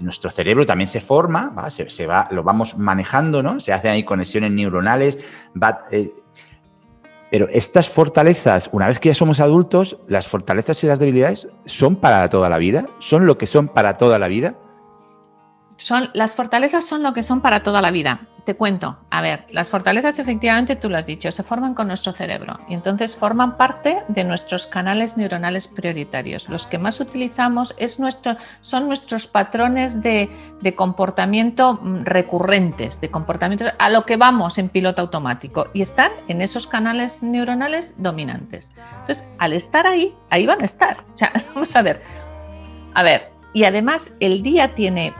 nuestro 0.00 0.30
cerebro 0.30 0.64
también 0.64 0.88
se 0.88 1.00
forma, 1.00 1.52
Se, 1.70 2.06
va, 2.06 2.28
lo 2.30 2.42
vamos 2.42 2.76
manejando, 2.78 3.42
¿no? 3.42 3.60
Se 3.60 3.72
hacen 3.72 3.92
ahí 3.92 4.04
conexiones 4.04 4.50
neuronales, 4.52 5.18
eh, 5.90 6.10
pero 7.30 7.48
estas 7.50 7.88
fortalezas, 7.88 8.70
una 8.72 8.86
vez 8.86 9.00
que 9.00 9.08
ya 9.08 9.14
somos 9.14 9.40
adultos, 9.40 9.98
las 10.06 10.26
fortalezas 10.26 10.82
y 10.84 10.86
las 10.86 10.98
debilidades 10.98 11.48
son 11.64 11.96
para 11.96 12.28
toda 12.30 12.48
la 12.48 12.58
vida, 12.58 12.86
son 12.98 13.26
lo 13.26 13.36
que 13.36 13.46
son 13.46 13.68
para 13.68 13.96
toda 13.96 14.18
la 14.18 14.28
vida. 14.28 14.54
Son, 15.76 16.10
las 16.14 16.34
fortalezas 16.34 16.84
son 16.86 17.02
lo 17.02 17.12
que 17.14 17.22
son 17.22 17.40
para 17.40 17.62
toda 17.62 17.82
la 17.82 17.90
vida 17.90 18.20
te 18.46 18.54
cuento, 18.54 18.96
a 19.10 19.20
ver, 19.22 19.44
las 19.50 19.70
fortalezas 19.70 20.20
efectivamente, 20.20 20.76
tú 20.76 20.88
lo 20.88 20.96
has 20.96 21.04
dicho, 21.04 21.32
se 21.32 21.42
forman 21.42 21.74
con 21.74 21.88
nuestro 21.88 22.12
cerebro 22.12 22.60
y 22.68 22.74
entonces 22.74 23.16
forman 23.16 23.56
parte 23.56 24.04
de 24.06 24.22
nuestros 24.22 24.68
canales 24.68 25.16
neuronales 25.16 25.66
prioritarios. 25.66 26.48
Los 26.48 26.68
que 26.68 26.78
más 26.78 27.00
utilizamos 27.00 27.74
es 27.76 27.98
nuestro, 27.98 28.36
son 28.60 28.86
nuestros 28.86 29.26
patrones 29.26 30.00
de, 30.00 30.30
comportamiento 30.76 31.74
mm, 31.74 32.04
recurrentes, 32.04 33.00
de 33.00 33.10
comportamiento 33.10 33.64
a 33.80 33.90
lo 33.90 34.06
que 34.06 34.16
vamos 34.16 34.58
en 34.58 34.68
piloto 34.68 35.02
automático 35.02 35.66
y 35.74 35.82
están 35.82 36.12
en 36.28 36.40
esos 36.40 36.68
canales 36.68 37.24
neuronales 37.24 38.00
dominantes. 38.00 38.72
Entonces, 39.00 39.26
al 39.38 39.54
estar 39.54 39.88
ahí, 39.88 40.14
ahí 40.30 40.46
van 40.46 40.62
a 40.62 40.66
estar. 40.66 40.98
O 41.12 41.16
sea, 41.16 41.32
vamos 41.54 41.74
a 41.74 41.82
ver. 41.82 42.00
A 42.94 43.02
ver, 43.02 43.32
y 43.52 43.64
además 43.64 44.14
el 44.20 44.44
día 44.44 44.76
tiene 44.76 45.14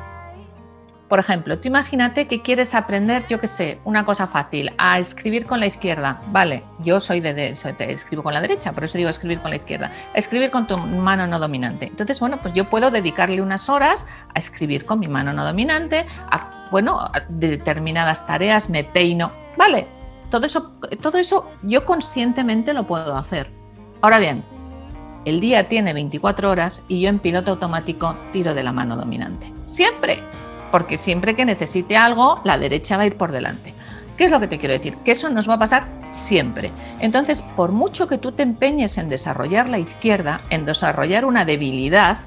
por 1.09 1.21
ejemplo, 1.21 1.59
tú 1.59 1.69
imagínate 1.69 2.27
que 2.27 2.43
quieres 2.43 2.75
aprender, 2.75 3.27
yo 3.29 3.39
qué 3.39 3.47
sé, 3.47 3.79
una 3.85 4.05
cosa 4.05 4.27
fácil, 4.27 4.73
a 4.77 4.99
escribir 4.99 5.47
con 5.47 5.61
la 5.61 5.67
izquierda. 5.67 6.21
Vale, 6.33 6.65
yo 6.81 6.99
soy 6.99 7.21
de, 7.21 7.33
de, 7.33 7.51
escribo 7.51 8.25
con 8.25 8.35
la 8.35 8.41
derecha, 8.41 8.73
por 8.73 8.85
eso 8.85 8.99
digo 8.99 9.09
escribir 9.09 9.41
con 9.41 9.51
la 9.51 9.57
izquierda. 9.57 9.93
escribir 10.15 10.51
con 10.51 10.67
tu 10.67 10.77
mano 10.77 11.29
no 11.29 11.39
dominante. 11.39 11.87
Entonces, 11.87 12.19
bueno, 12.19 12.39
pues 12.43 12.55
yo 12.55 12.69
puedo 12.69 12.91
dedicarle 12.91 13.41
unas 13.41 13.69
horas 13.69 14.07
a 14.35 14.39
escribir 14.39 14.85
con 14.85 14.99
mi 14.99 15.07
mano 15.07 15.33
no 15.33 15.45
dominante, 15.45 16.07
a, 16.29 16.69
bueno, 16.73 16.99
de 17.29 17.51
determinadas 17.51 18.27
tareas 18.27 18.69
me 18.69 18.83
peino. 18.83 19.31
Vale, 19.57 19.87
todo 20.31 20.47
eso, 20.47 20.73
todo 21.01 21.19
eso 21.19 21.53
yo 21.63 21.85
conscientemente 21.85 22.75
lo 22.75 22.85
puedo 22.85 23.17
hacer. 23.17 23.53
Ahora 24.01 24.19
bien, 24.19 24.43
el 25.25 25.41
día 25.41 25.69
tiene 25.69 25.93
24 25.93 26.51
horas 26.51 26.83
y 26.89 27.01
yo 27.01 27.09
en 27.09 27.21
piloto 27.21 27.53
automático 27.53 28.17
tiro 28.33 28.55
de 28.55 28.65
la 28.65 28.73
mano 28.73 28.97
dominante. 28.97 29.53
Siempre 29.67 30.21
porque 30.77 30.99
siempre 30.99 31.35
que 31.35 31.47
necesite 31.47 31.97
algo, 31.97 32.43
la 32.45 32.59
derecha 32.59 32.99
va 32.99 33.05
a 33.05 33.07
ir 33.07 33.17
por 33.17 33.33
delante. 33.33 33.73
¿Qué 34.19 34.27
es 34.27 34.31
lo 34.31 34.41
que 34.41 34.47
te 34.47 34.59
quiero 34.59 34.75
decir? 34.75 34.95
Que 35.07 35.13
eso 35.13 35.31
nos 35.31 35.49
va 35.49 35.55
a 35.55 35.59
pasar 35.59 35.89
siempre. 36.11 36.71
Entonces, 37.01 37.41
por 37.41 37.73
mucho 37.73 38.07
que 38.07 38.19
tú 38.19 38.33
te 38.33 38.43
empeñes 38.43 38.99
en 38.99 39.09
desarrollar 39.09 39.71
la 39.71 39.79
izquierda, 39.79 40.43
en 40.51 40.67
desarrollar 40.67 41.25
una 41.25 41.47
debilidad, 41.47 42.19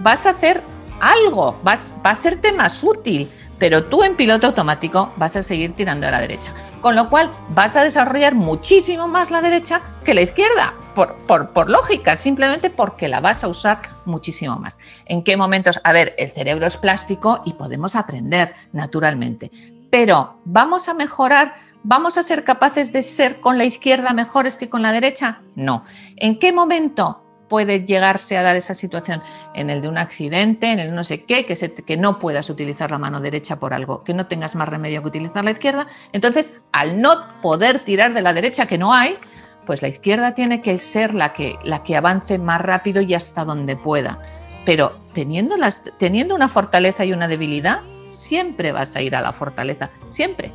vas 0.00 0.26
a 0.26 0.30
hacer 0.30 0.64
algo, 0.98 1.60
vas, 1.62 2.00
va 2.04 2.10
a 2.10 2.16
serte 2.16 2.50
más 2.50 2.82
útil, 2.82 3.30
pero 3.56 3.84
tú 3.84 4.02
en 4.02 4.16
piloto 4.16 4.48
automático 4.48 5.12
vas 5.14 5.36
a 5.36 5.44
seguir 5.44 5.74
tirando 5.74 6.08
a 6.08 6.10
la 6.10 6.20
derecha. 6.20 6.52
Con 6.82 6.96
lo 6.96 7.08
cual 7.08 7.30
vas 7.50 7.76
a 7.76 7.84
desarrollar 7.84 8.34
muchísimo 8.34 9.06
más 9.06 9.30
la 9.30 9.40
derecha 9.40 9.82
que 10.04 10.14
la 10.14 10.22
izquierda, 10.22 10.74
por, 10.96 11.70
lógica, 11.70 12.16
simplemente 12.16 12.70
porque 12.70 13.06
la 13.06 13.20
vas 13.20 13.44
a 13.44 13.48
usar 13.48 13.80
muchísimo 14.04 14.56
más. 14.56 14.80
¿En 15.06 15.22
qué 15.22 15.36
momentos? 15.36 15.80
A 15.84 15.92
ver, 15.92 16.16
el 16.18 16.32
cerebro 16.32 16.66
es 16.66 16.76
plástico 16.76 17.42
y 17.46 17.52
podemos 17.52 17.94
aprender 17.94 18.54
naturalmente, 18.72 19.52
pero 19.90 20.40
vamos 20.44 20.88
a 20.88 20.94
mejorar, 20.94 21.54
vamos 21.84 22.18
a 22.18 22.24
ser 22.24 22.42
capaces 22.42 22.92
de 22.92 23.02
ser 23.02 23.38
con 23.38 23.58
la 23.58 23.64
izquierda 23.64 24.12
mejores 24.12 24.58
que 24.58 24.68
con 24.68 24.82
la 24.82 24.90
derecha. 24.90 25.40
No. 25.54 25.84
¿En 26.16 26.40
qué 26.40 26.52
momento? 26.52 27.21
Puede 27.52 27.84
llegarse 27.84 28.38
a 28.38 28.42
dar 28.42 28.56
esa 28.56 28.72
situación 28.72 29.22
en 29.52 29.68
el 29.68 29.82
de 29.82 29.88
un 29.88 29.98
accidente, 29.98 30.72
en 30.72 30.78
el 30.78 30.94
no 30.94 31.04
sé 31.04 31.24
qué, 31.24 31.44
que, 31.44 31.96
no 31.98 32.18
puedas 32.18 32.48
utilizar 32.48 32.90
la 32.90 32.96
mano 32.96 33.20
derecha 33.20 33.56
por 33.56 33.74
algo, 33.74 34.02
que 34.04 34.14
no 34.14 34.26
tengas 34.26 34.54
más 34.54 34.70
remedio 34.70 35.02
que 35.02 35.08
utilizar 35.08 35.44
la 35.44 35.50
izquierda. 35.50 35.86
Entonces, 36.14 36.56
al 36.72 37.02
no 37.02 37.12
poder 37.42 37.80
tirar 37.80 38.14
de 38.14 38.22
la 38.22 38.32
derecha, 38.32 38.64
que 38.64 38.78
no 38.78 38.94
hay, 38.94 39.18
pues 39.66 39.82
la 39.82 39.88
izquierda 39.88 40.34
tiene 40.34 40.62
que 40.62 40.78
ser 40.78 41.12
la 41.12 41.34
que, 41.34 41.58
la 41.62 41.82
que 41.82 41.94
avance 41.94 42.38
más 42.38 42.62
rápido 42.62 43.02
y 43.02 43.12
hasta 43.12 43.44
donde 43.44 43.76
pueda. 43.76 44.18
Pero 44.64 44.98
teniendo, 45.12 45.58
las, 45.58 45.84
teniendo 45.98 46.34
una 46.34 46.48
fortaleza 46.48 47.04
y 47.04 47.12
una 47.12 47.28
debilidad, 47.28 47.80
siempre 48.08 48.72
vas 48.72 48.96
a 48.96 49.02
ir 49.02 49.14
a 49.14 49.20
la 49.20 49.34
fortaleza, 49.34 49.90
siempre. 50.08 50.52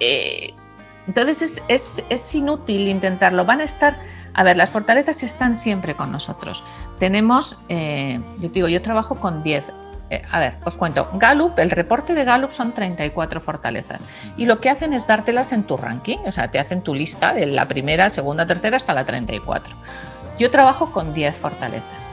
Eh, 0.00 0.54
entonces 1.06 1.62
es, 1.68 2.04
es, 2.08 2.34
inútil 2.34 2.88
intentarlo. 2.88 3.44
Van 3.44 3.60
a 3.60 3.64
estar, 3.64 3.98
a 4.34 4.42
ver, 4.42 4.56
las 4.56 4.70
fortalezas 4.70 5.22
están 5.22 5.54
siempre 5.54 5.96
con 5.96 6.12
nosotros. 6.12 6.62
Tenemos, 6.98 7.60
eh, 7.68 8.20
yo 8.38 8.48
digo, 8.48 8.68
yo 8.68 8.82
trabajo 8.82 9.16
con 9.16 9.42
10. 9.42 9.72
Eh, 10.10 10.22
a 10.30 10.40
ver, 10.40 10.56
os 10.64 10.76
cuento. 10.76 11.08
Gallup, 11.14 11.58
el 11.58 11.70
reporte 11.70 12.14
de 12.14 12.24
Gallup 12.24 12.52
son 12.52 12.72
34 12.72 13.40
fortalezas 13.40 14.08
y 14.36 14.46
lo 14.46 14.60
que 14.60 14.68
hacen 14.68 14.92
es 14.92 15.06
dártelas 15.06 15.52
en 15.52 15.62
tu 15.62 15.76
ranking, 15.76 16.18
o 16.26 16.32
sea, 16.32 16.50
te 16.50 16.58
hacen 16.58 16.82
tu 16.82 16.94
lista 16.94 17.32
de 17.32 17.46
la 17.46 17.68
primera, 17.68 18.10
segunda, 18.10 18.46
tercera 18.46 18.76
hasta 18.76 18.92
la 18.92 19.04
34. 19.04 19.74
Yo 20.38 20.50
trabajo 20.50 20.90
con 20.90 21.14
10 21.14 21.36
fortalezas, 21.36 22.12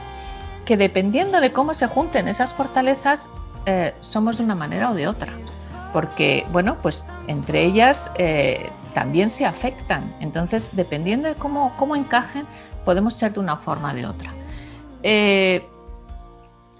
que 0.64 0.76
dependiendo 0.76 1.40
de 1.40 1.52
cómo 1.52 1.74
se 1.74 1.88
junten 1.88 2.28
esas 2.28 2.54
fortalezas, 2.54 3.30
eh, 3.66 3.94
somos 4.00 4.38
de 4.38 4.44
una 4.44 4.54
manera 4.54 4.90
o 4.90 4.94
de 4.94 5.08
otra. 5.08 5.32
Porque, 5.92 6.46
bueno, 6.52 6.76
pues 6.82 7.06
entre 7.26 7.64
ellas 7.64 8.12
también 8.94 9.30
se 9.30 9.46
afectan. 9.46 10.14
Entonces, 10.20 10.70
dependiendo 10.74 11.28
de 11.28 11.34
cómo, 11.34 11.74
cómo 11.76 11.96
encajen, 11.96 12.46
podemos 12.84 13.14
ser 13.14 13.32
de 13.32 13.40
una 13.40 13.56
forma 13.56 13.92
o 13.92 13.94
de 13.94 14.06
otra. 14.06 14.32
eh, 15.02 15.62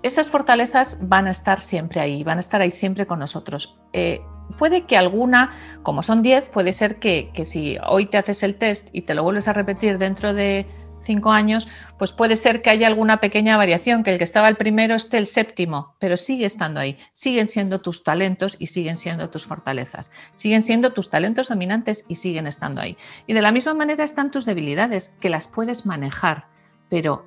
esas 0.03 0.31
fortalezas 0.31 0.99
van 1.03 1.27
a 1.27 1.31
estar 1.31 1.61
siempre 1.61 2.01
ahí, 2.01 2.23
van 2.23 2.39
a 2.39 2.41
estar 2.41 2.61
ahí 2.61 2.71
siempre 2.71 3.07
con 3.07 3.19
nosotros. 3.19 3.77
Eh, 3.93 4.21
puede 4.57 4.85
que 4.85 4.97
alguna, 4.97 5.53
como 5.83 6.03
son 6.03 6.23
10, 6.23 6.49
puede 6.51 6.73
ser 6.73 7.01
que, 7.01 7.31
que, 7.35 7.45
si 7.45 7.79
hoy 7.87 8.07
te 8.07 8.17
haces 8.17 8.43
el 8.43 8.55
test 8.55 8.89
y 8.93 9.03
te 9.03 9.15
lo 9.15 9.23
vuelves 9.23 9.49
a 9.49 9.53
repetir 9.53 9.99
dentro 9.99 10.35
de 10.35 10.67
cinco 11.01 11.30
años, 11.30 11.68
pues 11.99 12.12
puede 12.12 12.36
ser 12.36 12.62
que 12.62 12.70
haya 12.70 12.86
alguna 12.86 13.20
pequeña 13.20 13.57
variación, 13.57 14.03
que 14.03 14.11
el 14.11 14.18
que 14.18 14.24
estaba 14.24 14.49
el 14.49 14.57
primero 14.57 14.94
esté 14.94 15.18
el 15.18 15.26
séptimo, 15.26 15.94
pero 15.99 16.16
sigue 16.16 16.44
estando 16.44 16.80
ahí. 16.80 16.99
Siguen 17.12 17.46
siendo 17.46 17.80
tus 17.80 18.05
talentos 18.05 18.57
y 18.59 18.68
siguen 18.68 18.96
siendo 18.96 19.30
tus 19.30 19.46
fortalezas. 19.46 20.11
Siguen 20.34 20.62
siendo 20.62 20.92
tus 20.92 21.11
talentos 21.11 21.49
dominantes 21.49 22.05
y 22.09 22.16
siguen 22.16 22.46
estando 22.46 22.80
ahí. 22.80 22.96
Y 23.26 23.32
de 23.32 23.42
la 23.42 23.53
misma 23.53 23.74
manera 23.74 24.05
están 24.05 24.30
tus 24.30 24.46
debilidades, 24.46 25.16
que 25.20 25.30
las 25.30 25.49
puedes 25.49 25.86
manejar, 25.86 26.46
pero 26.88 27.26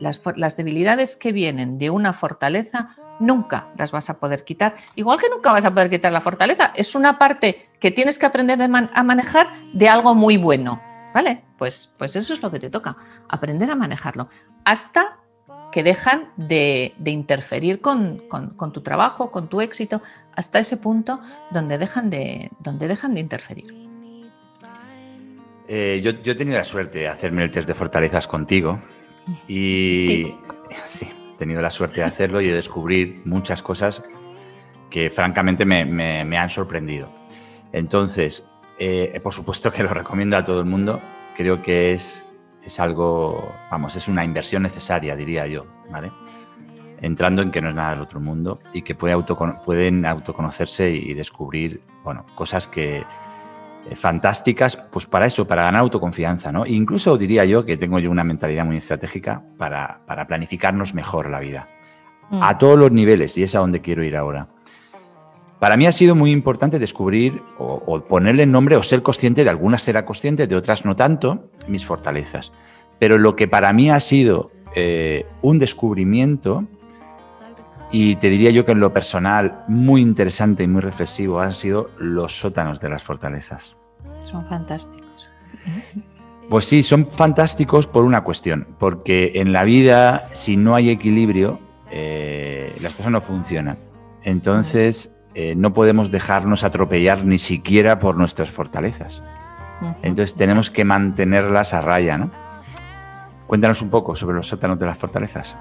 las, 0.00 0.56
debilidades 0.56 1.16
que 1.16 1.32
vienen 1.32 1.78
de 1.78 1.90
una 1.90 2.12
fortaleza 2.12 2.96
nunca 3.20 3.68
las 3.76 3.92
vas 3.92 4.10
a 4.10 4.18
poder 4.18 4.44
quitar. 4.44 4.76
Igual 4.96 5.20
que 5.20 5.28
nunca 5.28 5.52
vas 5.52 5.64
a 5.64 5.72
poder 5.72 5.90
quitar 5.90 6.12
la 6.12 6.20
fortaleza, 6.20 6.72
es 6.74 6.94
una 6.94 7.18
parte 7.18 7.68
que 7.80 7.90
tienes 7.90 8.18
que 8.18 8.26
aprender 8.26 8.60
a 8.60 9.02
manejar 9.02 9.48
de 9.72 9.88
algo 9.88 10.14
muy 10.14 10.36
bueno. 10.36 10.93
¿Vale? 11.14 11.42
Pues, 11.56 11.94
pues 11.96 12.16
eso 12.16 12.34
es 12.34 12.42
lo 12.42 12.50
que 12.50 12.58
te 12.58 12.68
toca, 12.68 12.96
aprender 13.28 13.70
a 13.70 13.76
manejarlo. 13.76 14.28
Hasta 14.64 15.18
que 15.70 15.84
dejan 15.84 16.28
de, 16.36 16.92
interferir 17.04 17.80
con, 17.80 18.22
tu 18.72 18.80
trabajo, 18.82 19.30
con 19.30 19.48
tu 19.48 19.60
éxito, 19.60 20.02
hasta 20.34 20.58
ese 20.58 20.76
punto 20.76 21.20
donde 21.52 21.78
dejan 21.78 22.10
de, 22.10 22.50
donde 22.58 22.88
dejan 22.88 23.14
de 23.14 23.20
interferir. 23.20 23.72
Eh, 25.68 26.00
yo, 26.02 26.10
he 26.10 26.34
tenido 26.34 26.58
la 26.58 26.64
suerte 26.64 26.98
de 26.98 27.08
hacerme 27.08 27.44
el 27.44 27.50
test 27.50 27.68
de 27.68 27.74
fortalezas 27.74 28.26
contigo 28.26 28.80
y 29.48 30.34
sí. 30.86 31.06
he 31.06 31.38
tenido 31.38 31.62
la 31.62 31.70
suerte 31.70 32.00
de 32.00 32.06
hacerlo 32.06 32.40
y 32.42 32.48
de 32.48 32.54
descubrir 32.54 33.22
muchas 33.24 33.62
cosas 33.62 34.02
que 34.90 35.10
francamente 35.10 35.64
me 35.64 36.36
han 36.36 36.50
sorprendido. 36.50 37.08
Entonces, 37.72 38.46
eh, 38.78 39.20
por 39.22 39.32
supuesto 39.32 39.70
que 39.70 39.82
lo 39.82 39.90
recomiendo 39.90 40.36
a 40.36 40.44
todo 40.44 40.60
el 40.60 40.66
mundo. 40.66 41.00
Creo 41.36 41.62
que 41.62 41.92
es, 41.92 42.24
es 42.64 42.80
algo, 42.80 43.52
vamos, 43.70 43.96
es 43.96 44.08
una 44.08 44.24
inversión 44.24 44.62
necesaria, 44.62 45.16
diría 45.16 45.46
yo, 45.46 45.66
¿vale? 45.90 46.10
Entrando 47.00 47.42
en 47.42 47.50
que 47.50 47.60
no 47.60 47.70
es 47.70 47.74
nada 47.74 47.90
del 47.90 48.00
otro 48.00 48.20
mundo 48.20 48.60
y 48.72 48.82
que 48.82 48.94
puede 48.94 49.16
pueden 49.64 50.06
autoconocerse 50.06 50.90
y 50.90 51.12
descubrir, 51.14 51.82
bueno, 52.02 52.24
cosas 52.34 52.66
que 52.66 53.04
eh, 53.90 53.96
fantásticas, 53.96 54.76
pues 54.76 55.04
para 55.04 55.26
eso, 55.26 55.46
para 55.46 55.64
ganar 55.64 55.82
autoconfianza, 55.82 56.50
¿no? 56.50 56.64
Incluso 56.64 57.18
diría 57.18 57.44
yo 57.44 57.66
que 57.66 57.76
tengo 57.76 57.98
yo 57.98 58.10
una 58.10 58.24
mentalidad 58.24 58.64
muy 58.64 58.78
estratégica 58.78 59.42
para, 59.58 60.00
para 60.06 60.26
planificarnos 60.26 60.94
mejor 60.94 61.28
la 61.28 61.40
vida. 61.40 61.68
Mm. 62.30 62.42
A 62.42 62.56
todos 62.56 62.78
los 62.78 62.90
niveles, 62.90 63.36
y 63.36 63.42
es 63.42 63.54
a 63.54 63.58
donde 63.58 63.82
quiero 63.82 64.02
ir 64.02 64.16
ahora. 64.16 64.48
Para 65.64 65.78
mí 65.78 65.86
ha 65.86 65.92
sido 65.92 66.14
muy 66.14 66.30
importante 66.30 66.78
descubrir 66.78 67.42
o, 67.56 67.98
ponerle 68.00 68.44
nombre 68.44 68.76
o 68.76 68.82
ser 68.82 69.02
consciente 69.02 69.44
de 69.44 69.48
algunas 69.48 69.80
será 69.80 70.04
consciente, 70.04 70.46
de 70.46 70.56
otras 70.56 70.84
no 70.84 70.94
tanto, 70.94 71.48
mis 71.68 71.86
fortalezas. 71.86 72.52
Pero 72.98 73.16
lo 73.16 73.34
que 73.34 73.48
para 73.48 73.72
mí 73.72 73.90
ha 73.90 73.98
sido 74.00 74.50
eh, 74.74 75.24
un 75.40 75.58
descubrimiento, 75.58 76.64
y 77.90 78.16
te 78.16 78.28
diría 78.28 78.50
yo 78.50 78.66
que 78.66 78.72
en 78.72 78.80
lo 78.80 78.92
personal 78.92 79.64
muy 79.66 80.02
interesante 80.02 80.64
y 80.64 80.68
muy 80.68 80.82
reflexivo, 80.82 81.40
han 81.40 81.54
sido 81.54 81.88
los 81.98 82.38
sótanos 82.38 82.78
de 82.78 82.90
las 82.90 83.02
fortalezas. 83.02 83.74
Son 84.22 84.44
fantásticos. 84.46 85.30
Pues 86.50 86.66
sí, 86.66 86.82
son 86.82 87.06
fantásticos 87.10 87.86
por 87.86 88.04
una 88.04 88.22
cuestión, 88.22 88.66
porque 88.78 89.32
en 89.36 89.54
la 89.54 89.64
vida, 89.64 90.28
si 90.34 90.58
no 90.58 90.74
hay 90.74 90.90
equilibrio, 90.90 91.58
eh, 91.90 92.70
las 92.82 92.92
cosas 92.92 93.12
no 93.12 93.22
funcionan. 93.22 93.78
Entonces, 94.24 95.10
eh, 95.34 95.54
no 95.56 95.74
podemos 95.74 96.10
dejarnos 96.10 96.64
atropellar 96.64 97.24
ni 97.24 97.38
siquiera 97.38 97.98
por 97.98 98.16
nuestras 98.16 98.50
fortalezas. 98.50 99.22
Entonces 100.02 100.34
tenemos 100.36 100.70
que 100.70 100.84
mantenerlas 100.84 101.74
a 101.74 101.80
raya, 101.80 102.16
¿no? 102.16 102.30
Cuéntanos 103.46 103.82
un 103.82 103.90
poco 103.90 104.16
sobre 104.16 104.36
los 104.36 104.46
sótanos 104.46 104.78
de 104.78 104.86
las 104.86 104.96
fortalezas. 104.96 105.56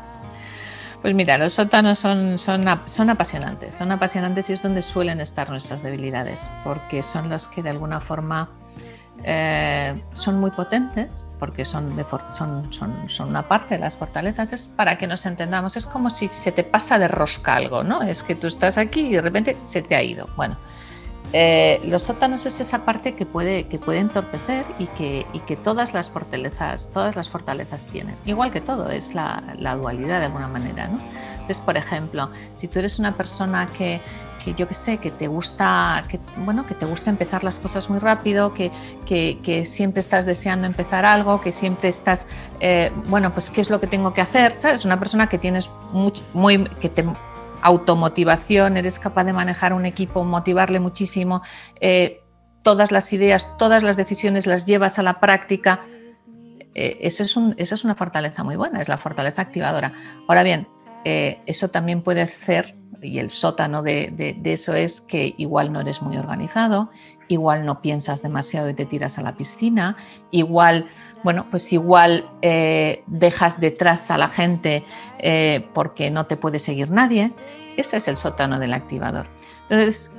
Pues 1.01 1.13
mira, 1.15 1.37
los 1.37 1.53
sótanos 1.53 1.99
son, 1.99 2.37
son, 2.37 2.65
son, 2.85 3.09
apasionantes, 3.09 3.75
son 3.75 3.91
apasionantes 3.91 4.49
y 4.49 4.53
es 4.53 4.63
donde 4.63 4.81
suelen 4.81 5.19
estar 5.19 5.49
nuestras 5.49 5.83
debilidades, 5.83 6.49
porque 6.63 7.03
son 7.03 7.27
los 7.27 7.47
que 7.47 7.61
de 7.61 7.71
alguna 7.71 7.99
forma 7.99 8.49
eh, 9.23 10.01
son 10.13 10.39
muy 10.39 10.51
potentes 10.51 11.27
porque 11.39 11.65
son, 11.65 11.95
son, 12.31 12.73
son, 12.73 13.09
son, 13.09 13.29
una 13.29 13.47
parte 13.47 13.75
de 13.75 13.79
las 13.79 13.95
fortalezas, 13.95 14.51
es 14.53 14.67
para 14.67 14.97
que 14.97 15.07
nos 15.07 15.25
entendamos, 15.25 15.77
es 15.77 15.85
como 15.85 16.09
si 16.09 16.27
se 16.27 16.51
te 16.51 16.63
pasa 16.63 16.99
de 16.99 17.07
rosca 17.07 17.55
algo, 17.55 17.83
¿no? 17.83 18.01
Es 18.01 18.23
que 18.23 18.35
tú 18.35 18.47
estás 18.47 18.77
aquí 18.77 19.01
y 19.01 19.11
de 19.13 19.21
repente 19.21 19.57
se 19.61 19.81
te 19.81 19.95
ha 19.95 20.03
ido. 20.03 20.27
Bueno, 20.35 20.57
eh, 21.31 21.81
los 21.85 22.03
sótanos 22.03 22.45
es 22.45 22.59
esa 22.59 22.85
parte 22.85 23.15
que 23.15 23.25
puede, 23.25 23.67
que 23.67 23.79
puede 23.79 23.99
entorpecer 23.99 24.65
y 24.77 24.85
que, 24.87 25.25
y 25.33 25.39
que 25.39 25.55
todas 25.55 25.93
las 25.93 26.11
fortalezas, 26.11 26.91
todas 26.91 27.15
las 27.15 27.29
fortalezas 27.29 27.87
tienen. 27.87 28.15
Igual 28.25 28.51
que 28.51 28.61
todo, 28.61 28.89
es 28.89 29.15
la, 29.15 29.41
la 29.57 29.75
dualidad 29.75 30.19
de 30.19 30.25
alguna 30.25 30.47
manera, 30.47 30.89
¿no? 30.89 30.99
Entonces, 31.33 31.59
por 31.61 31.75
ejemplo, 31.75 32.29
si 32.55 32.67
tú 32.67 32.79
eres 32.79 32.99
una 32.99 33.17
persona 33.17 33.67
que, 33.67 33.99
que 34.43 34.53
yo 34.53 34.67
que 34.67 34.73
sé, 34.73 34.97
que 34.97 35.11
te 35.11 35.27
gusta, 35.27 36.05
que, 36.09 36.19
bueno, 36.37 36.65
que 36.65 36.73
te 36.73 36.85
gusta 36.85 37.09
empezar 37.09 37.43
las 37.43 37.59
cosas 37.59 37.89
muy 37.89 37.99
rápido, 37.99 38.53
que, 38.53 38.71
que, 39.05 39.65
siempre 39.65 40.01
estás 40.01 40.25
deseando 40.25 40.67
empezar 40.67 41.05
algo, 41.05 41.39
que 41.39 41.51
siempre 41.51 41.89
estás, 41.89 42.27
eh, 42.59 42.91
bueno, 43.07 43.31
pues 43.31 43.49
qué 43.49 43.61
es 43.61 43.69
lo 43.69 43.79
que 43.79 43.87
tengo 43.87 44.13
que 44.13 44.21
hacer, 44.21 44.53
¿sabes? 44.55 44.85
Una 44.85 44.99
persona 44.99 45.27
que 45.29 45.37
tienes 45.37 45.69
muy, 45.93 46.65
que 46.79 46.89
te 46.89 47.05
automotivación, 47.61 48.75
eres 48.75 48.99
capaz 48.99 49.23
de 49.23 49.31
manejar 49.31 49.73
un 49.73 49.85
equipo, 49.85 50.25
motivarle 50.25 50.81
muchísimo, 50.81 51.41
eh, 51.79 52.21
todas 52.61 52.91
las 52.91 53.13
ideas, 53.13 53.57
todas 53.57 53.83
las 53.83 53.95
decisiones 53.95 54.47
las 54.47 54.65
llevas 54.65 54.99
a 54.99 55.03
la 55.03 55.21
práctica. 55.21 55.79
Eh, 56.75 56.97
eso, 57.01 57.23
es 57.23 57.37
eso 57.57 57.75
es 57.75 57.83
una 57.85 57.95
fortaleza 57.95 58.43
muy 58.43 58.57
buena, 58.57 58.81
es 58.81 58.89
la 58.89 58.97
fortaleza 58.97 59.41
activadora. 59.41 59.93
Ahora 60.27 60.43
bien, 60.43 60.67
eso 61.05 61.69
también 61.69 62.01
puede 62.01 62.25
ser 62.27 62.75
y 63.03 63.19
el 63.19 63.29
sótano 63.29 63.83
de, 63.83 64.39
eso 64.43 64.73
es 64.73 65.01
que 65.01 65.35
igual 65.37 65.71
no 65.71 65.81
eres 65.81 66.01
muy 66.01 66.17
organizado, 66.17 66.89
igual 67.27 67.65
no 67.65 67.81
piensas 67.81 68.21
demasiado 68.21 68.69
y 68.69 68.73
te 68.73 68.85
tiras 68.85 69.17
a 69.17 69.21
la 69.21 69.35
piscina, 69.35 69.97
igual, 70.31 70.87
bueno, 71.23 71.47
pues 71.49 71.71
igual 71.73 72.29
eh, 72.41 73.03
dejas 73.07 73.59
detrás 73.59 74.09
a 74.11 74.17
la 74.17 74.29
gente 74.29 74.85
eh, 75.19 75.67
porque 75.73 76.09
no 76.11 76.25
te 76.25 76.37
puede 76.37 76.59
seguir 76.59 76.91
nadie. 76.91 77.31
Ese 77.77 77.97
es 77.97 78.07
el 78.07 78.17
sótano 78.17 78.59
del 78.59 78.73
activador. 78.73 79.27
Entonces, 79.69 80.13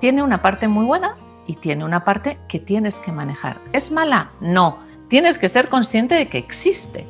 tiene 0.00 0.22
una 0.22 0.42
parte 0.42 0.68
muy 0.68 0.84
buena 0.84 1.16
y 1.46 1.54
tiene 1.54 1.84
una 1.84 2.04
parte 2.04 2.38
que 2.48 2.58
tienes 2.58 2.98
que 3.00 3.12
manejar. 3.12 3.58
¿Es 3.72 3.92
mala? 3.92 4.30
No. 4.40 4.78
Tienes 5.08 5.38
que 5.38 5.48
ser 5.48 5.68
consciente 5.68 6.16
de 6.16 6.26
que 6.28 6.38
existe 6.38 7.06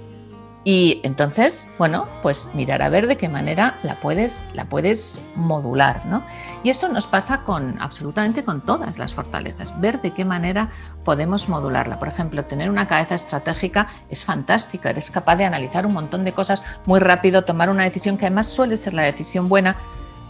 y 0.69 1.01
entonces, 1.05 1.71
bueno, 1.79 2.09
pues 2.23 2.51
mirar 2.53 2.83
a 2.83 2.89
ver 2.89 3.07
de 3.07 3.17
qué 3.17 3.29
manera 3.29 3.79
la 3.85 4.01
puedes, 4.01 4.49
la 4.53 4.65
puedes 4.65 5.23
modular, 5.37 6.05
¿no? 6.07 6.25
Y 6.65 6.71
eso 6.71 6.89
nos 6.89 7.07
pasa 7.07 7.45
con 7.45 7.81
absolutamente 7.81 8.45
con 8.45 8.61
todas 8.63 8.99
las 8.99 9.15
fortalezas, 9.15 9.81
ver 9.81 10.01
de 10.01 10.11
qué 10.11 10.25
manera 10.25 10.71
podemos 11.05 11.49
modularla. 11.49 12.01
Por 12.01 12.09
ejemplo, 12.09 12.47
tener 12.47 12.69
una 12.69 12.89
cabeza 12.89 13.15
estratégica 13.15 13.87
es 14.11 14.25
fantástica, 14.25 14.91
eres 14.91 15.13
capaz 15.13 15.37
de 15.37 15.45
analizar 15.45 15.87
un 15.87 15.93
montón 15.93 16.25
de 16.25 16.33
cosas 16.33 16.65
muy 16.85 16.99
rápido, 16.99 17.45
tomar 17.45 17.71
una 17.71 17.85
decisión 17.85 18.19
que 18.19 18.27
además 18.27 18.49
suele 18.49 18.77
ser 18.77 18.93
la 18.93 19.03
decisión 19.03 19.49
buena. 19.49 19.77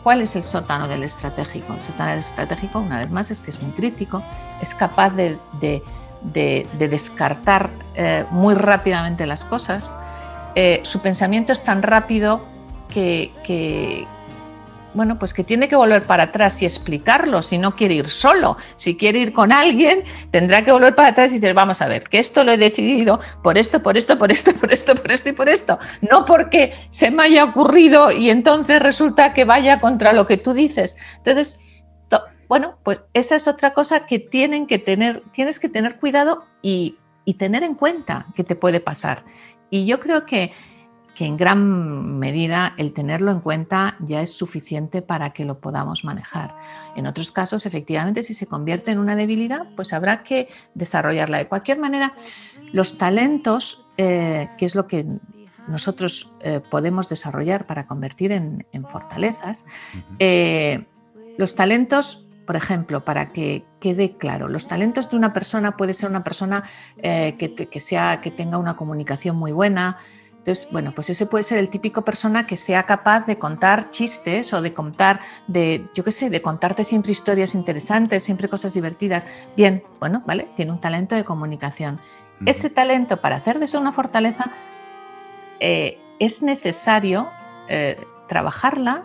¿Cuál 0.03 0.21
es 0.21 0.37
el 0.37 0.45
sótano 0.45 0.87
del 0.87 1.03
estratégico? 1.03 1.73
El 1.73 1.81
sótano 1.81 2.11
del 2.11 2.19
estratégico, 2.19 2.81
una 2.81 2.99
vez 2.99 3.11
más, 3.11 3.31
es 3.31 3.41
que 3.41 3.53
es 3.53 3.63
muy 3.63 3.73
crítico, 3.73 4.23
es 4.61 4.75
capaz 4.75 5.15
de, 5.15 5.39
descartar 6.79 7.71
eh, 7.95 8.27
muy 8.31 8.53
rápidamente 8.53 9.25
las 9.27 9.47
cosas 9.47 9.95
eh, 10.59 10.81
su 10.85 11.03
pensamiento 11.03 11.53
es 11.53 11.63
tan 11.63 11.83
rápido 11.83 12.47
que, 12.89 14.07
bueno, 14.95 15.19
pues 15.19 15.35
que 15.35 15.45
tiene 15.45 15.69
que 15.69 15.77
volver 15.77 16.05
para 16.05 16.23
atrás 16.25 16.63
y 16.63 16.65
explicarlo 16.65 17.43
si 17.43 17.59
no 17.59 17.77
quiere 17.77 17.93
ir 17.93 18.07
solo. 18.07 18.57
Si 18.77 18.97
quiere 18.97 19.19
ir 19.19 19.35
con 19.35 19.53
alguien, 19.53 20.03
tendrá 20.31 20.65
que 20.65 20.73
volver 20.73 20.95
para 20.95 21.09
atrás 21.09 21.31
y 21.33 21.39
decir, 21.39 21.53
vamos 21.53 21.83
a 21.83 21.89
ver, 21.89 22.05
que 22.05 22.19
esto 22.19 22.43
lo 22.43 22.53
he 22.53 22.57
decidido 22.57 23.21
por 23.43 23.59
esto, 23.59 23.83
por 23.83 23.99
esto, 23.99 24.19
por 24.19 24.33
esto, 24.33 24.55
por 24.61 24.73
esto, 24.73 24.95
por 24.95 25.13
esto 25.13 25.29
y 25.29 25.33
por 25.33 25.51
esto. 25.51 25.79
No 26.01 26.25
porque 26.25 26.73
se 26.89 27.11
me 27.11 27.25
haya 27.25 27.45
ocurrido 27.45 28.11
y 28.11 28.31
entonces 28.31 28.81
resulta 28.81 29.35
que 29.35 29.45
vaya 29.45 29.79
contra 29.79 30.15
lo 30.15 30.27
que 30.27 30.39
tú 30.39 30.55
dices. 30.55 30.97
Entonces, 31.19 31.61
bueno, 32.49 32.79
pues 32.83 33.05
esa 33.13 33.37
es 33.37 33.47
otra 33.47 33.75
cosa 33.75 34.07
que 34.07 34.19
tienen 34.21 34.67
que 34.67 34.79
tener, 34.79 35.23
tienes 35.35 35.59
que 35.59 35.69
tener 35.69 35.99
cuidado 35.99 36.45
y, 36.63 36.97
y 37.27 37.35
tener 37.35 37.63
en 37.63 37.75
cuenta 37.75 38.29
que 38.35 38.45
te 38.45 38.55
puede 38.55 38.81
pasar. 38.81 39.25
Y 39.71 39.87
yo 39.87 40.01
creo 40.01 40.27
que, 40.27 40.53
en 41.19 41.39
gran 41.39 42.19
medida 42.19 42.75
el 42.77 42.93
tenerlo 42.93 43.33
en 43.33 43.41
cuenta 43.41 43.97
ya 44.01 44.21
es 44.21 44.35
suficiente 44.35 45.01
para 45.01 45.33
que 45.33 45.47
lo 45.47 45.61
podamos 45.61 46.05
manejar. 46.05 46.55
En 46.95 47.07
otros 47.07 47.33
casos, 47.33 47.65
efectivamente, 47.65 48.23
si 48.23 48.35
se 48.35 48.47
convierte 48.47 48.91
en 48.91 48.99
una 48.99 49.17
debilidad, 49.17 49.67
pues 49.77 49.95
habrá 49.95 50.23
que 50.23 50.49
desarrollarla. 50.75 51.39
De 51.39 51.49
cualquier 51.49 51.79
manera, 51.79 52.13
los 52.73 52.99
talentos, 52.99 53.87
eh, 53.97 54.51
que 54.59 54.67
es 54.67 54.75
lo 54.75 54.87
que 54.87 55.07
nosotros 55.69 56.33
eh, 56.41 56.61
podemos 56.61 57.09
desarrollar 57.09 57.67
para 57.67 57.87
convertir 57.87 58.33
en, 58.33 58.67
fortalezas, 58.89 59.67
eh, 60.19 60.85
los 61.39 61.55
talentos, 61.55 62.26
por 62.47 62.57
ejemplo, 62.57 63.05
para 63.05 63.33
que 63.33 63.65
quede 63.81 64.17
claro, 64.17 64.49
los 64.49 64.69
talentos 64.69 65.11
de 65.11 65.17
una 65.17 65.33
persona 65.33 65.77
puede 65.77 65.95
ser 65.95 66.09
una 66.09 66.25
persona 66.25 66.65
que, 66.97 67.81
sea, 67.81 68.21
que 68.21 68.31
tenga 68.31 68.59
una 68.59 68.77
comunicación 68.77 69.37
muy 69.37 69.53
buena, 69.53 69.99
entonces, 70.47 70.69
bueno, 70.71 70.93
pues 70.95 71.11
ese 71.11 71.27
puede 71.27 71.43
ser 71.43 71.59
el 71.59 71.71
típico 71.71 72.03
persona 72.03 72.47
que 72.47 72.57
sea 72.57 72.85
capaz 72.85 73.27
de 73.27 73.37
contar 73.37 73.91
chistes 73.91 74.53
o 74.53 74.63
de 74.63 74.73
contar, 74.73 75.19
de, 75.49 75.89
yo 75.93 76.05
qué 76.05 76.13
sé, 76.13 76.31
de 76.31 76.41
contarte 76.41 76.85
siempre 76.85 77.11
historias 77.11 77.57
interesantes, 77.57 78.23
siempre 78.23 78.49
cosas 78.49 78.73
divertidas. 78.73 79.27
Bien, 79.57 79.83
bueno, 79.99 80.23
¿vale? 80.25 80.47
Tiene 80.55 80.71
un 80.71 80.81
talento 80.81 81.17
de 81.17 81.25
comunicación. 81.25 81.99
Ese 82.45 82.71
talento, 82.71 83.17
para 83.17 83.35
hacer 83.35 83.59
de 83.59 83.65
eso 83.65 83.81
una 83.81 83.91
fortaleza, 83.91 84.53
eh, 85.59 85.99
es 86.21 86.45
necesario 86.45 87.29
eh, 87.69 87.99
trabajarla 88.29 89.03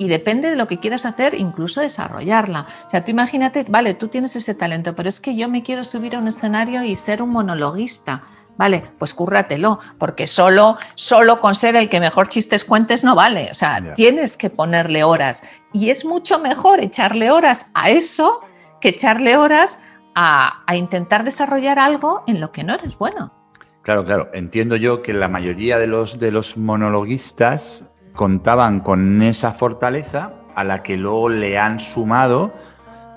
y 0.00 0.08
depende 0.08 0.48
de 0.48 0.56
lo 0.56 0.66
que 0.66 0.78
quieras 0.78 1.04
hacer, 1.04 1.34
incluso 1.34 1.82
desarrollarla. 1.82 2.66
O 2.86 2.90
sea, 2.90 3.04
tú 3.04 3.10
imagínate, 3.10 3.66
vale, 3.68 3.92
tú 3.92 4.08
tienes 4.08 4.34
ese 4.34 4.54
talento, 4.54 4.96
pero 4.96 5.10
es 5.10 5.20
que 5.20 5.36
yo 5.36 5.46
me 5.46 5.62
quiero 5.62 5.84
subir 5.84 6.16
a 6.16 6.20
un 6.20 6.26
escenario 6.26 6.82
y 6.82 6.96
ser 6.96 7.20
un 7.20 7.28
monologuista. 7.28 8.22
Vale, 8.56 8.82
pues 8.98 9.12
cúrratelo, 9.12 9.78
porque 9.98 10.26
solo, 10.26 10.78
solo 10.94 11.42
con 11.42 11.54
ser 11.54 11.76
el 11.76 11.90
que 11.90 12.00
mejor 12.00 12.28
chistes 12.28 12.64
cuentes 12.64 13.04
no 13.04 13.14
vale. 13.14 13.48
O 13.50 13.54
sea, 13.54 13.92
tienes 13.94 14.38
que 14.38 14.48
ponerle 14.48 15.04
horas. 15.04 15.44
Y 15.74 15.90
es 15.90 16.06
mucho 16.06 16.38
mejor 16.38 16.80
echarle 16.80 17.30
horas 17.30 17.70
a 17.74 17.90
eso 17.90 18.40
que 18.80 18.88
echarle 18.88 19.36
horas 19.36 19.84
a, 20.14 20.64
intentar 20.74 21.24
desarrollar 21.24 21.78
algo 21.78 22.24
en 22.26 22.40
lo 22.40 22.52
que 22.52 22.64
no 22.64 22.72
eres 22.72 22.96
bueno. 22.96 23.34
Claro, 23.82 24.06
claro. 24.06 24.30
Entiendo 24.32 24.76
yo 24.76 25.02
que 25.02 25.12
la 25.12 25.28
mayoría 25.28 25.78
de 25.78 25.88
los, 25.88 26.18
de 26.18 26.30
los 26.30 26.56
monologuistas 26.56 27.89
contaban 28.12 28.80
con 28.80 29.22
esa 29.22 29.52
fortaleza 29.52 30.32
a 30.54 30.64
la 30.64 30.82
que 30.82 30.96
luego 30.96 31.28
le 31.28 31.58
han 31.58 31.80
sumado 31.80 32.52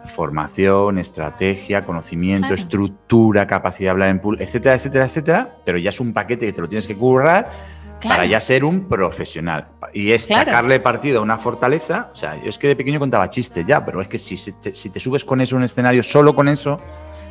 formación, 0.06 0.98
estrategia, 0.98 1.86
conocimiento, 1.86 2.54
estructura, 2.54 3.48
capacidad 3.48 3.88
de 3.88 3.92
hablar 3.92 4.10
en 4.10 4.20
público, 4.20 4.44
etcétera, 4.44 4.76
etcétera, 4.76 5.06
etcétera, 5.06 5.50
pero 5.66 5.78
ya 5.78 5.90
es 5.90 6.00
un 6.00 6.14
paquete 6.14 6.46
que 6.46 6.54
te 6.54 6.62
lo 6.62 6.68
tienes 6.68 6.88
que 6.88 6.96
currar 6.96 7.50
para 8.02 8.26
ya 8.26 8.40
ser 8.40 8.66
un 8.66 8.88
profesional. 8.88 9.68
Y 9.94 10.12
es 10.12 10.26
sacarle 10.26 10.80
partido 10.80 11.20
a 11.20 11.22
una 11.22 11.38
fortaleza. 11.38 12.10
O 12.12 12.16
sea, 12.16 12.36
yo 12.42 12.50
es 12.50 12.58
que 12.58 12.68
de 12.68 12.76
pequeño 12.76 13.00
contaba 13.00 13.30
chistes 13.30 13.66
ya, 13.66 13.86
pero 13.86 14.02
es 14.02 14.08
que 14.08 14.18
si, 14.18 14.36
te, 14.54 14.76
si 14.76 14.90
te 14.90 15.00
subes 15.00 15.24
con 15.24 15.40
eso 15.42 15.56
en 15.56 15.62
un 15.62 15.66
escenario 15.66 16.04
solo 16.04 16.36
con 16.36 16.50
eso, 16.50 16.82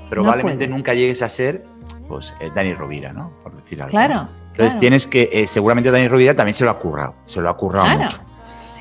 probablemente 0.08 0.66
nunca 0.66 0.94
llegues 0.94 1.20
a 1.22 1.28
ser 1.28 1.64
pues 2.08 2.32
eh, 2.40 2.50
Dani 2.54 2.74
Rovira, 2.74 3.12
¿no? 3.12 3.32
Por 3.42 3.54
decir 3.54 3.80
algo. 3.80 3.90
Claro. 3.90 4.28
Entonces 4.52 4.78
tienes 4.78 5.06
que, 5.06 5.28
eh, 5.32 5.46
seguramente 5.46 5.90
Dani 5.90 6.08
Rovira 6.08 6.34
también 6.34 6.54
se 6.54 6.64
lo 6.64 6.70
ha 6.70 6.78
currado, 6.78 7.14
se 7.26 7.40
lo 7.40 7.48
ha 7.48 7.56
currado 7.56 7.98
mucho 7.98 8.20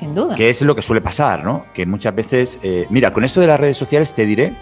sin 0.02 0.16
duda. 0.16 0.34
Que 0.34 0.50
es 0.50 0.60
lo 0.62 0.74
que 0.74 0.82
suele 0.82 1.00
pasar, 1.00 1.44
¿no? 1.44 1.66
Que 1.72 1.86
muchas 1.86 2.12
veces, 2.12 2.58
eh, 2.64 2.86
mira, 2.90 3.12
con 3.12 3.24
esto 3.24 3.40
de 3.40 3.46
las 3.46 3.60
redes 3.60 3.76
sociales 3.76 4.12
te 4.12 4.26
diré 4.26 4.52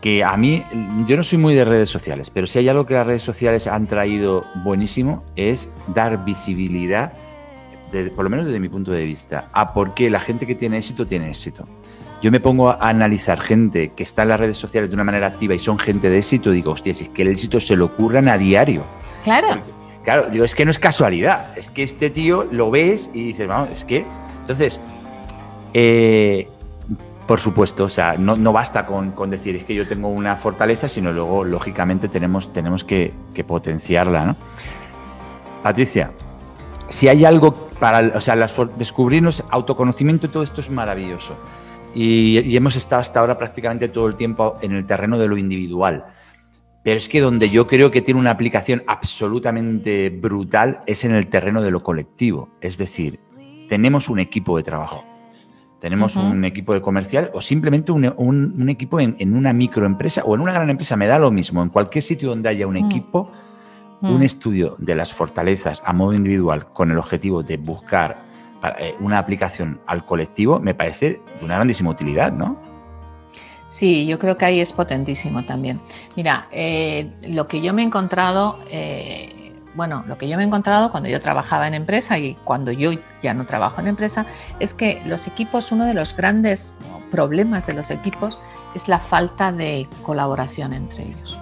que 0.00 0.24
a 0.24 0.36
mí, 0.36 0.64
yo 1.06 1.16
no 1.16 1.22
soy 1.22 1.38
muy 1.38 1.54
de 1.54 1.64
redes 1.64 1.90
sociales, 1.90 2.28
pero 2.30 2.48
si 2.48 2.58
hay 2.58 2.68
algo 2.68 2.86
que 2.86 2.94
las 2.94 3.06
redes 3.06 3.22
sociales 3.22 3.68
han 3.68 3.86
traído 3.86 4.44
buenísimo 4.64 5.22
es 5.36 5.68
dar 5.94 6.24
visibilidad, 6.24 7.12
por 8.16 8.24
lo 8.24 8.30
menos 8.30 8.46
desde 8.46 8.58
mi 8.58 8.68
punto 8.68 8.90
de 8.90 9.04
vista, 9.04 9.48
a 9.52 9.72
por 9.72 9.94
qué 9.94 10.10
la 10.10 10.18
gente 10.18 10.44
que 10.44 10.56
tiene 10.56 10.78
éxito 10.78 11.06
tiene 11.06 11.28
éxito. 11.28 11.68
Yo 12.20 12.32
me 12.32 12.40
pongo 12.40 12.70
a 12.70 12.78
analizar 12.80 13.40
gente 13.40 13.92
que 13.94 14.02
está 14.02 14.22
en 14.22 14.30
las 14.30 14.40
redes 14.40 14.58
sociales 14.58 14.90
de 14.90 14.94
una 14.94 15.04
manera 15.04 15.28
activa 15.28 15.54
y 15.54 15.60
son 15.60 15.78
gente 15.78 16.10
de 16.10 16.18
éxito, 16.18 16.52
y 16.52 16.56
digo, 16.56 16.72
hostia, 16.72 16.94
si 16.94 17.04
es 17.04 17.10
que 17.10 17.22
el 17.22 17.28
éxito 17.28 17.60
se 17.60 17.76
lo 17.76 17.84
ocurran 17.84 18.28
a 18.28 18.38
diario. 18.38 18.84
Claro. 19.24 19.62
Claro, 20.04 20.30
digo, 20.30 20.44
es 20.44 20.54
que 20.54 20.64
no 20.64 20.70
es 20.70 20.78
casualidad, 20.78 21.56
es 21.56 21.70
que 21.70 21.82
este 21.82 22.08
tío 22.10 22.44
lo 22.50 22.70
ves 22.70 23.10
y 23.12 23.24
dices, 23.24 23.46
vamos, 23.46 23.70
es 23.70 23.84
que. 23.84 24.06
Entonces, 24.40 24.80
eh, 25.74 26.48
por 27.26 27.38
supuesto, 27.38 27.84
o 27.84 27.88
sea, 27.88 28.16
no, 28.18 28.52
basta 28.52 28.86
con, 28.86 29.30
decir 29.30 29.54
es 29.54 29.64
que 29.64 29.74
yo 29.74 29.86
tengo 29.86 30.08
una 30.08 30.36
fortaleza, 30.36 30.88
sino 30.88 31.12
luego, 31.12 31.44
lógicamente, 31.44 32.08
tenemos, 32.08 32.52
tenemos 32.52 32.82
que, 32.82 33.12
potenciarla, 33.46 34.26
¿no? 34.26 34.36
Patricia, 35.62 36.10
si 36.88 37.08
hay 37.08 37.24
algo 37.24 37.68
para, 37.78 38.16
o 38.16 38.20
sea, 38.20 38.34
descubrirnos 38.76 39.44
autoconocimiento, 39.50 40.28
todo 40.30 40.42
esto 40.42 40.60
es 40.60 40.70
maravilloso. 40.70 41.36
y 41.94 42.56
hemos 42.56 42.76
estado 42.76 43.02
hasta 43.02 43.20
ahora 43.20 43.36
prácticamente 43.36 43.88
todo 43.88 44.06
el 44.06 44.16
tiempo 44.16 44.56
en 44.62 44.72
el 44.72 44.86
terreno 44.86 45.18
de 45.18 45.28
lo 45.28 45.36
individual. 45.36 46.04
Pero 46.82 46.96
es 46.96 47.08
que 47.08 47.20
donde 47.20 47.50
yo 47.50 47.66
creo 47.66 47.90
que 47.90 48.00
tiene 48.00 48.20
una 48.20 48.30
aplicación 48.30 48.82
absolutamente 48.86 50.08
brutal 50.10 50.80
es 50.86 51.04
en 51.04 51.14
el 51.14 51.26
terreno 51.26 51.62
de 51.62 51.70
lo 51.70 51.82
colectivo. 51.82 52.48
Es 52.60 52.78
decir, 52.78 53.18
tenemos 53.68 54.08
un 54.08 54.18
equipo 54.18 54.56
de 54.56 54.62
trabajo, 54.62 55.04
tenemos 55.80 56.16
un 56.16 56.44
equipo 56.44 56.74
de 56.74 56.80
comercial 56.80 57.30
o 57.34 57.40
simplemente 57.40 57.92
un, 57.92 58.68
equipo 58.68 58.98
en, 59.00 59.34
una 59.34 59.52
microempresa 59.52 60.22
o 60.24 60.34
en 60.34 60.40
una 60.40 60.52
gran 60.52 60.70
empresa, 60.70 60.96
me 60.96 61.06
da 61.06 61.18
lo 61.18 61.30
mismo. 61.30 61.62
En 61.62 61.68
cualquier 61.68 62.02
sitio 62.02 62.30
donde 62.30 62.48
haya 62.48 62.66
un 62.66 62.74
mm. 62.74 62.86
equipo, 62.86 63.30
un 64.00 64.20
mm. 64.20 64.22
estudio 64.22 64.76
de 64.78 64.94
las 64.94 65.12
fortalezas 65.12 65.82
a 65.84 65.92
modo 65.92 66.14
individual 66.14 66.66
con 66.72 66.90
el 66.90 66.98
objetivo 66.98 67.42
de 67.42 67.58
buscar 67.58 68.22
eh, 68.78 68.94
una 69.00 69.18
aplicación 69.18 69.80
al 69.86 70.04
colectivo, 70.04 70.60
me 70.60 70.74
parece 70.74 71.18
de 71.38 71.44
una 71.44 71.56
grandísima 71.56 71.90
utilidad, 71.90 72.32
¿no? 72.32 72.69
Sí, 73.70 74.04
yo 74.04 74.18
creo 74.18 74.36
que 74.36 74.44
ahí 74.44 74.60
es 74.60 74.72
potentísimo 74.72 75.44
también. 75.44 75.80
Mira, 76.16 76.48
eh, 76.50 77.08
lo 77.28 77.46
que 77.46 77.60
yo 77.60 77.72
me 77.72 77.82
he 77.82 77.84
encontrado, 77.84 78.58
eh, 78.68 79.54
bueno, 79.74 80.02
lo 80.08 80.18
que 80.18 80.28
yo 80.28 80.36
me 80.36 80.42
he 80.42 80.46
encontrado 80.46 80.90
cuando 80.90 81.08
yo 81.08 81.20
trabajaba 81.20 81.68
en 81.68 81.74
empresa 81.74 82.18
y 82.18 82.34
cuando 82.42 82.72
yo 82.72 82.90
ya 83.22 83.32
no 83.32 83.46
trabajo 83.46 83.80
en 83.80 83.86
empresa, 83.86 84.26
es 84.58 84.74
que 84.74 85.00
los 85.06 85.28
equipos, 85.28 85.70
uno 85.70 85.84
de 85.84 85.94
los 85.94 86.16
grandes 86.16 86.78
problemas 87.12 87.68
de 87.68 87.74
los 87.74 87.92
equipos 87.92 88.40
es 88.74 88.88
la 88.88 88.98
falta 88.98 89.52
de 89.52 89.86
colaboración 90.02 90.72
entre 90.72 91.04
ellos. 91.04 91.38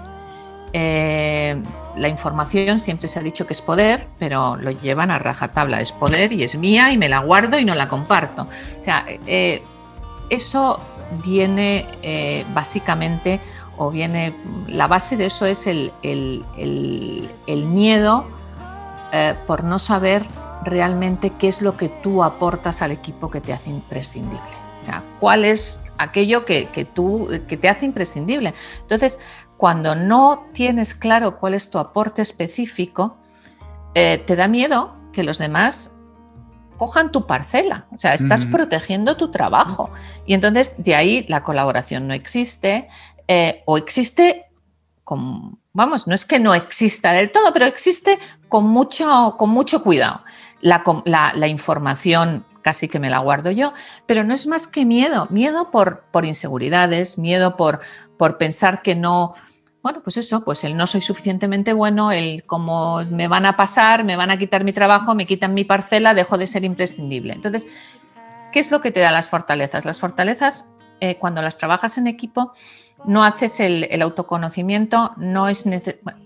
Eh, 0.75 1.57
la 1.97 2.09
información 2.11 2.79
siempre 2.79 3.09
se 3.09 3.19
ha 3.21 3.23
dicho 3.23 3.47
que 3.47 3.55
es 3.55 3.63
poder, 3.63 4.07
pero 4.19 4.57
lo 4.57 4.71
llevan 4.71 5.11
a 5.11 5.19
rajatabla. 5.19 5.81
Es 5.81 5.93
poder 5.93 6.35
y 6.35 6.45
es 6.45 6.57
mía 6.57 6.93
y 6.93 6.99
me 6.99 7.09
la 7.09 7.21
guardo 7.21 7.59
y 7.59 7.65
no 7.65 7.75
la 7.75 7.89
comparto. 7.89 8.43
O 8.79 8.83
sea, 8.83 9.07
eso 10.29 10.79
viene 11.25 11.87
eh, 12.03 12.45
básicamente, 12.55 13.41
o 13.77 13.91
viene, 13.91 14.35
la 14.67 14.87
base 14.87 15.17
de 15.17 15.27
eso 15.27 15.47
es 15.47 15.67
el, 15.67 15.93
miedo 17.47 18.27
eh, 19.13 19.35
por 19.47 19.65
no 19.65 19.79
saber 19.79 20.27
realmente 20.65 21.31
qué 21.39 21.49
es 21.49 21.63
lo 21.63 21.77
que 21.77 21.89
tú 21.89 22.25
aportas 22.25 22.83
al 22.83 22.91
equipo 22.91 23.31
que 23.31 23.41
te 23.41 23.53
hace 23.53 23.71
imprescindible. 23.71 24.41
O 24.81 24.85
sea, 24.85 25.03
cuál 25.21 25.45
es 25.45 25.85
aquello 25.99 26.45
que, 26.45 26.89
tú, 26.95 27.29
que 27.49 27.57
te 27.57 27.69
hace 27.69 27.85
imprescindible. 27.85 28.55
Entonces, 28.81 29.19
cuando 29.57 29.95
no 29.95 30.47
tienes 30.53 30.95
claro 30.95 31.39
cuál 31.39 31.55
es 31.55 31.71
tu 31.71 31.79
aporte 31.79 32.23
específico, 32.23 33.19
eh, 33.95 34.23
te 34.27 34.37
da 34.37 34.49
miedo 34.49 34.95
que 35.13 35.25
los 35.25 35.39
demás 35.39 35.98
cojan 36.79 37.13
tu 37.13 37.27
parcela, 37.27 37.87
o 37.93 37.99
sea, 37.99 38.15
estás 38.15 38.47
protegiendo 38.47 39.17
tu 39.17 39.31
trabajo. 39.31 39.91
Y 40.25 40.35
entonces 40.35 40.83
de 40.83 40.95
ahí 40.95 41.27
la 41.29 41.43
colaboración 41.43 42.07
no 42.07 42.15
existe 42.15 42.89
eh, 43.27 43.63
o 43.67 43.77
existe 43.77 44.47
con, 45.05 45.59
vamos, 45.73 46.07
no 46.07 46.15
es 46.15 46.25
que 46.25 46.39
no 46.39 46.55
exista 46.55 47.13
del 47.13 47.31
todo, 47.33 47.53
pero 47.53 47.67
existe 47.67 48.19
con 48.49 48.67
mucho, 48.67 49.35
con 49.39 49.51
mucho 49.51 49.83
cuidado. 49.83 50.23
La, 50.61 50.83
la, 51.05 51.49
información 51.49 52.45
casi 52.63 52.89
que 52.89 52.99
me 52.99 53.11
la 53.11 53.19
guardo 53.19 53.51
yo, 53.51 53.73
pero 54.07 54.25
no 54.25 54.35
es 54.35 54.47
más 54.47 54.67
que 54.67 54.85
miedo, 54.85 55.27
miedo 55.31 55.71
por, 55.71 56.05
por 56.11 56.25
inseguridades, 56.25 57.17
miedo 57.17 57.57
por, 57.57 57.81
por 58.17 58.39
pensar 58.39 58.83
que 58.83 58.95
no, 58.95 59.35
bueno, 59.89 60.03
pues 60.05 60.19
eso, 60.19 60.45
pues 60.45 60.65
el 60.65 60.77
no 60.77 60.87
soy 60.87 61.01
suficientemente 61.01 61.73
bueno, 61.73 62.13
el 62.13 62.45
como 62.45 63.03
me 63.05 63.27
van 63.27 63.47
a 63.47 63.57
pasar, 63.57 64.05
me 64.05 64.17
van 64.17 64.31
a 64.31 64.39
quitar 64.39 64.63
mi 64.63 64.75
trabajo, 64.75 65.15
me 65.15 65.27
quitan 65.27 65.55
mi 65.55 65.65
parcela, 65.65 66.13
dejo 66.13 66.37
de 66.37 66.47
ser 66.47 66.63
imprescindible. 66.63 67.33
Entonces, 67.33 67.69
¿qué 68.53 68.61
es 68.61 68.71
lo 68.71 68.83
que 68.83 68.91
te 68.91 69.01
da 69.01 69.11
las 69.11 69.31
fortalezas? 69.31 69.87
Las 69.87 69.99
fortalezas, 69.99 70.75
eh, 71.01 71.17
cuando 71.17 71.41
las 71.41 71.57
trabajas 71.57 71.97
en 71.97 72.07
equipo, 72.07 72.53
no 73.07 73.25
haces 73.25 73.61
el, 73.61 74.03
autoconocimiento, 74.03 75.15
no 75.17 75.49
es 75.49 75.65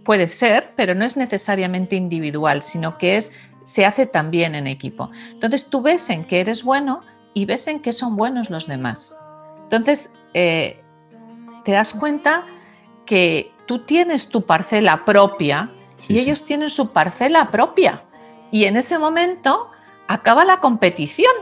puede 0.04 0.26
ser, 0.26 0.72
pero 0.74 0.96
no 0.96 1.04
es 1.04 1.16
necesariamente 1.16 1.94
individual, 1.94 2.64
sino 2.64 2.98
que 2.98 3.16
es, 3.16 3.32
se 3.62 3.86
hace 3.86 4.06
también 4.06 4.56
en 4.56 4.66
equipo. 4.66 5.12
Entonces 5.30 5.70
tú 5.70 5.82
ves 5.82 6.10
en 6.10 6.24
qué 6.24 6.40
eres 6.40 6.64
bueno 6.64 7.02
y 7.32 7.44
ves 7.44 7.68
en 7.68 7.78
qué 7.78 7.92
son 7.92 8.16
buenos 8.16 8.50
los 8.50 8.66
demás. 8.66 9.20
Entonces, 9.62 10.12
eh, 10.34 10.82
te 11.64 11.70
das 11.70 11.94
cuenta 11.94 12.44
que 13.06 13.51
tú 13.66 13.80
tienes 13.80 14.28
tu 14.28 14.42
parcela 14.42 15.04
propia 15.04 15.70
y 16.08 16.18
ellos 16.18 16.44
tienen 16.44 16.70
su 16.70 16.92
parcela 16.92 17.50
propia. 17.50 18.04
Y 18.50 18.64
en 18.64 18.76
ese 18.76 18.98
momento 18.98 19.70
acaba 20.08 20.44
la 20.44 20.58
competición 20.58 21.32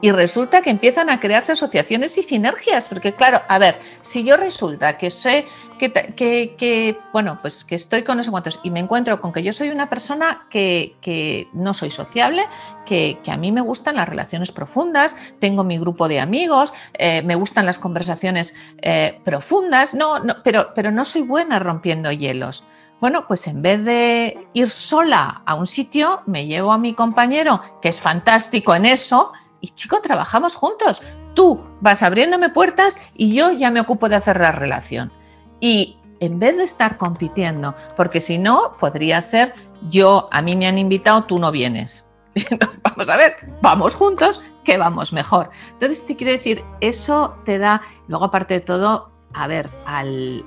y 0.00 0.12
resulta 0.12 0.62
que 0.62 0.70
empiezan 0.70 1.10
a 1.10 1.20
crearse 1.20 1.52
asociaciones 1.52 2.16
y 2.16 2.22
sinergias, 2.22 2.88
porque 2.88 3.14
claro, 3.14 3.42
a 3.48 3.58
ver, 3.58 3.78
si 4.00 4.24
yo 4.24 4.36
resulta 4.36 4.96
que 4.96 5.10
sé 5.10 5.46
que, 5.80 6.98
bueno, 7.12 7.38
pues 7.40 7.64
que 7.64 7.74
estoy 7.74 8.02
con 8.02 8.18
no 8.18 8.22
sé 8.22 8.30
y 8.62 8.70
me 8.70 8.80
encuentro 8.80 9.20
con 9.20 9.32
que 9.32 9.42
yo 9.42 9.52
soy 9.52 9.70
una 9.70 9.88
persona 9.88 10.46
que, 10.50 10.96
que 11.00 11.48
no 11.52 11.74
soy 11.74 11.90
sociable, 11.90 12.46
que, 12.86 13.18
a 13.26 13.36
mí 13.36 13.50
me 13.52 13.60
gustan 13.60 13.96
las 13.96 14.08
relaciones 14.08 14.52
profundas, 14.52 15.16
tengo 15.38 15.64
mi 15.64 15.78
grupo 15.78 16.08
de 16.08 16.20
amigos, 16.20 16.74
eh, 16.94 17.22
me 17.22 17.34
gustan 17.34 17.66
las 17.66 17.78
conversaciones 17.78 18.54
eh, 18.82 19.20
profundas, 19.24 19.94
no, 19.94 20.18
no, 20.20 20.36
pero, 20.44 20.68
pero 20.74 20.90
no 20.90 21.04
soy 21.04 21.22
buena 21.22 21.58
rompiendo 21.58 22.12
hielos. 22.12 22.64
Bueno, 23.00 23.26
pues 23.26 23.46
en 23.46 23.62
vez 23.62 23.84
de 23.84 24.48
ir 24.52 24.70
sola 24.70 25.42
a 25.46 25.54
un 25.54 25.66
sitio, 25.66 26.22
me 26.26 26.46
llevo 26.46 26.72
a 26.72 26.78
mi 26.78 26.92
compañero, 26.92 27.62
que 27.80 27.88
es 27.88 28.00
fantástico 28.00 28.74
en 28.74 28.84
eso, 28.84 29.32
y 29.60 29.68
chico, 29.70 30.00
trabajamos 30.02 30.54
juntos. 30.54 31.02
Tú 31.34 31.62
vas 31.80 32.02
abriéndome 32.02 32.50
puertas 32.50 32.98
y 33.14 33.34
yo 33.34 33.52
ya 33.52 33.70
me 33.70 33.80
ocupo 33.80 34.08
de 34.08 34.16
hacer 34.16 34.40
la 34.40 34.52
relación. 34.52 35.12
Y 35.60 35.96
en 36.20 36.38
vez 36.38 36.56
de 36.56 36.64
estar 36.64 36.96
compitiendo, 36.96 37.74
porque 37.96 38.20
si 38.20 38.38
no, 38.38 38.76
podría 38.78 39.20
ser 39.20 39.54
yo, 39.90 40.28
a 40.30 40.42
mí 40.42 40.56
me 40.56 40.66
han 40.66 40.78
invitado, 40.78 41.24
tú 41.24 41.38
no 41.38 41.50
vienes. 41.50 42.12
vamos 42.82 43.08
a 43.08 43.16
ver, 43.16 43.36
vamos 43.60 43.94
juntos, 43.94 44.40
que 44.64 44.76
vamos 44.76 45.12
mejor. 45.12 45.50
Entonces, 45.72 46.06
te 46.06 46.16
quiero 46.16 46.32
decir, 46.32 46.62
eso 46.80 47.36
te 47.44 47.58
da, 47.58 47.82
luego 48.08 48.26
aparte 48.26 48.54
de 48.54 48.60
todo, 48.60 49.10
a 49.32 49.46
ver, 49.46 49.70
al, 49.86 50.44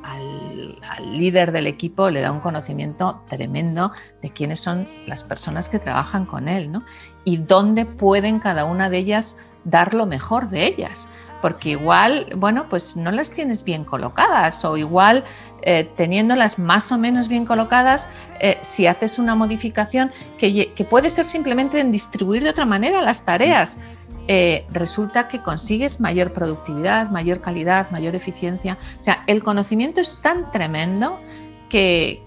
líder 1.00 1.52
del 1.52 1.68
equipo 1.68 2.10
le 2.10 2.22
da 2.22 2.32
un 2.32 2.42
conocimiento 2.42 3.24
tremendo 3.30 3.92
de 4.22 4.30
quiénes 4.32 4.60
son 4.60 4.88
las 5.08 5.24
personas 5.24 5.70
que 5.70 5.80
trabajan 5.80 6.26
con 6.26 6.48
él, 6.48 6.72
¿no? 6.72 6.84
Y 7.24 7.38
dónde 7.38 7.86
pueden 7.86 8.40
cada 8.40 8.66
una 8.66 8.90
de 8.90 8.98
ellas 8.98 9.40
dar 9.64 9.94
lo 9.94 10.06
mejor 10.06 10.50
de 10.50 10.66
ellas. 10.66 11.10
Porque 11.44 11.72
igual, 11.72 12.28
bueno, 12.38 12.68
pues 12.70 12.96
no 12.96 13.12
las 13.12 13.32
tienes 13.32 13.66
bien 13.66 13.84
colocadas 13.84 14.64
o 14.64 14.78
igual 14.78 15.26
eh, 15.62 15.84
teniéndolas 15.98 16.58
más 16.58 16.90
o 16.94 16.98
menos 16.98 17.28
bien 17.28 17.46
colocadas, 17.46 18.08
eh, 18.40 18.58
si 18.62 18.88
haces 18.88 19.20
una 19.20 19.36
modificación 19.36 20.12
que, 20.38 20.72
que 20.74 20.86
puede 20.86 21.10
ser 21.10 21.26
simplemente 21.26 21.82
en 21.82 21.92
distribuir 21.92 22.44
de 22.44 22.50
otra 22.52 22.66
manera 22.66 23.02
las 23.02 23.26
tareas. 23.26 23.82
Eh, 24.30 24.66
resulta 24.72 25.28
que 25.28 25.42
consigues 25.42 26.00
mayor 26.00 26.32
productividad, 26.32 27.12
mayor 27.12 27.42
calidad, 27.42 27.92
mayor 27.92 28.16
eficiencia. 28.16 28.78
O 29.02 29.04
sea, 29.04 29.26
el 29.28 29.44
conocimiento 29.44 30.00
es 30.00 30.22
tan 30.22 30.50
tremendo 30.52 31.20
que, 31.68 32.22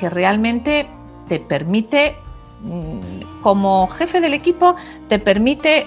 realmente 0.00 0.86
te 1.28 1.40
permite, 1.40 2.16
mm, 2.62 3.42
como 3.42 3.88
jefe 3.88 4.22
del 4.22 4.32
equipo, 4.32 4.76
te 5.08 5.18
permite 5.18 5.86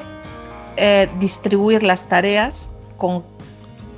eh, 0.78 1.10
distribuir 1.20 1.84
las 1.84 2.08
tareas 2.08 2.72
con 2.98 3.24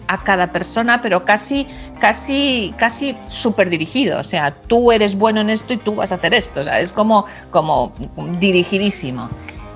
a 0.07 0.23
cada 0.23 0.51
persona, 0.51 1.03
pero 1.03 1.23
casi, 1.23 1.67
casi, 1.99 2.73
casi 2.77 3.15
súper 3.27 3.69
dirigido. 3.69 4.19
O 4.19 4.23
sea, 4.23 4.49
tú 4.51 4.91
eres 4.91 5.15
bueno 5.15 5.41
en 5.41 5.51
esto 5.51 5.73
y 5.73 5.77
tú 5.77 5.93
vas 5.93 6.11
a 6.11 6.15
hacer 6.15 6.33
esto. 6.33 6.61
O 6.61 6.63
sea, 6.63 6.79
es 6.79 6.91
como, 6.91 7.25
como 7.51 7.93
dirigidísimo. 8.39 9.29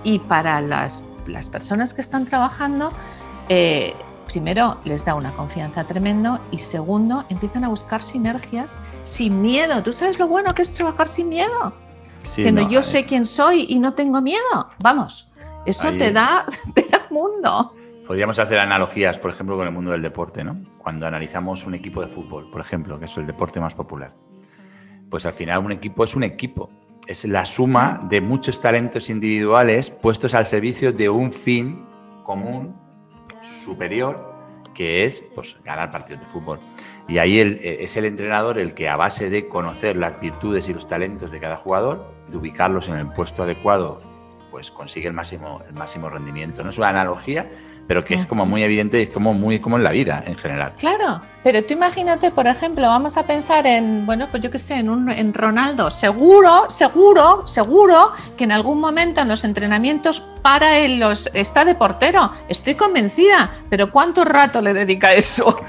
Y 0.03 0.17
para 0.17 0.59
las 0.59 1.03
las 1.27 1.49
personas 1.49 1.93
que 1.93 2.01
están 2.01 2.25
trabajando, 2.25 2.91
eh, 3.49 3.93
primero 4.27 4.77
les 4.83 5.05
da 5.05 5.15
una 5.15 5.31
confianza 5.31 5.83
tremendo 5.83 6.39
y 6.51 6.59
segundo 6.59 7.25
empiezan 7.29 7.63
a 7.63 7.69
buscar 7.69 8.01
sinergias 8.01 8.77
sin 9.03 9.41
miedo. 9.41 9.83
¿Tú 9.83 9.91
sabes 9.91 10.19
lo 10.19 10.27
bueno 10.27 10.53
que 10.53 10.61
es 10.61 10.73
trabajar 10.73 11.07
sin 11.07 11.29
miedo? 11.29 11.73
Cuando 12.35 12.67
yo 12.69 12.83
sé 12.83 13.05
quién 13.05 13.25
soy 13.25 13.65
y 13.69 13.79
no 13.79 13.93
tengo 13.93 14.21
miedo. 14.21 14.69
Vamos, 14.79 15.29
eso 15.65 15.91
te 15.93 16.11
da, 16.11 16.45
te 16.73 16.83
da 16.83 17.05
mundo. 17.09 17.73
Podríamos 18.07 18.37
hacer 18.37 18.59
analogías, 18.59 19.17
por 19.17 19.31
ejemplo, 19.31 19.55
con 19.55 19.65
el 19.65 19.73
mundo 19.73 19.91
del 19.91 20.01
deporte, 20.01 20.43
¿no? 20.43 20.61
Cuando 20.77 21.07
analizamos 21.07 21.65
un 21.65 21.73
equipo 21.73 22.01
de 22.01 22.07
fútbol, 22.07 22.49
por 22.51 22.61
ejemplo, 22.61 22.99
que 22.99 23.05
es 23.05 23.17
el 23.17 23.25
deporte 23.25 23.59
más 23.59 23.73
popular. 23.73 24.13
Pues 25.09 25.25
al 25.25 25.33
final 25.33 25.59
un 25.59 25.71
equipo 25.71 26.03
es 26.03 26.15
un 26.15 26.23
equipo 26.23 26.69
es 27.07 27.25
la 27.25 27.45
suma 27.45 27.99
de 28.09 28.21
muchos 28.21 28.61
talentos 28.61 29.09
individuales 29.09 29.91
puestos 29.91 30.33
al 30.33 30.45
servicio 30.45 30.93
de 30.93 31.09
un 31.09 31.31
fin 31.31 31.85
común 32.23 32.75
superior, 33.65 34.33
que 34.73 35.03
es 35.03 35.21
pues, 35.35 35.61
ganar 35.63 35.91
partidos 35.91 36.21
de 36.21 36.27
fútbol. 36.27 36.59
Y 37.07 37.17
ahí 37.17 37.39
eh, 37.39 37.83
es 37.83 37.97
el 37.97 38.05
entrenador 38.05 38.57
el 38.57 38.73
que 38.73 38.87
a 38.87 38.95
base 38.95 39.29
de 39.29 39.45
conocer 39.45 39.97
las 39.97 40.19
virtudes 40.21 40.69
y 40.69 40.73
los 40.73 40.87
talentos 40.87 41.31
de 41.31 41.39
cada 41.39 41.57
jugador, 41.57 42.05
de 42.29 42.37
ubicarlos 42.37 42.87
en 42.87 42.95
el 42.95 43.07
puesto 43.07 43.43
adecuado, 43.43 43.99
pues 44.53 44.69
consigue 44.69 45.07
el 45.07 45.13
máximo, 45.13 45.63
el 45.67 45.73
máximo 45.73 46.11
rendimiento. 46.11 46.63
No 46.63 46.69
es 46.69 46.77
una 46.77 46.89
analogía, 46.89 47.49
pero 47.87 48.05
que 48.05 48.13
es 48.13 48.27
como 48.27 48.45
muy 48.45 48.61
evidente 48.61 48.99
y 48.99 49.03
es 49.05 49.09
como 49.09 49.33
muy 49.33 49.57
como 49.57 49.77
en 49.77 49.83
la 49.83 49.89
vida 49.89 50.23
en 50.27 50.35
general. 50.37 50.73
Claro, 50.77 51.21
pero 51.43 51.63
tú 51.63 51.73
imagínate, 51.73 52.31
por 52.31 52.47
ejemplo, 52.47 52.87
vamos 52.87 53.17
a 53.17 53.27
pensar 53.27 53.67
en, 53.67 54.05
bueno, 54.05 54.29
pues 54.31 54.41
yo 54.41 54.49
qué 54.49 54.59
sé, 54.59 54.75
en, 54.75 54.89
un, 54.89 55.09
en 55.09 55.33
Ronaldo. 55.33 55.91
Seguro, 55.91 56.69
seguro, 56.69 57.45
seguro 57.45 58.13
que 58.37 58.45
en 58.45 58.53
algún 58.53 58.79
momento 58.79 59.21
en 59.21 59.27
los 59.27 59.43
entrenamientos 59.43 60.21
para 60.41 60.77
él 60.77 60.99
los, 60.99 61.29
está 61.33 61.65
de 61.65 61.75
portero. 61.75 62.31
Estoy 62.47 62.75
convencida, 62.75 63.51
pero 63.69 63.91
¿cuánto 63.91 64.23
rato 64.23 64.61
le 64.61 64.73
dedica 64.73 65.13
eso? 65.13 65.57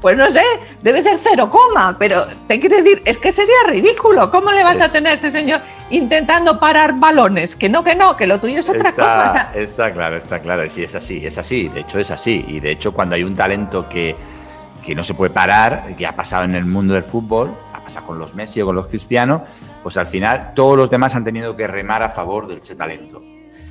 Pues, 0.00 0.16
no 0.16 0.30
sé, 0.30 0.42
debe 0.80 1.02
ser 1.02 1.18
cero 1.18 1.50
coma, 1.50 1.96
pero 1.98 2.24
te 2.46 2.58
quiero 2.58 2.76
decir, 2.76 3.02
es 3.04 3.18
que 3.18 3.30
sería 3.30 3.54
ridículo. 3.66 4.30
¿Cómo 4.30 4.50
le 4.50 4.64
vas 4.64 4.80
a 4.80 4.90
tener 4.90 5.10
a 5.10 5.14
este 5.14 5.28
señor 5.28 5.60
intentando 5.90 6.58
parar 6.58 6.94
balones? 6.98 7.56
Que 7.56 7.68
no, 7.68 7.84
que 7.84 7.94
no, 7.94 8.16
que 8.16 8.26
lo 8.26 8.40
tuyo 8.40 8.60
es 8.60 8.68
otra 8.68 8.92
cosa. 8.94 9.50
está 9.54 9.92
claro, 9.92 10.16
está 10.16 10.40
claro. 10.40 10.68
Sí, 10.70 10.84
es 10.84 10.94
así, 10.94 11.24
es 11.26 11.36
así. 11.36 11.68
De 11.68 11.80
hecho, 11.80 11.98
es 11.98 12.10
así. 12.10 12.44
Y 12.48 12.60
de 12.60 12.70
hecho, 12.70 12.92
cuando 12.92 13.16
hay 13.16 13.24
un 13.24 13.34
talento 13.34 13.88
que 13.88 14.16
que 14.90 14.96
no 14.96 15.04
se 15.04 15.14
puede 15.14 15.32
parar, 15.32 15.94
que 15.96 16.04
ha 16.04 16.16
pasado 16.16 16.42
en 16.42 16.56
el 16.56 16.64
mundo 16.64 16.94
del 16.94 17.04
fútbol, 17.04 17.56
ha 17.72 17.78
pasado 17.78 18.08
con 18.08 18.18
los 18.18 18.34
Messi 18.34 18.60
o 18.60 18.66
con 18.66 18.74
los 18.74 18.88
Cristianos, 18.88 19.42
pues 19.84 19.96
al 19.96 20.08
final 20.08 20.50
todos 20.52 20.76
los 20.76 20.90
demás 20.90 21.14
han 21.14 21.22
tenido 21.22 21.54
que 21.54 21.68
remar 21.68 22.02
a 22.02 22.08
favor 22.08 22.48
de 22.48 22.56
ese 22.56 22.74
talento. 22.74 23.22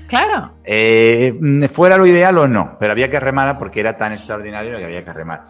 Claro. 0.08 0.54
Eh, 0.64 1.68
¿Fuera 1.70 1.98
lo 1.98 2.06
ideal 2.06 2.38
o 2.38 2.48
no? 2.48 2.78
Pero 2.80 2.94
había 2.94 3.12
que 3.12 3.20
remar 3.20 3.60
porque 3.60 3.82
era 3.82 3.98
tan 3.98 4.14
extraordinario 4.14 4.78
que 4.78 4.86
había 4.86 5.04
que 5.04 5.12
remar. 5.12 5.48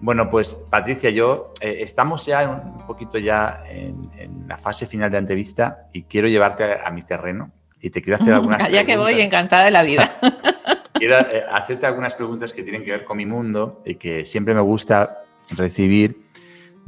Bueno, 0.00 0.30
pues 0.30 0.54
Patricia, 0.54 1.10
yo 1.10 1.52
eh, 1.60 1.80
estamos 1.80 2.24
ya 2.24 2.48
un 2.48 2.86
poquito 2.86 3.18
ya 3.18 3.62
en, 3.68 4.48
la 4.48 4.56
fase 4.56 4.86
final 4.86 5.10
de 5.10 5.18
entrevista 5.18 5.80
y 5.92 6.04
quiero 6.04 6.28
llevarte 6.28 6.78
a, 6.82 6.90
mi 6.90 7.02
terreno 7.02 7.50
y 7.78 7.90
te 7.90 8.00
quiero 8.00 8.22
hacer 8.22 8.32
algunas 8.36 8.70
Ya 8.70 8.86
que 8.86 8.96
voy, 8.96 9.20
encantada 9.20 9.64
de 9.64 9.70
la 9.70 9.82
vida. 9.82 10.10
quiero 11.00 11.18
eh, 11.18 11.42
hacerte 11.50 11.86
algunas 11.86 12.14
preguntas 12.14 12.52
que 12.52 12.62
tienen 12.62 12.84
que 12.84 12.90
ver 12.90 13.04
con 13.04 13.16
mi 13.16 13.24
mundo 13.24 13.82
y 13.86 13.94
que 13.94 14.26
siempre 14.26 14.54
me 14.54 14.60
gusta 14.60 15.24
recibir, 15.56 16.26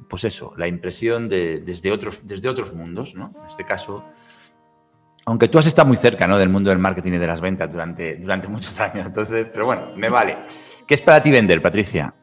pues 0.09 0.25
eso, 0.25 0.53
la 0.57 0.69
impresión 0.69 1.29
de, 1.29 1.61
desde, 1.61 1.91
otros, 1.91 2.27
desde 2.27 2.49
otros 2.49 2.75
mundos, 2.75 3.15
¿no? 3.15 3.33
En 3.43 3.49
este 3.49 3.65
caso, 3.65 4.05
aunque 5.25 5.49
tú 5.49 5.59
has 5.59 5.67
estado 5.67 5.89
muy 5.89 5.97
cerca, 5.97 6.27
¿no? 6.27 6.39
Del 6.39 6.51
mundo 6.51 6.69
del 6.69 6.79
marketing 6.79 7.13
y 7.13 7.19
de 7.19 7.27
las 7.27 7.41
ventas 7.41 7.73
durante, 7.73 8.17
durante 8.17 8.49
muchos 8.49 8.79
años, 8.81 9.07
entonces, 9.07 9.47
pero 9.51 9.65
bueno, 9.65 9.83
me 9.97 10.11
vale. 10.11 10.37
¿Qué 10.87 10.95
es 10.95 11.01
para 11.01 11.23
ti 11.23 11.31
vender, 11.31 11.63
Patricia? 11.63 12.15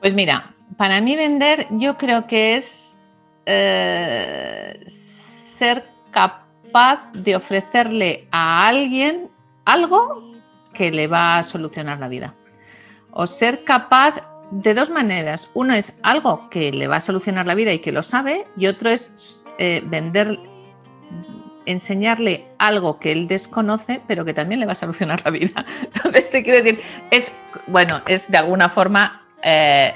Pues 0.00 0.14
mira, 0.14 0.54
para 0.76 1.00
mí 1.00 1.16
vender 1.16 1.68
yo 1.70 1.96
creo 1.96 2.26
que 2.26 2.56
es 2.56 3.02
eh, 3.46 4.82
ser 4.86 5.84
capaz 6.10 7.12
de 7.12 7.36
ofrecerle 7.36 8.26
a 8.32 8.66
alguien 8.66 9.30
algo 9.66 10.32
que 10.72 10.90
le 10.90 11.06
va 11.06 11.38
a 11.38 11.42
solucionar 11.42 11.98
la 11.98 12.08
vida. 12.08 12.34
O 13.10 13.26
ser 13.26 13.64
capaz 13.64 14.22
de 14.50 14.74
dos 14.74 14.90
maneras. 14.90 15.48
Uno 15.54 15.74
es 15.74 15.98
algo 16.02 16.48
que 16.48 16.72
le 16.72 16.88
va 16.88 16.96
a 16.96 17.00
solucionar 17.00 17.46
la 17.46 17.54
vida 17.54 17.72
y 17.72 17.80
que 17.80 17.92
lo 17.92 18.02
sabe, 18.02 18.44
y 18.56 18.66
otro 18.66 18.90
es 18.90 19.44
eh, 19.58 19.82
vender, 19.84 20.38
enseñarle 21.66 22.46
algo 22.58 22.98
que 22.98 23.12
él 23.12 23.26
desconoce, 23.26 24.00
pero 24.06 24.24
que 24.24 24.34
también 24.34 24.60
le 24.60 24.66
va 24.66 24.72
a 24.72 24.76
solucionar 24.76 25.22
la 25.24 25.30
vida. 25.30 25.64
Entonces, 25.82 26.30
te 26.30 26.42
quiero 26.42 26.62
decir, 26.62 26.80
es, 27.10 27.38
bueno, 27.66 28.00
es 28.06 28.30
de 28.30 28.38
alguna 28.38 28.68
forma 28.68 29.22
eh, 29.42 29.94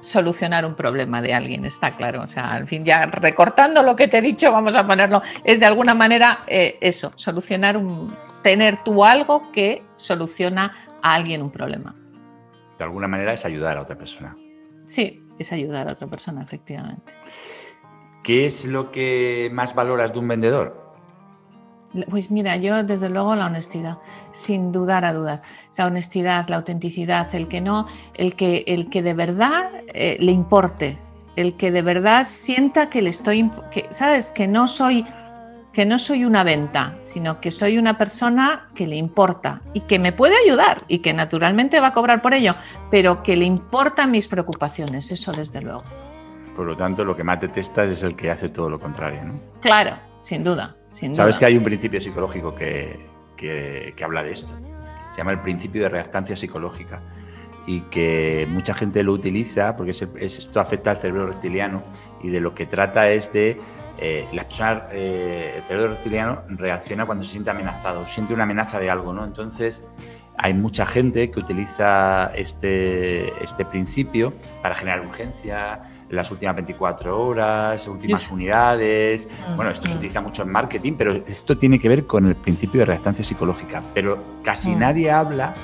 solucionar 0.00 0.66
un 0.66 0.74
problema 0.74 1.22
de 1.22 1.32
alguien, 1.32 1.64
está 1.64 1.96
claro. 1.96 2.22
O 2.22 2.26
sea, 2.26 2.52
al 2.52 2.66
fin, 2.66 2.84
ya 2.84 3.06
recortando 3.06 3.82
lo 3.82 3.96
que 3.96 4.08
te 4.08 4.18
he 4.18 4.22
dicho, 4.22 4.52
vamos 4.52 4.74
a 4.74 4.86
ponerlo, 4.86 5.22
es 5.44 5.58
de 5.58 5.66
alguna 5.66 5.94
manera 5.94 6.40
eh, 6.46 6.76
eso, 6.80 7.12
solucionar 7.16 7.76
un, 7.78 8.14
tener 8.46 8.84
tú 8.84 9.04
algo 9.04 9.50
que 9.50 9.82
soluciona 9.96 10.72
a 11.02 11.14
alguien 11.14 11.42
un 11.42 11.50
problema. 11.50 11.96
De 12.78 12.84
alguna 12.84 13.08
manera 13.08 13.32
es 13.32 13.44
ayudar 13.44 13.76
a 13.76 13.82
otra 13.82 13.98
persona. 13.98 14.36
Sí, 14.86 15.20
es 15.36 15.50
ayudar 15.52 15.88
a 15.88 15.94
otra 15.94 16.06
persona, 16.06 16.42
efectivamente. 16.42 17.12
¿Qué 18.22 18.46
es 18.46 18.64
lo 18.64 18.92
que 18.92 19.50
más 19.52 19.74
valoras 19.74 20.12
de 20.12 20.20
un 20.20 20.28
vendedor? 20.28 20.94
Pues 22.08 22.30
mira, 22.30 22.56
yo 22.56 22.84
desde 22.84 23.08
luego 23.08 23.34
la 23.34 23.46
honestidad, 23.46 23.98
sin 24.30 24.70
dudar 24.70 25.04
a 25.04 25.12
dudas. 25.12 25.42
La 25.76 25.86
honestidad, 25.86 26.46
la 26.48 26.58
autenticidad, 26.58 27.34
el 27.34 27.48
que 27.48 27.60
no, 27.60 27.88
el 28.14 28.36
que, 28.36 28.62
el 28.68 28.90
que 28.90 29.02
de 29.02 29.14
verdad 29.14 29.72
eh, 29.92 30.18
le 30.20 30.30
importe, 30.30 30.98
el 31.34 31.56
que 31.56 31.72
de 31.72 31.82
verdad 31.82 32.22
sienta 32.22 32.90
que 32.90 33.02
le 33.02 33.10
estoy, 33.10 33.50
que, 33.72 33.86
¿sabes? 33.90 34.30
Que 34.30 34.46
no 34.46 34.68
soy 34.68 35.04
que 35.76 35.84
no 35.84 35.98
soy 35.98 36.24
una 36.24 36.42
venta, 36.42 36.94
sino 37.02 37.38
que 37.38 37.50
soy 37.50 37.76
una 37.76 37.98
persona 37.98 38.68
que 38.74 38.86
le 38.86 38.96
importa 38.96 39.60
y 39.74 39.80
que 39.80 39.98
me 39.98 40.10
puede 40.10 40.34
ayudar 40.42 40.78
y 40.88 41.00
que 41.00 41.12
naturalmente 41.12 41.80
va 41.80 41.88
a 41.88 41.92
cobrar 41.92 42.22
por 42.22 42.32
ello, 42.32 42.54
pero 42.90 43.22
que 43.22 43.36
le 43.36 43.44
importan 43.44 44.10
mis 44.10 44.26
preocupaciones, 44.26 45.12
eso 45.12 45.32
desde 45.32 45.60
luego. 45.60 45.84
Por 46.56 46.64
lo 46.64 46.78
tanto, 46.78 47.04
lo 47.04 47.14
que 47.14 47.22
más 47.22 47.42
detestas 47.42 47.90
es 47.90 48.02
el 48.04 48.16
que 48.16 48.30
hace 48.30 48.48
todo 48.48 48.70
lo 48.70 48.80
contrario, 48.80 49.22
¿no? 49.22 49.38
Claro, 49.60 49.96
sin 50.20 50.42
duda. 50.42 50.74
Sin 50.90 51.14
Sabes 51.14 51.38
que 51.38 51.44
hay 51.44 51.58
un 51.58 51.64
principio 51.64 52.00
psicológico 52.00 52.54
que, 52.54 52.98
que, 53.36 53.94
habla 54.02 54.22
de 54.22 54.32
esto. 54.32 54.48
Se 55.10 55.18
llama 55.18 55.32
el 55.32 55.40
principio 55.40 55.82
de 55.82 55.90
reactancia 55.90 56.38
psicológica 56.38 57.02
y 57.66 57.82
que 57.82 58.46
mucha 58.48 58.72
gente 58.72 59.02
lo 59.02 59.12
utiliza 59.12 59.76
porque 59.76 59.90
esto 59.90 60.58
afecta 60.58 60.92
al 60.92 60.96
cerebro 61.02 61.26
reptiliano 61.26 61.82
y 62.22 62.30
de 62.30 62.40
lo 62.40 62.54
que 62.54 62.64
trata 62.64 63.10
es 63.10 63.30
de 63.34 63.60
eh, 63.98 64.26
la 64.32 64.46
eh, 64.92 65.54
el 65.56 65.62
cerebro 65.64 65.88
reptiliano 65.88 66.42
reacciona 66.48 67.06
cuando 67.06 67.24
se 67.24 67.32
siente 67.32 67.50
amenazado, 67.50 68.06
siente 68.06 68.34
una 68.34 68.42
amenaza 68.44 68.78
de 68.78 68.90
algo, 68.90 69.12
¿no? 69.12 69.24
Entonces, 69.24 69.82
hay 70.38 70.54
mucha 70.54 70.86
gente 70.86 71.30
que 71.30 71.38
utiliza 71.38 72.30
este, 72.34 73.28
este 73.42 73.64
principio 73.64 74.34
para 74.62 74.74
generar 74.74 75.06
urgencia, 75.06 75.80
en 76.08 76.16
las 76.16 76.30
últimas 76.30 76.54
24 76.54 77.20
horas, 77.20 77.86
últimas 77.88 78.30
unidades. 78.30 79.28
Bueno, 79.56 79.70
esto 79.70 79.88
se 79.88 79.96
utiliza 79.96 80.20
mucho 80.20 80.42
en 80.42 80.50
marketing, 80.50 80.92
pero 80.96 81.12
esto 81.26 81.58
tiene 81.58 81.78
que 81.78 81.88
ver 81.88 82.06
con 82.06 82.26
el 82.26 82.36
principio 82.36 82.80
de 82.80 82.86
reactancia 82.86 83.24
psicológica. 83.24 83.82
Pero 83.94 84.22
casi 84.44 84.70
mm. 84.70 84.78
nadie 84.78 85.10
habla 85.10 85.54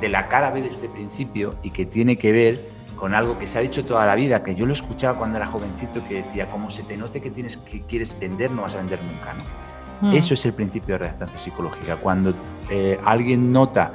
de 0.00 0.08
la 0.08 0.28
cara 0.28 0.50
B 0.50 0.62
de 0.62 0.68
este 0.68 0.88
principio 0.88 1.56
y 1.62 1.70
que 1.70 1.86
tiene 1.86 2.16
que 2.16 2.32
ver 2.32 2.73
con 2.96 3.14
algo 3.14 3.38
que 3.38 3.48
se 3.48 3.58
ha 3.58 3.62
dicho 3.62 3.84
toda 3.84 4.06
la 4.06 4.14
vida, 4.14 4.42
que 4.42 4.54
yo 4.54 4.66
lo 4.66 4.72
escuchaba 4.72 5.18
cuando 5.18 5.36
era 5.36 5.46
jovencito, 5.46 6.06
que 6.06 6.16
decía, 6.16 6.46
como 6.46 6.70
se 6.70 6.82
te 6.82 6.96
note 6.96 7.20
que, 7.20 7.30
tienes, 7.30 7.56
que 7.58 7.82
quieres 7.82 8.18
vender, 8.18 8.50
no 8.50 8.62
vas 8.62 8.74
a 8.74 8.78
vender 8.78 9.00
nunca. 9.02 9.34
¿no? 9.34 10.08
Mm. 10.08 10.14
Eso 10.14 10.34
es 10.34 10.44
el 10.46 10.52
principio 10.52 10.94
de 10.94 10.98
reactancia 10.98 11.38
psicológica. 11.40 11.96
Cuando 11.96 12.34
eh, 12.70 12.98
alguien 13.04 13.52
nota 13.52 13.92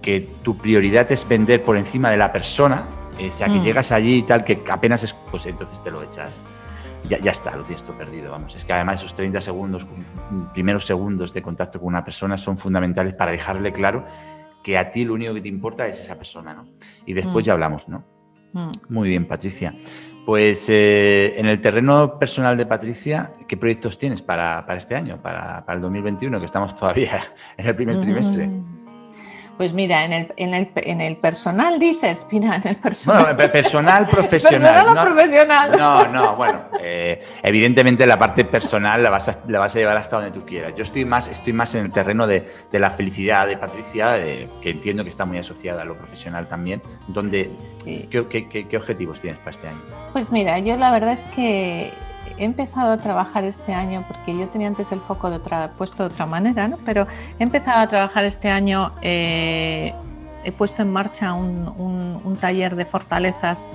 que 0.00 0.20
tu 0.42 0.56
prioridad 0.56 1.10
es 1.12 1.26
vender 1.26 1.62
por 1.62 1.76
encima 1.76 2.10
de 2.10 2.16
la 2.16 2.32
persona, 2.32 2.84
o 3.16 3.30
sea, 3.30 3.46
que 3.46 3.58
mm. 3.58 3.62
llegas 3.62 3.92
allí 3.92 4.18
y 4.18 4.22
tal, 4.22 4.44
que 4.44 4.62
apenas 4.70 5.04
es, 5.04 5.14
pues 5.30 5.46
entonces 5.46 5.82
te 5.82 5.90
lo 5.90 6.02
echas. 6.02 6.30
Ya, 7.08 7.18
ya, 7.18 7.32
está, 7.32 7.56
lo 7.56 7.64
tienes 7.64 7.84
todo 7.84 7.98
perdido, 7.98 8.30
vamos. 8.30 8.54
Es 8.54 8.64
que 8.64 8.72
además 8.72 9.00
esos 9.00 9.14
30 9.16 9.40
segundos, 9.40 9.86
primeros 10.52 10.86
segundos 10.86 11.32
de 11.32 11.42
contacto 11.42 11.80
con 11.80 11.88
una 11.88 12.04
persona 12.04 12.38
son 12.38 12.56
fundamentales 12.56 13.14
para 13.14 13.32
dejarle 13.32 13.72
claro 13.72 14.04
que 14.62 14.78
a 14.78 14.90
ti 14.90 15.04
lo 15.04 15.14
único 15.14 15.34
que 15.34 15.40
te 15.40 15.48
importa 15.48 15.86
es 15.86 15.98
esa 15.98 16.16
persona, 16.16 16.54
¿no? 16.54 16.66
Y 17.06 17.12
después 17.12 17.44
mm. 17.44 17.46
ya 17.46 17.52
hablamos, 17.52 17.88
¿no? 17.88 18.04
Mm. 18.52 18.70
Muy 18.88 19.08
bien, 19.08 19.26
Patricia. 19.26 19.74
Pues 20.24 20.66
eh, 20.68 21.34
en 21.36 21.46
el 21.46 21.60
terreno 21.60 22.18
personal 22.18 22.56
de 22.56 22.64
Patricia, 22.64 23.32
¿qué 23.48 23.56
proyectos 23.56 23.98
tienes 23.98 24.22
para, 24.22 24.64
este 24.76 24.94
año, 24.94 25.20
para, 25.20 25.64
para, 25.64 25.76
el 25.76 25.82
2021, 25.82 26.38
que 26.38 26.46
estamos 26.46 26.76
todavía 26.76 27.20
en 27.56 27.66
el 27.66 27.74
primer 27.74 27.98
trimestre? 27.98 28.48
Pues 29.56 29.72
mira, 29.72 30.04
en 30.04 30.12
el, 30.12 30.32
en 30.36 30.54
el, 30.54 30.70
en 30.76 31.00
el 31.00 31.16
personal 31.16 31.78
dices, 31.78 32.26
mira, 32.30 32.56
en 32.56 32.68
el 32.68 32.76
personal. 32.76 33.34
Bueno, 33.34 33.52
personal, 33.52 34.08
profesional. 34.10 34.60
¿Personal 34.60 34.88
o 34.88 34.94
no, 34.94 35.02
profesional? 35.14 35.72
No, 35.78 36.08
no, 36.08 36.36
bueno, 36.36 36.60
eh, 36.80 37.24
evidentemente 37.42 38.06
la 38.06 38.18
parte 38.18 38.44
personal 38.44 39.02
la 39.02 39.10
vas, 39.10 39.28
a, 39.28 39.38
la 39.48 39.58
vas 39.58 39.74
a 39.76 39.78
llevar 39.78 39.96
hasta 39.96 40.16
donde 40.16 40.32
tú 40.32 40.44
quieras. 40.44 40.72
Yo 40.76 40.82
estoy 40.82 41.04
más, 41.04 41.28
estoy 41.28 41.52
más 41.52 41.74
en 41.74 41.86
el 41.86 41.92
terreno 41.92 42.26
de, 42.26 42.48
de 42.70 42.78
la 42.78 42.90
felicidad 42.90 43.46
de 43.46 43.56
Patricia, 43.56 44.16
que 44.60 44.70
entiendo 44.70 45.04
que 45.04 45.10
está 45.10 45.24
muy 45.24 45.38
asociada 45.38 45.82
a 45.82 45.84
lo 45.84 45.96
profesional 45.96 46.48
también. 46.48 46.80
Donde, 47.08 47.50
¿qué, 47.84 48.26
qué, 48.28 48.68
qué 48.68 48.76
objetivos 48.76 49.20
tienes 49.20 49.38
para 49.40 49.50
este 49.52 49.68
año? 49.68 49.80
Pues 50.12 50.32
mira, 50.32 50.58
yo 50.58 50.76
la 50.76 50.90
verdad 50.90 51.12
es 51.12 51.22
que 51.34 51.92
he 52.38 52.44
empezado 52.44 52.92
a 52.92 52.96
trabajar 52.98 53.44
este 53.44 53.72
año, 53.72 54.04
porque 54.06 54.36
yo 54.36 54.48
tenía 54.48 54.68
antes 54.68 54.92
el 54.92 55.00
foco 55.00 55.30
de 55.30 55.36
otra, 55.36 55.72
puesto 55.72 56.02
de 56.04 56.14
otra 56.14 56.26
manera, 56.26 56.68
¿no? 56.68 56.78
pero 56.84 57.06
he 57.38 57.42
empezado 57.42 57.80
a 57.80 57.86
trabajar 57.86 58.24
este 58.24 58.50
año, 58.50 58.92
eh, 59.02 59.94
he 60.44 60.52
puesto 60.52 60.82
en 60.82 60.92
marcha 60.92 61.34
un, 61.34 62.20
un, 62.24 62.36
taller 62.36 62.74
de 62.74 62.84
fortalezas 62.84 63.70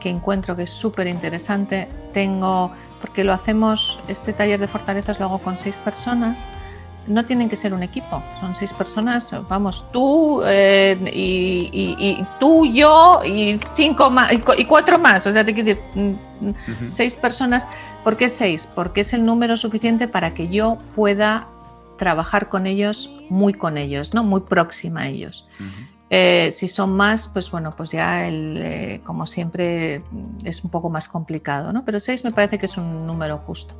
que 0.00 0.08
encuentro 0.08 0.56
que 0.56 0.62
es 0.62 0.70
súper 0.70 1.06
interesante. 1.06 1.88
Tengo, 2.14 2.72
porque 3.00 3.24
lo 3.24 3.34
hacemos, 3.34 4.00
este 4.08 4.32
taller 4.32 4.58
de 4.58 4.68
fortalezas 4.68 5.20
lo 5.20 5.26
hago 5.26 5.38
con 5.38 5.58
seis 5.58 5.76
personas 5.78 6.48
no 7.08 7.24
tienen 7.24 7.48
que 7.48 7.56
ser 7.56 7.74
un 7.74 7.82
equipo, 7.82 8.22
son 8.40 8.54
seis 8.54 8.72
personas, 8.72 9.34
vamos, 9.48 9.90
tú 9.92 10.42
eh, 10.44 10.96
y, 11.12 12.24
tú, 12.38 12.66
yo 12.66 13.22
y 13.24 13.58
cinco 13.74 14.10
más 14.10 14.32
y 14.32 14.64
cuatro 14.64 14.98
más, 14.98 15.26
o 15.26 15.32
sea, 15.32 15.44
te 15.44 15.54
quiero 15.54 15.68
decir 15.68 15.82
mm, 15.94 16.90
seis 16.90 17.16
personas. 17.16 17.66
¿Por 18.04 18.16
qué 18.16 18.28
seis? 18.28 18.68
Porque 18.72 19.00
es 19.00 19.12
el 19.12 19.24
número 19.24 19.56
suficiente 19.56 20.08
para 20.08 20.32
que 20.32 20.48
yo 20.48 20.78
pueda 20.94 21.48
trabajar 21.98 22.48
con 22.48 22.66
ellos, 22.66 23.16
muy 23.28 23.52
con 23.52 23.76
ellos, 23.76 24.14
¿no? 24.14 24.24
Muy 24.24 24.42
próxima 24.42 25.02
a 25.02 25.08
ellos. 25.08 25.46
Eh, 26.10 26.48
si 26.52 26.68
son 26.68 26.96
más, 26.96 27.28
pues 27.28 27.50
bueno, 27.50 27.70
pues 27.76 27.90
ya 27.90 28.26
el, 28.26 28.56
eh, 28.56 29.00
como 29.04 29.26
siempre 29.26 30.02
es 30.42 30.64
un 30.64 30.70
poco 30.70 30.88
más 30.88 31.08
complicado, 31.08 31.72
¿no? 31.72 31.84
Pero 31.84 32.00
seis 32.00 32.24
me 32.24 32.30
parece 32.30 32.58
que 32.58 32.66
es 32.66 32.78
un 32.78 33.06
número 33.06 33.38
justo. 33.38 33.74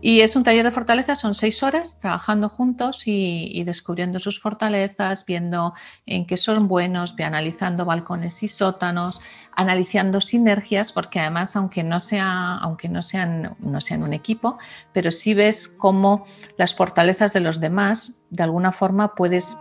Y 0.00 0.20
es 0.20 0.36
un 0.36 0.44
taller 0.44 0.64
de 0.64 0.70
fortalezas, 0.70 1.20
son 1.20 1.34
seis 1.34 1.62
horas 1.64 1.98
trabajando 1.98 2.48
juntos 2.48 3.02
y, 3.06 3.64
descubriendo 3.64 4.20
sus 4.20 4.40
fortalezas, 4.40 5.26
viendo 5.26 5.74
en 6.06 6.24
qué 6.24 6.36
son 6.36 6.68
buenos, 6.68 7.16
analizando 7.18 7.84
balcones 7.84 8.42
y 8.44 8.48
sótanos, 8.48 9.20
analizando 9.52 10.20
sinergias, 10.20 10.92
porque 10.92 11.18
además, 11.18 11.56
aunque 11.56 11.82
no, 11.82 11.98
sean, 11.98 13.56
un 13.60 14.12
equipo, 14.12 14.58
pero 14.92 15.10
sí 15.10 15.34
ves 15.34 15.66
cómo 15.66 16.24
las 16.56 16.74
fortalezas 16.76 17.32
de 17.32 17.40
los 17.40 17.58
demás, 17.58 18.22
de 18.30 18.44
alguna 18.44 18.70
forma, 18.70 19.16
puedes 19.16 19.56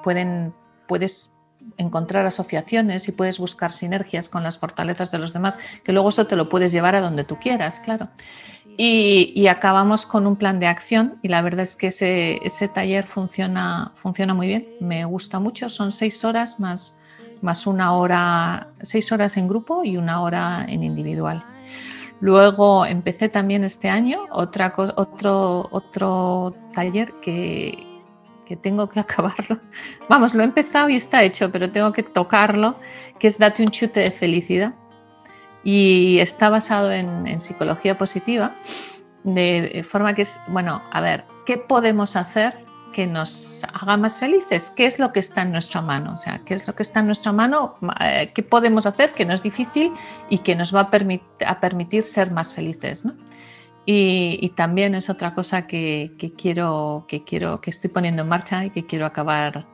encontrar 1.78 2.26
asociaciones 2.26 3.08
y 3.08 3.12
puedes 3.12 3.40
buscar 3.40 3.72
sinergias 3.72 4.30
con 4.30 4.44
las 4.44 4.60
fortalezas 4.60 5.12
de 5.12 5.18
los 5.18 5.34
demás, 5.34 5.58
que 5.84 5.92
luego 5.94 6.10
eso 6.10 6.28
te 6.28 6.36
lo 6.36 6.48
puedes 6.48 6.72
llevar 6.72 6.96
a 6.96 7.02
donde 7.02 7.24
tú 7.24 7.38
quieras, 7.40 7.80
claro. 7.80 8.10
Y, 8.80 9.48
acabamos 9.48 10.06
con 10.06 10.28
un 10.28 10.36
plan 10.36 10.60
de 10.60 10.68
acción 10.68 11.16
y 11.24 11.30
la 11.30 11.42
verdad 11.42 11.62
es 11.62 11.76
que 11.76 11.88
ese, 11.88 12.68
taller 12.68 13.08
funciona, 13.08 13.92
funciona 13.96 14.36
muy 14.36 14.46
bien, 14.46 14.68
me 14.80 15.04
gusta 15.06 15.40
mucho, 15.40 15.68
son 15.68 15.92
seis 15.92 16.24
horas 16.24 16.60
más, 16.60 17.00
más 17.42 17.66
una 17.66 17.94
hora, 17.94 18.68
seis 18.84 19.12
horas 19.12 19.36
en 19.38 19.48
grupo 19.48 19.84
y 19.84 19.98
una 19.98 20.22
hora 20.22 20.64
en 20.70 20.84
individual. 20.84 21.44
Luego 22.20 22.86
empecé 22.86 23.30
también 23.30 23.64
este 23.64 23.90
año 23.90 24.26
otro, 24.30 25.68
otro 25.72 26.54
taller 26.76 27.14
que, 27.24 27.84
que 28.46 28.56
tengo 28.56 28.88
que 28.90 29.00
acabarlo. 29.06 29.60
Vamos, 30.08 30.36
lo 30.36 30.44
he 30.44 30.46
empezado 30.46 30.88
y 30.90 30.98
está 30.98 31.24
hecho, 31.24 31.52
pero 31.52 31.72
tengo 31.72 31.92
que 31.92 32.04
tocarlo, 32.04 32.76
que 33.20 33.28
es 33.28 33.40
Date 33.40 33.64
un 33.64 33.70
chute 33.70 34.02
de 34.02 34.12
felicidad 34.12 34.74
y 35.68 36.20
está 36.20 36.50
basado 36.50 36.94
en, 36.94 37.42
psicología 37.42 37.98
positiva, 37.98 38.56
de 39.26 39.86
forma 39.86 40.16
que 40.16 40.22
es, 40.22 40.40
bueno, 40.48 40.82
a 40.94 41.02
ver, 41.02 41.26
¿qué 41.46 41.58
podemos 41.58 42.16
hacer 42.16 42.54
que 42.94 43.06
nos 43.06 43.66
haga 43.74 43.98
más 43.98 44.18
felices? 44.18 44.72
¿Qué 44.72 44.86
es 44.86 44.98
lo 44.98 45.12
que 45.12 45.20
está 45.20 45.42
en 45.42 45.52
nuestra 45.52 45.82
mano? 45.82 46.14
O 46.14 46.18
sea, 46.20 46.40
¿qué 46.46 46.54
es 46.54 46.66
lo 46.70 46.74
que 46.74 46.84
está 46.84 47.02
en 47.02 47.08
nuestra 47.08 47.34
mano? 47.34 47.76
Eh, 48.00 48.32
¿Qué 48.34 48.44
podemos 48.44 48.86
hacer 48.86 49.12
que 49.12 49.26
no 49.26 49.34
es 49.34 49.44
difícil 49.44 49.92
y 50.30 50.38
que 50.38 50.56
nos 50.56 50.74
va 50.74 50.90
a, 50.90 51.52
a 51.52 51.60
permitir 51.60 52.04
ser 52.04 52.32
más 52.32 52.54
felices? 52.54 53.04
Y, 53.86 54.54
también 54.56 54.96
es 54.96 55.10
otra 55.10 55.34
cosa 55.34 55.68
que, 55.68 56.14
que, 56.18 56.32
quiero, 56.32 57.04
que 57.10 57.26
quiero, 57.26 57.60
que 57.60 57.72
estoy 57.72 57.90
poniendo 57.90 58.22
en 58.22 58.30
marcha 58.30 58.64
y 58.64 58.70
que 58.70 58.86
quiero 58.86 59.06
acabar 59.06 59.66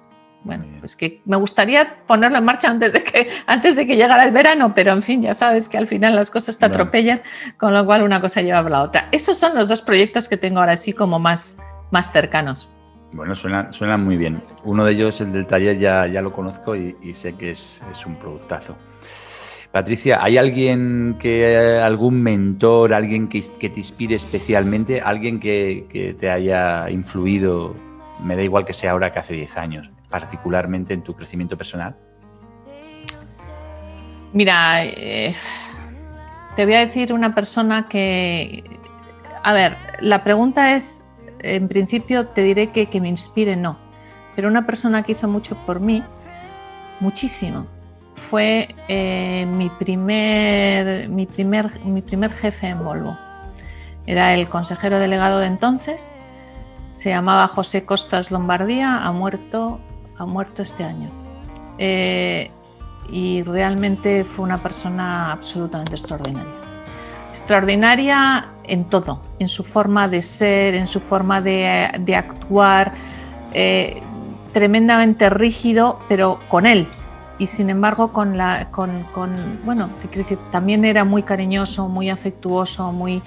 bueno, 0.43 0.65
pues 0.79 0.95
que 0.95 1.21
me 1.25 1.37
gustaría 1.37 2.05
ponerlo 2.05 2.37
en 2.37 2.43
marcha 2.43 2.69
antes 2.69 2.91
de 2.91 3.03
que 3.03 3.29
antes 3.47 3.75
de 3.75 3.87
que 3.87 3.95
llegara 3.95 4.23
el 4.23 4.31
verano, 4.31 4.73
pero 4.75 4.91
en 4.91 5.01
fin, 5.01 5.21
ya 5.21 5.33
sabes 5.33 5.69
que 5.69 5.77
al 5.77 5.87
final 5.87 6.15
las 6.15 6.31
cosas 6.31 6.59
te 6.59 6.65
atropellan, 6.65 7.21
con 7.57 7.73
lo 7.73 7.85
cual 7.85 8.03
una 8.03 8.19
cosa 8.19 8.41
lleva 8.41 8.59
a 8.59 8.69
la 8.69 8.81
otra. 8.81 9.07
Esos 9.11 9.37
son 9.37 9.55
los 9.55 9.67
dos 9.67 9.81
proyectos 9.81 10.27
que 10.27 10.37
tengo 10.37 10.59
ahora 10.59 10.75
sí 10.75 10.93
como 10.93 11.19
más, 11.19 11.59
más 11.91 12.11
cercanos. 12.11 12.69
Bueno, 13.13 13.35
suena, 13.35 13.71
suena 13.71 13.95
muy 13.95 14.17
bien. 14.17 14.41
Uno 14.63 14.85
de 14.85 14.93
ellos, 14.93 15.21
el 15.21 15.31
del 15.31 15.45
taller, 15.45 15.77
ya, 15.77 16.07
ya 16.07 16.21
lo 16.21 16.31
conozco 16.31 16.75
y, 16.75 16.95
sé 17.13 17.35
que 17.35 17.51
es, 17.51 17.79
es, 17.91 18.05
un 18.05 18.15
productazo. 18.15 18.75
Patricia, 19.71 20.23
¿hay 20.23 20.37
alguien 20.37 21.15
que, 21.19 21.79
algún 21.81 22.21
mentor, 22.21 22.93
alguien 22.93 23.27
que, 23.27 23.43
que 23.59 23.69
te 23.69 23.79
inspire 23.79 24.15
especialmente, 24.15 24.99
alguien 25.01 25.39
que, 25.39 25.85
que 25.89 26.13
te 26.13 26.29
haya 26.29 26.89
influido, 26.89 27.75
me 28.23 28.35
da 28.35 28.43
igual 28.43 28.65
que 28.65 28.73
sea 28.73 28.91
ahora 28.91 29.13
que 29.13 29.19
hace 29.19 29.33
10 29.35 29.57
años, 29.57 29.89
particularmente 30.13 30.93
en 30.93 31.01
tu 31.01 31.15
crecimiento 31.15 31.57
personal? 31.57 31.95
Mira, 34.31 34.85
eh, 34.85 35.33
te 36.55 36.65
voy 36.65 36.75
a 36.75 36.81
decir 36.81 37.13
una 37.13 37.33
persona 37.33 37.87
que, 37.87 38.63
a 39.41 39.53
ver, 39.53 39.75
la 40.01 40.23
pregunta 40.23 40.75
es, 40.75 41.09
en 41.39 41.67
principio 41.67 42.27
te 42.27 42.43
diré 42.43 42.69
que, 42.69 42.85
que 42.91 43.01
me 43.01 43.09
inspire, 43.09 43.55
no, 43.55 43.79
pero 44.35 44.49
una 44.49 44.67
persona 44.67 45.01
que 45.01 45.13
hizo 45.13 45.27
mucho 45.27 45.57
por 45.65 45.79
mí, 45.79 46.03
muchísimo, 46.99 47.65
fue 48.13 48.67
eh, 48.87 49.47
mi, 49.47 49.71
primer, 49.71 51.09
mi, 51.09 51.25
primer, 51.25 51.79
mi 51.85 52.03
primer 52.03 52.31
jefe 52.31 52.67
en 52.67 52.85
Volvo. 52.85 53.17
Era 54.05 54.35
el 54.35 54.47
consejero 54.47 54.99
delegado 54.99 55.39
de 55.39 55.47
entonces 55.47 56.17
Se 56.95 57.09
llamaba 57.09 57.47
José 57.47 57.85
Costas 57.85 58.29
Lombardía, 58.29 58.97
ha 59.03 59.11
muerto, 59.11 59.79
ha 60.23 60.27
muerto 60.27 60.61
este 60.61 60.83
año. 60.83 61.09
Eh, 61.77 62.51
y 63.11 63.43
realmente 63.43 64.23
fue 64.23 64.45
una 64.45 64.57
persona 64.57 65.31
absolutamente 65.31 65.93
extraordinaria. 65.93 66.51
Extraordinaria 67.29 68.47
en 68.63 68.85
todo, 68.85 69.21
en 69.39 69.47
su 69.47 69.63
forma 69.63 70.07
de 70.07 70.21
ser, 70.21 70.75
en 70.75 70.87
su 70.87 70.99
forma 70.99 71.41
de, 71.41 72.15
actuar, 72.15 72.93
eh, 73.53 74.01
tremendamente 74.53 75.29
rígido, 75.29 75.99
pero 76.07 76.39
con 76.47 76.65
él. 76.65 76.87
Y 77.39 77.47
sin 77.47 77.69
embargo, 77.69 78.13
con 78.13 78.37
la, 78.37 78.69
con, 78.69 79.05
bueno, 79.65 79.89
decir, 80.13 80.37
también 80.51 80.85
era 80.85 81.03
muy 81.03 81.23
cariñoso, 81.23 81.89
muy 81.89 82.09
afectuoso, 82.09 82.91
muy... 82.91 83.21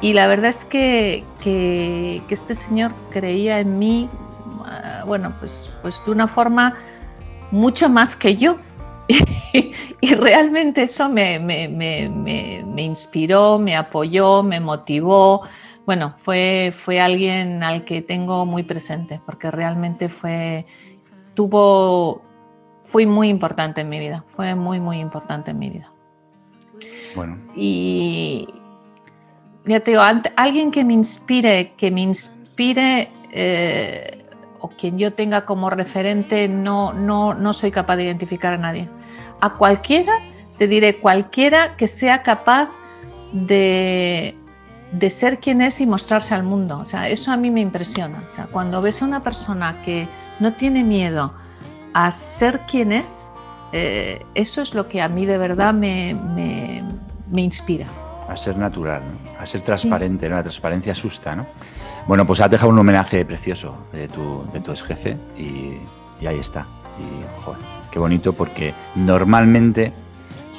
Y 0.00 0.14
la 0.14 0.28
verdad 0.28 0.46
es 0.46 0.64
que, 0.64 1.24
que, 1.42 2.22
que 2.26 2.34
este 2.34 2.54
señor 2.54 2.92
creía 3.10 3.60
en 3.60 3.78
mí, 3.78 4.08
bueno, 5.06 5.34
pues, 5.38 5.70
pues 5.82 6.02
de 6.04 6.10
una 6.10 6.26
forma 6.26 6.76
mucho 7.50 7.88
más 7.88 8.16
que 8.16 8.36
yo. 8.36 8.56
y 10.00 10.14
realmente 10.14 10.82
eso 10.82 11.08
me, 11.08 11.40
me, 11.40 11.68
me, 11.68 12.08
me, 12.08 12.82
inspiró, 12.82 13.58
me 13.58 13.76
apoyó, 13.76 14.42
me 14.42 14.60
motivó. 14.60 15.42
Bueno, 15.84 16.14
fue, 16.18 16.72
fue 16.76 17.00
alguien 17.00 17.62
al 17.62 17.84
que 17.84 18.02
tengo 18.02 18.46
muy 18.46 18.62
presente 18.62 19.20
porque 19.26 19.50
realmente 19.50 20.08
fue, 20.08 20.66
tuvo, 21.34 22.22
fue 22.84 23.06
muy 23.06 23.28
importante 23.28 23.80
en 23.80 23.88
mi 23.88 23.98
vida, 23.98 24.24
fue 24.36 24.54
muy, 24.54 24.78
muy 24.78 25.00
importante 25.00 25.50
en 25.50 25.58
mi 25.58 25.70
vida. 25.70 25.92
Bueno. 27.16 27.38
Y 27.56 28.48
ya 29.66 29.80
te 29.80 29.92
digo, 29.92 30.02
alguien 30.36 30.70
que 30.70 30.84
me 30.84 30.94
inspire, 30.94 31.72
que 31.76 31.90
me 31.90 32.02
inspire 32.02 33.10
eh, 33.32 34.19
o 34.60 34.68
quien 34.68 34.98
yo 34.98 35.12
tenga 35.12 35.44
como 35.44 35.70
referente, 35.70 36.48
no, 36.48 36.92
no, 36.92 37.34
no 37.34 37.52
soy 37.52 37.70
capaz 37.70 37.96
de 37.96 38.04
identificar 38.04 38.54
a 38.54 38.58
nadie. 38.58 38.88
A 39.40 39.54
cualquiera, 39.54 40.12
te 40.58 40.66
diré, 40.66 40.98
cualquiera 40.98 41.76
que 41.76 41.86
sea 41.86 42.22
capaz 42.22 42.70
de, 43.32 44.36
de 44.92 45.10
ser 45.10 45.38
quien 45.38 45.62
es 45.62 45.80
y 45.80 45.86
mostrarse 45.86 46.34
al 46.34 46.42
mundo. 46.42 46.78
O 46.78 46.86
sea, 46.86 47.08
eso 47.08 47.32
a 47.32 47.36
mí 47.36 47.50
me 47.50 47.60
impresiona. 47.60 48.22
O 48.32 48.34
sea, 48.36 48.46
cuando 48.46 48.82
ves 48.82 49.02
a 49.02 49.06
una 49.06 49.22
persona 49.22 49.82
que 49.82 50.08
no 50.40 50.52
tiene 50.54 50.84
miedo 50.84 51.32
a 51.94 52.10
ser 52.10 52.60
quien 52.60 52.92
es, 52.92 53.32
eh, 53.72 54.24
eso 54.34 54.62
es 54.62 54.74
lo 54.74 54.88
que 54.88 55.00
a 55.00 55.08
mí 55.08 55.26
de 55.26 55.38
verdad 55.38 55.72
me, 55.72 56.14
me, 56.14 56.82
me 57.30 57.42
inspira. 57.42 57.86
A 58.30 58.36
ser 58.36 58.56
natural, 58.56 59.02
a 59.38 59.46
ser 59.46 59.62
transparente, 59.62 60.28
la 60.28 60.42
transparencia 60.42 60.92
asusta. 60.92 61.34
¿no? 61.34 61.46
Bueno, 62.06 62.26
pues 62.26 62.40
has 62.40 62.50
dejado 62.50 62.70
un 62.70 62.78
homenaje 62.78 63.24
precioso 63.24 63.74
de 63.92 64.08
tu, 64.08 64.44
de 64.52 64.60
tu 64.60 64.70
ex 64.70 64.82
jefe 64.82 65.16
y, 65.36 65.78
y 66.20 66.26
ahí 66.26 66.38
está. 66.38 66.66
Y, 66.98 67.44
joder, 67.44 67.60
qué 67.90 67.98
bonito 67.98 68.32
porque 68.32 68.72
normalmente 68.94 69.92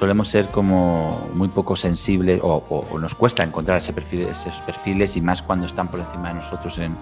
solemos 0.02 0.30
ser 0.30 0.48
como 0.48 1.30
muy 1.36 1.48
poco 1.50 1.76
sensibles 1.76 2.40
o, 2.42 2.98
nos 3.00 3.14
cuesta 3.14 3.44
encontrar 3.44 3.78
ese 3.78 3.94
perfil, 3.94 4.22
esos 4.22 4.60
perfiles 4.62 5.16
y 5.16 5.22
más 5.22 5.44
cuando 5.44 5.68
están 5.68 5.90
por 5.90 6.00
encima 6.00 6.30
de 6.30 6.34
nosotros 6.34 6.76
en, 6.80 6.96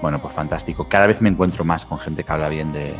bueno, 0.00 0.18
pues 0.18 0.34
fantástico. 0.34 0.88
Cada 0.88 1.06
vez 1.06 1.22
me 1.22 1.28
encuentro 1.28 1.64
más 1.64 1.84
con 1.84 2.00
gente 2.00 2.24
que 2.24 2.32
habla 2.32 2.48
bien 2.48 2.72
de, 2.72 2.94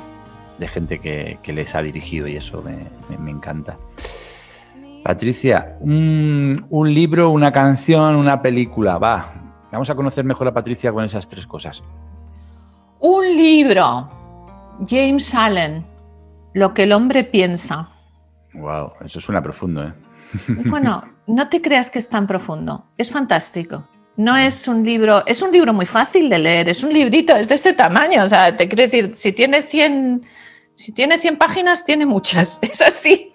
gente 0.69 1.01
que, 1.01 1.41
les 1.53 1.75
ha 1.75 1.83
dirigido 1.83 2.29
y 2.29 2.37
eso 2.37 2.63
me, 2.63 3.31
encanta. 3.31 3.79
Patricia, 5.03 5.77
un, 5.81 6.65
un, 6.71 6.95
libro, 6.95 7.31
una 7.31 7.53
canción, 7.53 8.15
una 8.17 8.41
película, 8.41 8.99
va. 8.99 9.35
Vamos 9.73 9.91
a 9.91 9.95
conocer 9.95 10.25
mejor 10.25 10.49
a 10.49 10.55
Patricia 10.55 10.93
con 10.93 11.05
esas 11.05 11.27
tres 11.27 11.47
cosas. 11.47 11.83
Un 13.01 13.25
libro, 13.37 14.09
James 14.87 15.35
Allen, 15.35 15.85
Lo 16.55 16.75
que 16.75 16.85
el 16.85 16.93
hombre 16.93 17.25
piensa. 17.25 17.89
Wow, 18.55 18.93
eso 19.05 19.21
suena 19.21 19.43
profundo, 19.43 19.85
¿eh? 19.85 19.93
Bueno, 20.67 21.03
no 21.27 21.49
te 21.49 21.61
creas 21.61 21.91
que 21.91 21.99
es 21.99 22.09
tan 22.09 22.27
profundo. 22.27 22.87
Es 22.97 23.11
fantástico. 23.11 23.89
No 24.17 24.37
es 24.37 24.69
un 24.69 24.85
libro, 24.85 25.25
es 25.27 25.41
un 25.41 25.51
libro 25.51 25.73
muy 25.73 25.87
fácil 25.87 26.29
de 26.29 26.39
leer, 26.39 26.69
es 26.69 26.85
un 26.85 26.93
librito, 26.93 27.35
es 27.35 27.49
de 27.49 27.55
este 27.55 27.73
tamaño. 27.73 28.23
O 28.23 28.29
sea, 28.29 28.55
te 28.57 28.69
quiero 28.69 28.83
decir, 28.83 29.13
si 29.15 29.33
tiene 29.33 29.63
100, 29.63 30.27
si 30.75 30.93
tiene 30.93 31.19
100 31.19 31.39
páginas, 31.39 31.85
tiene 31.85 32.05
muchas. 32.05 32.59
Es 32.63 32.83
así. 32.83 33.33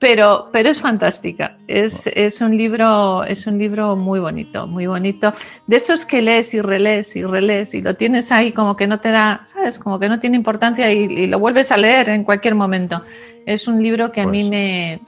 Pero, 0.00 0.48
pero 0.50 0.70
es 0.70 0.80
fantástica. 0.80 1.58
Es, 1.68 2.06
es, 2.06 2.40
un 2.40 2.56
libro, 2.56 3.22
es 3.22 3.46
un 3.46 3.58
libro 3.58 3.96
muy 3.96 4.18
bonito, 4.18 4.66
muy 4.66 4.86
bonito. 4.86 5.30
De 5.66 5.76
esos 5.76 6.06
que 6.06 6.22
lees 6.22 6.54
y 6.54 6.62
relees 6.62 7.14
y 7.16 7.22
relees 7.22 7.74
y 7.74 7.82
lo 7.82 7.94
tienes 7.94 8.32
ahí 8.32 8.52
como 8.52 8.76
que 8.76 8.86
no 8.86 8.98
te 8.98 9.10
da, 9.10 9.42
¿sabes? 9.44 9.78
Como 9.78 9.98
que 9.98 10.08
no 10.08 10.18
tiene 10.18 10.38
importancia 10.38 10.90
y 10.90 11.26
lo 11.26 11.38
vuelves 11.38 11.70
a 11.70 11.76
leer 11.76 12.08
en 12.08 12.24
cualquier 12.24 12.54
momento. 12.54 13.02
Es 13.44 13.68
un 13.68 13.82
libro 13.82 14.10
que 14.10 14.22
a 14.22 14.26
mí 14.26 14.40
pues 14.40 14.50
me... 14.50 15.00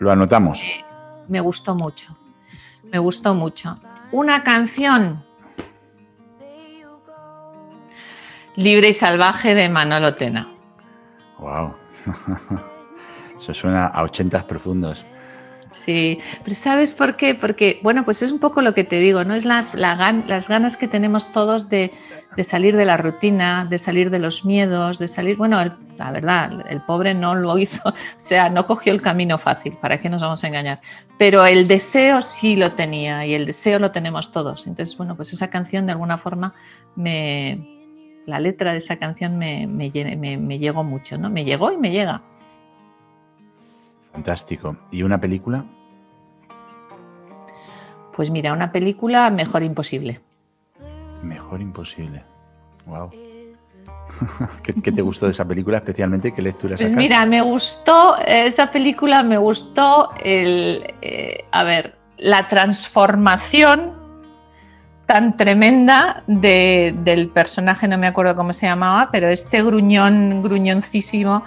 Lo 0.00 0.10
anotamos. 0.10 0.60
Me, 1.28 1.40
gustó 1.40 1.76
mucho. 1.76 2.16
Me 2.90 2.98
gustó 2.98 3.34
mucho. 3.34 3.78
Una 4.10 4.42
canción. 4.42 5.22
Libre 8.56 8.88
y 8.88 8.94
salvaje 8.94 9.54
de 9.54 9.68
Manolo 9.68 10.16
Tena. 10.16 10.48
Wow. 11.38 11.74
Suena 13.54 13.86
a 13.86 14.02
ochentas 14.02 14.44
profundos. 14.44 15.04
Sí, 15.74 16.18
pero 16.44 16.54
¿sabes 16.56 16.92
por 16.92 17.16
qué? 17.16 17.34
Porque, 17.34 17.80
bueno, 17.82 18.04
pues 18.04 18.22
es 18.22 18.32
un 18.32 18.38
poco 18.38 18.60
lo 18.60 18.74
que 18.74 18.84
te 18.84 18.98
digo, 18.98 19.24
¿no? 19.24 19.34
Es 19.34 19.44
la, 19.44 19.64
las 19.74 20.48
ganas 20.48 20.76
que 20.76 20.88
tenemos 20.88 21.32
todos 21.32 21.68
de, 21.70 21.92
de, 22.36 22.44
salir 22.44 22.76
de 22.76 22.84
la 22.84 22.96
rutina, 22.96 23.66
de 23.68 23.78
salir 23.78 24.10
de 24.10 24.18
los 24.18 24.44
miedos, 24.44 24.98
de 24.98 25.08
salir, 25.08 25.36
bueno, 25.36 25.58
la 25.96 26.10
verdad, 26.12 26.66
el 26.68 26.82
pobre 26.82 27.14
no 27.14 27.34
lo 27.34 27.56
hizo, 27.56 27.88
o 27.88 27.94
sea, 28.16 28.50
no 28.50 28.66
cogió 28.66 28.92
el 28.92 29.00
camino 29.00 29.38
fácil, 29.38 29.74
¿para 29.74 30.00
qué 30.00 30.10
nos 30.10 30.20
vamos 30.22 30.42
a 30.44 30.48
engañar? 30.48 30.80
Pero 31.18 31.46
el 31.46 31.66
deseo 31.68 32.20
sí 32.20 32.56
lo 32.56 32.72
tenía 32.72 33.24
y 33.24 33.34
el 33.34 33.46
deseo 33.46 33.78
lo 33.78 33.90
tenemos 33.90 34.32
todos. 34.32 34.66
Entonces, 34.66 34.96
bueno, 34.98 35.16
pues 35.16 35.32
esa 35.32 35.48
canción 35.48 35.86
de 35.86 35.92
alguna 35.92 36.18
forma 36.18 36.54
me... 36.96 37.78
La 38.26 38.38
letra 38.38 38.72
de 38.72 38.78
esa 38.78 38.96
canción 38.96 39.38
me, 39.38 39.66
me, 39.66 39.90
me, 39.90 40.36
me 40.36 40.58
llegó 40.58 40.84
mucho, 40.84 41.16
¿no? 41.16 41.30
Me 41.30 41.44
llegó 41.44 41.72
y 41.72 41.78
me 41.78 41.90
llega. 41.90 42.22
Fantástico. 44.12 44.76
¿Y 44.90 45.02
una 45.02 45.20
película? 45.20 45.64
Pues 48.14 48.30
mira, 48.30 48.52
una 48.52 48.72
película 48.72 49.30
Mejor 49.30 49.62
Imposible. 49.62 50.20
Mejor 51.22 51.60
Imposible. 51.60 52.22
Wow. 52.86 53.10
¿Qué, 54.62 54.92
te 54.92 55.02
gustó 55.02 55.26
de 55.26 55.32
esa 55.32 55.44
película 55.44 55.78
especialmente? 55.78 56.32
¿Qué 56.32 56.42
lectura 56.42 56.76
Pues 56.76 56.92
mira, 56.92 57.24
me 57.26 57.40
gustó 57.40 58.16
esa 58.18 58.70
película, 58.70 59.22
me 59.22 59.38
gustó 59.38 60.10
el, 60.22 60.94
eh, 61.00 61.44
a 61.50 61.62
ver, 61.62 61.96
la 62.18 62.48
transformación 62.48 63.92
tan 65.06 65.36
tremenda 65.36 66.22
del 66.28 67.30
personaje, 67.30 67.88
no 67.88 67.98
me 67.98 68.06
acuerdo 68.06 68.36
cómo 68.36 68.52
se 68.52 68.66
llamaba, 68.66 69.08
pero 69.10 69.28
este 69.28 69.60
gruñón, 69.60 70.40
gruñoncísimo 70.40 71.42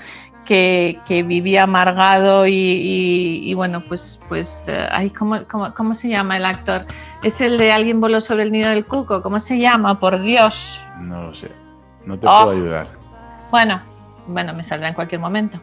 que, 0.46 1.24
vivía 1.28 1.64
amargado 1.64 2.46
y, 2.48 3.54
bueno, 3.56 3.82
pues, 3.82 4.22
pues 4.28 4.68
eh, 4.68 5.12
¿cómo, 5.18 5.94
se 5.94 6.10
llama 6.10 6.38
el 6.38 6.46
actor? 6.46 6.86
Es 7.24 7.42
el 7.42 7.58
de 7.58 7.72
Alguien 7.72 8.02
voló 8.02 8.22
sobre 8.22 8.44
el 8.44 8.52
nido 8.52 8.70
del 8.70 8.86
cuco, 8.86 9.22
¿cómo 9.22 9.40
se 9.40 9.60
llama? 9.60 10.00
Por 10.00 10.22
Dios. 10.22 10.82
No 11.00 11.24
lo 11.24 11.36
sé, 11.36 11.52
no 12.06 12.16
te 12.16 12.22
puedo 12.22 12.46
oh. 12.46 12.52
ayudar. 12.52 12.88
Bueno, 13.52 13.82
bueno, 14.28 14.54
me 14.54 14.64
saldrá 14.64 14.90
en 14.90 14.94
cualquier 14.94 15.22
momento. 15.22 15.60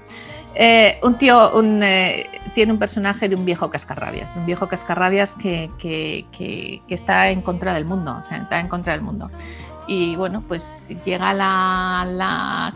Eh, 0.55 0.99
un 1.03 1.17
tío 1.17 1.53
eh, 1.83 2.29
tiene 2.55 2.73
un 2.73 2.79
personaje 2.79 3.29
de 3.29 3.37
un 3.37 3.45
viejo 3.45 3.71
cascarrabias, 3.71 4.35
un 4.37 4.47
viejo 4.47 4.69
cascarrabias 4.69 5.35
que, 5.35 5.71
que, 5.79 6.81
está 6.89 7.29
en 7.31 7.41
contra 7.43 7.75
del 7.75 7.85
mundo, 7.85 8.17
o 8.19 8.23
sea, 8.23 8.39
está 8.39 8.59
en 8.59 8.69
contra 8.69 8.93
del 8.93 9.03
mundo. 9.03 9.31
Y 9.87 10.17
bueno, 10.17 10.43
pues 10.47 10.95
llega 11.05 11.33
la, 11.33 12.05
la, 12.09 12.75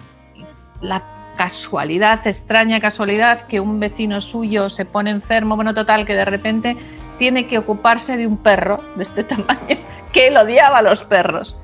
la 0.81 1.03
casualidad, 1.37 2.27
extraña 2.27 2.81
casualidad, 2.81 3.47
que 3.47 3.61
un 3.61 3.81
vecino 3.81 4.21
suyo 4.21 4.69
se 4.69 4.85
pone 4.85 5.11
enfermo, 5.11 5.57
bueno, 5.57 5.75
total, 5.75 6.05
que 6.05 6.15
de 6.15 6.25
repente 6.25 6.77
tiene 7.19 7.47
que 7.47 7.59
ocuparse 7.59 8.17
de 8.17 8.27
un 8.27 8.37
perro 8.37 8.83
de 8.97 9.03
este 9.03 9.25
tamaño, 9.25 9.77
que 10.13 10.29
él 10.29 10.37
odiaba 10.37 10.79
a 10.79 10.83
los 10.83 11.05
perros. 11.05 11.57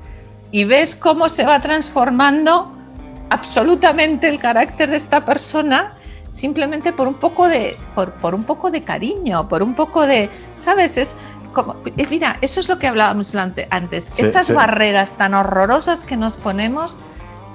Y 0.51 0.65
ves 0.65 0.95
cómo 0.95 1.29
se 1.29 1.45
va 1.45 1.61
transformando 1.61 2.73
absolutamente 3.29 4.27
el 4.27 4.39
carácter 4.39 4.89
de 4.89 4.97
esta 4.97 5.23
persona 5.23 5.95
simplemente 6.31 6.93
por 6.93 7.07
un 7.07 7.13
poco 7.13 7.47
de, 7.47 7.77
por, 7.93 8.33
un 8.33 8.45
poco 8.45 8.71
de 8.71 8.83
cariño, 8.83 9.47
por 9.47 9.61
un 9.61 9.75
poco 9.75 10.07
de, 10.07 10.29
¿sabes? 10.59 10.97
Es 10.97 11.15
como, 11.53 11.75
mira, 12.09 12.37
eso 12.41 12.59
es 12.59 12.69
lo 12.69 12.79
que 12.79 12.87
hablábamos 12.87 13.35
antes, 13.35 14.09
esas 14.17 14.53
barreras 14.53 15.17
tan 15.17 15.33
horrorosas 15.33 16.05
que 16.05 16.15
nos 16.15 16.37
ponemos 16.37 16.97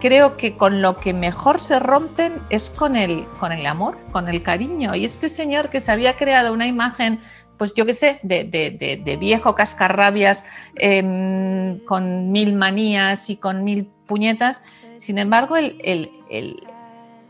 creo 0.01 0.36
que 0.36 0.57
con 0.57 0.82
lo 0.82 0.99
que 0.99 1.12
mejor 1.12 1.61
se 1.61 1.78
rompen 1.78 2.40
es 2.51 2.70
con 2.70 2.97
el, 2.97 3.26
con 3.38 3.53
el 3.53 3.66
amor, 3.66 3.99
con 4.12 4.28
el 4.28 4.42
cariño. 4.42 4.94
Y 4.94 5.05
este 5.05 5.28
señor 5.28 5.68
que 5.68 5.80
se 5.80 5.92
había 5.92 6.16
creado 6.16 6.53
una 6.53 6.66
imagen 6.66 7.20
pues 7.59 7.72
yo 7.72 7.86
qué 7.86 7.94
sé, 7.94 8.20
de, 8.22 9.16
viejo 9.18 9.55
cascarrabias 9.55 10.47
em, 10.74 11.78
con 11.86 12.30
mil 12.30 12.55
manías 12.55 13.30
y 13.30 13.36
con 13.36 13.64
mil 13.64 13.88
puñetas. 14.07 14.62
Sin 14.99 15.16
embargo, 15.16 15.57
el, 15.57 16.11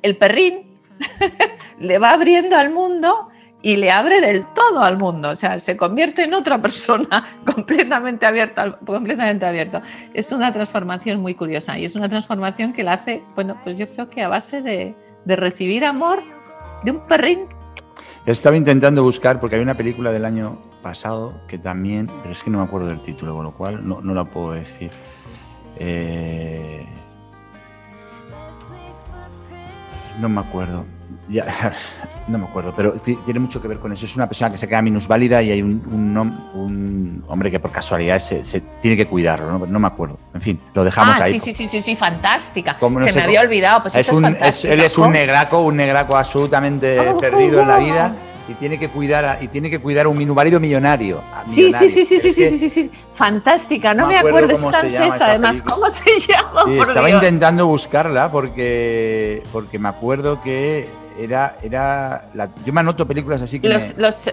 el 0.03 0.17
perrín 0.17 0.67
le 1.79 1.99
va 1.99 2.11
abriendo 2.11 2.57
al 2.57 2.71
mundo 2.71 3.29
y 3.67 3.75
le 3.75 3.91
abre 3.91 4.21
del 4.21 4.47
todo 4.55 4.85
al 4.85 4.97
mundo, 4.97 5.31
o 5.31 5.35
sea, 5.35 5.59
se 5.59 5.77
convierte 5.77 6.23
en 6.23 6.35
otra 6.35 6.63
persona 6.63 7.25
completamente 7.45 8.25
abierta, 8.25 8.79
completamente 8.79 9.45
abierto. 9.45 9.81
Es 10.15 10.31
una 10.31 10.53
transformación 10.53 11.21
muy 11.21 11.35
curiosa 11.35 11.77
y 11.77 11.85
es 11.85 11.97
una 11.97 12.09
transformación 12.09 12.73
que 12.73 12.85
la 12.85 12.93
hace, 12.93 13.25
bueno, 13.35 13.59
pues 13.65 13.75
yo 13.75 13.89
creo 13.91 14.09
que 14.09 14.23
a 14.23 14.29
base 14.29 14.63
de, 14.63 14.95
recibir 15.27 15.85
amor 15.85 16.21
de 16.85 16.93
un 16.93 17.01
perrín. 17.09 17.47
Estaba 18.25 18.57
intentando 18.57 19.03
buscar, 19.03 19.41
porque 19.41 19.57
hay 19.57 19.63
una 19.63 19.75
película 19.75 20.13
del 20.13 20.27
año 20.27 20.63
pasado 20.81 21.35
que 21.49 21.59
también, 21.59 22.09
pero 22.23 22.35
es 22.35 22.45
que 22.45 22.51
no 22.51 22.59
me 22.59 22.65
acuerdo 22.65 22.87
del 22.87 23.03
título, 23.03 23.35
con 23.35 23.47
lo 23.47 23.51
cual 23.51 23.89
no, 23.89 24.01
no 24.01 24.15
la 24.15 24.27
puedo 24.27 24.53
decir. 24.53 24.93
Eh, 25.81 26.87
no 30.21 30.29
me 30.29 30.41
acuerdo. 30.41 30.85
Ya, 31.29 31.73
no 32.29 32.39
me 32.39 32.45
acuerdo, 32.45 32.73
pero 32.77 32.93
tiene 32.93 33.41
mucho 33.41 33.61
que 33.61 33.69
ver 33.69 33.79
con 33.79 33.93
eso. 33.93 34.07
Es 34.07 34.17
una 34.17 34.29
persona 34.29 34.51
que 34.51 34.59
se 34.59 34.69
queda 34.69 34.83
minusválida 34.83 35.43
y 35.43 35.51
hay 35.51 35.63
un, 35.63 35.83
un, 36.55 37.25
hombre 37.29 37.51
que 37.51 37.59
por 37.59 37.71
casualidad 37.71 38.19
se, 38.19 38.43
tiene 38.81 38.97
que 38.97 39.07
cuidarlo, 39.07 39.67
¿no? 39.67 39.79
me 39.79 39.87
acuerdo. 39.87 40.19
En 40.35 40.41
fin, 40.41 40.61
lo 40.75 40.85
dejamos 40.85 41.17
ah, 41.19 41.25
ahí. 41.25 41.39
Sí, 41.39 41.53
sí, 41.53 41.69
sí, 41.69 41.81
sí, 41.81 41.97
fantástica. 41.97 42.77
se 42.99 43.13
me 43.13 43.23
había 43.23 43.41
olvidado, 43.41 43.83
pues 43.83 43.97
es 43.97 44.09
eso 44.09 44.21
es 44.27 44.65
él 44.65 44.81
es 44.81 44.99
un 44.99 45.13
negraco, 45.13 45.61
un 45.61 45.77
negraco 45.77 46.17
absolutamente 46.17 46.99
perdido 47.19 47.61
en 47.61 47.69
la 47.69 47.79
vida 47.79 48.15
y 48.49 48.55
tiene 48.55 48.79
que 48.79 48.89
cuidar 48.89 49.39
y 49.41 49.49
tiene 49.49 49.71
que 49.71 49.81
cuidar 49.81 50.07
a 50.07 50.09
un 50.09 50.35
marido 50.35 50.61
millonario. 50.61 51.23
Sí, 51.45 51.73
sí, 51.73 51.89
sí, 51.89 52.05
sí, 52.05 52.21
sí, 52.21 52.33
sí, 52.33 52.59
sí, 52.59 52.69
sí, 52.69 52.91
fantástica. 53.13 53.95
No 53.95 54.07
me 54.07 54.19
acuerdo, 54.19 54.53
es 54.53 54.65
francesa 54.65 55.27
además. 55.27 55.63
¿Cómo 55.63 55.89
se 55.89 56.19
llama? 56.21 56.65
estaba 56.83 57.11
intentando 57.11 57.67
buscarla 57.67 58.31
porque 58.31 59.43
porque 59.53 59.79
me 59.79 59.89
acuerdo 59.89 60.41
que 60.43 60.89
era 61.19 61.57
era 61.63 62.29
la, 62.35 62.49
yo 62.65 62.73
me 62.73 62.81
anoto 62.81 63.07
películas 63.07 63.43
así 63.43 63.61
que 63.61 63.69
los, 63.69 63.97
los, 63.97 64.33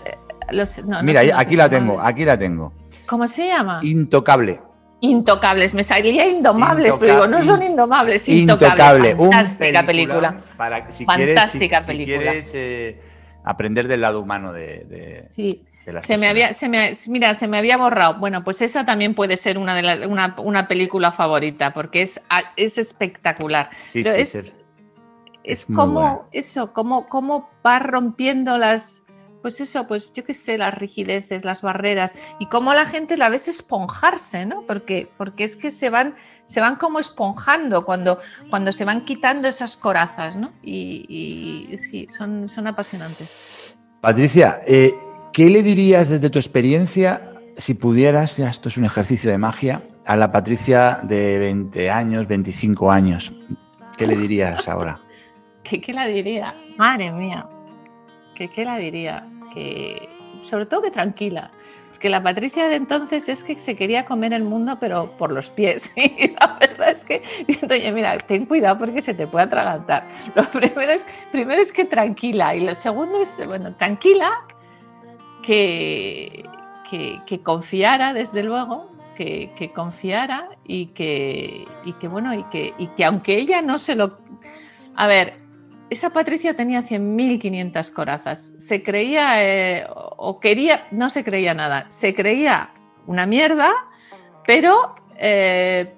los 0.51 0.83
mira 1.03 1.21
aquí 1.37 1.55
la 1.55 1.69
tengo, 1.69 1.99
aquí 1.99 2.25
la 2.25 2.37
tengo. 2.37 2.73
¿Cómo 3.05 3.27
se 3.27 3.47
llama? 3.47 3.79
Intocable. 3.83 4.59
Intocables, 5.01 5.73
me 5.73 5.83
salía 5.83 6.25
indomables, 6.25 6.95
pero 6.97 7.13
digo, 7.13 7.27
no 7.27 7.41
son 7.41 7.61
indomables, 7.61 8.27
intocables. 8.29 9.11
Intocable, 9.11 9.15
fantástica 9.17 9.85
película. 9.85 10.41
Para, 10.55 10.89
si 10.91 11.03
fantástica 11.03 11.81
película. 11.81 12.17
Si 12.17 12.23
quieres, 12.23 12.51
eh, 12.53 13.01
aprender 13.43 13.89
del 13.89 13.99
lado 13.99 14.21
humano 14.21 14.53
de, 14.53 15.27
sí. 15.29 15.65
se 15.99 16.17
me 16.17 16.29
había, 16.29 16.53
se 16.53 16.69
me, 16.69 16.93
mira, 17.09 17.33
se 17.33 17.49
me 17.49 17.57
había 17.57 17.75
borrado. 17.75 18.17
Bueno, 18.17 18.45
pues 18.45 18.61
esa 18.61 18.85
también 18.85 19.13
puede 19.13 19.35
ser 19.35 19.57
una, 19.57 19.75
de 19.75 20.07
una, 20.07 20.35
una, 20.37 20.69
película 20.69 21.11
favorita 21.11 21.73
porque 21.73 22.01
es, 22.01 22.21
es 22.55 22.77
espectacular. 22.77 23.71
Sí, 23.89 24.03
es, 24.05 24.53
es, 25.43 25.65
como 25.65 26.27
eso, 26.31 26.73
como, 26.73 27.07
como 27.09 27.49
va 27.65 27.79
rompiendo 27.79 28.57
las, 28.57 29.03
pues 29.41 29.59
eso, 29.59 29.85
pues 29.87 30.13
yo 30.13 30.23
qué 30.23 30.33
sé, 30.33 30.57
las 30.57 30.73
rigideces, 30.73 31.43
las 31.43 31.61
barreras 31.61 32.15
y 32.39 32.45
cómo 32.45 32.73
la 32.73 32.85
gente 32.85 33.17
la 33.17 33.27
ves 33.27 33.49
esponjarse, 33.49 34.45
¿no? 34.45 34.61
Porque, 34.61 35.09
porque 35.17 35.43
es 35.43 35.57
que 35.57 35.69
se 35.69 35.89
van, 35.89 36.15
se 36.45 36.61
van 36.61 36.77
como 36.77 36.97
esponjando 36.97 37.83
cuando, 37.85 38.19
cuando 38.49 38.71
se 38.71 38.85
van 38.85 39.03
quitando 39.03 39.49
esas 39.49 39.75
corazas, 39.75 40.37
¿no? 40.37 40.51
Y, 40.63 41.75
sí, 41.77 42.07
son, 42.09 42.47
son 42.47 42.67
apasionantes. 42.67 43.31
Patricia, 43.99 44.61
eh, 44.65 44.93
¿qué 45.33 45.49
le 45.49 45.61
dirías 45.61 46.07
desde 46.07 46.29
tu 46.29 46.39
experiencia 46.39 47.29
si 47.57 47.73
pudieras, 47.73 48.37
ya 48.37 48.49
esto 48.49 48.69
es 48.69 48.77
un 48.77 48.85
ejercicio 48.85 49.29
de 49.29 49.37
magia, 49.37 49.83
a 50.05 50.15
la 50.15 50.31
Patricia 50.31 50.99
de 51.03 51.37
20 51.37 51.89
años, 51.89 52.27
25 52.27 52.91
años? 52.91 53.33
¿Qué 53.97 54.07
le 54.07 54.15
dirías 54.15 54.67
ahora? 54.69 55.02
¿Qué, 55.63 55.79
qué 55.81 55.93
la 55.93 56.05
diría? 56.07 56.55
Madre 56.77 57.11
mía, 57.11 57.47
¿qué, 58.35 58.49
qué 58.49 58.65
la 58.65 58.77
diría? 58.77 59.25
que, 59.53 60.09
sobre 60.41 60.65
todo 60.65 60.81
que 60.81 60.91
tranquila. 60.91 61.51
Porque 61.91 62.09
la 62.09 62.21
Patricia 62.21 62.67
de 62.67 62.75
entonces 62.75 63.29
es 63.29 63.43
que 63.43 63.57
se 63.57 63.75
quería 63.75 64.03
comer 64.03 64.33
el 64.33 64.43
mundo, 64.43 64.77
pero 64.79 65.11
por 65.11 65.31
los 65.31 65.51
pies. 65.51 65.93
Y 65.95 66.29
la 66.39 66.57
verdad 66.59 66.89
es 66.89 67.05
que, 67.05 67.21
oye, 67.69 67.91
mira, 67.91 68.17
ten 68.17 68.45
cuidado 68.45 68.77
porque 68.77 69.01
se 69.01 69.13
te 69.13 69.27
puede 69.27 69.45
atragantar. 69.45 70.07
Lo 70.35 70.43
primero 70.43 70.91
es, 70.91 71.05
primero 71.31 71.61
es 71.61 71.71
que 71.71 71.85
tranquila. 71.85 72.55
Y 72.55 72.61
lo 72.61 72.75
segundo 72.75 73.21
es, 73.21 73.45
bueno, 73.45 73.73
tranquila, 73.75 74.31
que, 75.43 76.45
que, 76.89 77.41
confiara, 77.41 78.13
desde 78.13 78.43
luego, 78.43 78.91
que, 79.15 79.51
que, 79.57 79.71
confiara 79.71 80.49
y 80.65 80.87
que, 80.87 81.67
y 81.85 81.93
que, 81.93 82.07
bueno, 82.07 82.33
y 82.33 82.43
que, 82.43 82.73
y 82.77 82.87
que 82.87 83.05
aunque 83.05 83.37
ella 83.37 83.61
no 83.61 83.77
se 83.77 83.95
lo... 83.95 84.19
A 84.95 85.07
ver, 85.07 85.42
esa 85.93 86.11
Patricia 86.11 86.55
tenía 86.55 86.81
100.500 86.81 87.93
corazas. 87.93 88.55
Se 88.57 88.83
creía 88.83 89.43
eh, 89.43 89.87
o 89.89 90.39
quería, 90.39 90.83
no 90.91 91.09
se 91.09 91.23
creía 91.23 91.53
nada, 91.53 91.85
se 91.89 92.13
creía 92.13 92.71
una 93.07 93.25
mierda, 93.25 93.71
pero 94.45 94.95
eh, 95.17 95.93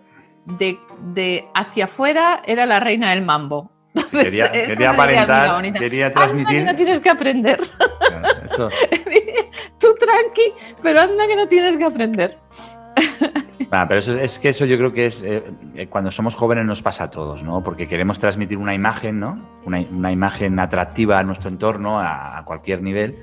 de, 0.46 1.48
hacia 1.54 1.86
afuera 1.86 2.43
era 2.46 2.66
la 2.66 2.80
reina 2.80 3.10
del 3.12 3.24
mambo. 3.24 3.72
quería, 4.12 4.91
aparentar, 4.91 5.74
quería 5.74 6.12
transmitir. 6.12 6.58
Anda 6.60 6.72
que 6.72 6.74
no 6.74 6.76
tienes 6.76 7.00
que 7.00 7.10
aprender. 7.10 7.60
Tú 9.80 9.96
tranqui, 10.00 10.54
pero 10.82 11.02
anda 11.02 11.28
que 11.28 11.36
no 11.36 11.48
tienes 11.48 11.78
que 11.80 11.84
aprender. 11.84 12.38
Ah, 13.72 13.86
pero 13.88 13.99
eso, 13.99 14.18
es 14.18 14.39
que 14.39 14.49
eso 14.49 14.66
yo 14.66 14.78
creo 14.78 14.93
que 14.93 15.07
es 15.07 15.22
eh, 15.22 15.43
eh, 15.76 15.88
cuando 15.88 16.11
somos 16.11 16.36
jóvenes 16.36 16.66
nos 16.66 16.82
pasa 16.82 17.05
a 17.05 17.09
todos, 17.09 17.43
¿no? 17.43 17.63
Porque 17.63 17.88
queremos 17.88 18.20
transmitir 18.20 18.57
una 18.57 18.74
imagen, 18.74 19.20
¿no? 19.20 19.39
Una, 19.66 20.11
imagen 20.11 20.59
atractiva 20.59 21.20
a 21.20 21.24
nuestro 21.24 21.49
entorno, 21.49 21.99
a, 21.99 22.41
cualquier 22.45 22.82
nivel, 22.82 23.16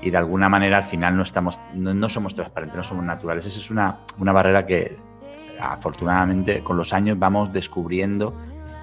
y 0.00 0.10
de 0.10 0.16
alguna 0.16 0.48
manera 0.48 0.78
al 0.78 0.84
final 0.84 1.16
no 1.16 1.22
estamos, 1.22 1.60
no, 1.74 2.08
somos 2.08 2.34
transparentes, 2.34 2.76
no 2.76 2.82
somos 2.82 3.04
naturales. 3.04 3.46
Esa 3.46 3.58
es 3.58 3.70
una, 3.70 3.96
una 4.18 4.32
barrera 4.32 4.66
que 4.66 4.96
afortunadamente 5.60 6.60
con 6.60 6.76
los 6.76 6.92
años 6.92 7.18
vamos 7.18 7.52
descubriendo 7.52 8.34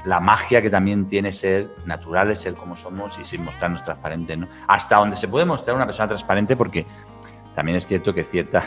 la 0.05 0.19
magia 0.19 0.61
que 0.61 0.69
también 0.69 1.07
tiene 1.07 1.33
ser 1.33 1.67
naturales, 1.85 2.39
ser 2.39 2.53
como 2.53 2.75
somos 2.75 3.19
y 3.19 3.25
sin 3.25 3.43
mostrarnos 3.43 3.83
transparentes, 3.83 4.37
¿no? 4.37 4.47
Hasta 4.67 4.97
donde 4.97 5.17
se 5.17 5.27
puede 5.27 5.45
mostrar 5.45 5.75
una 5.75 5.85
persona 5.85 6.07
transparente, 6.07 6.55
porque 6.55 6.85
también 7.55 7.77
es 7.77 7.85
cierto 7.85 8.13
que 8.13 8.23
cierta 8.23 8.63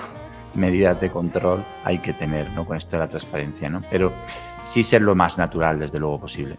medidas 0.55 1.01
de 1.01 1.11
control 1.11 1.65
hay 1.85 1.99
que 1.99 2.13
tener 2.13 2.51
¿no? 2.51 2.67
con 2.67 2.77
esto 2.77 2.97
de 2.97 3.01
la 3.01 3.09
transparencia, 3.09 3.69
¿no? 3.69 3.83
pero 3.91 4.13
sí 4.65 4.85
ser 4.85 5.03
lo 5.03 5.15
más 5.15 5.39
natural, 5.39 5.79
desde 5.79 5.99
luego, 5.99 6.21
posible. 6.21 6.59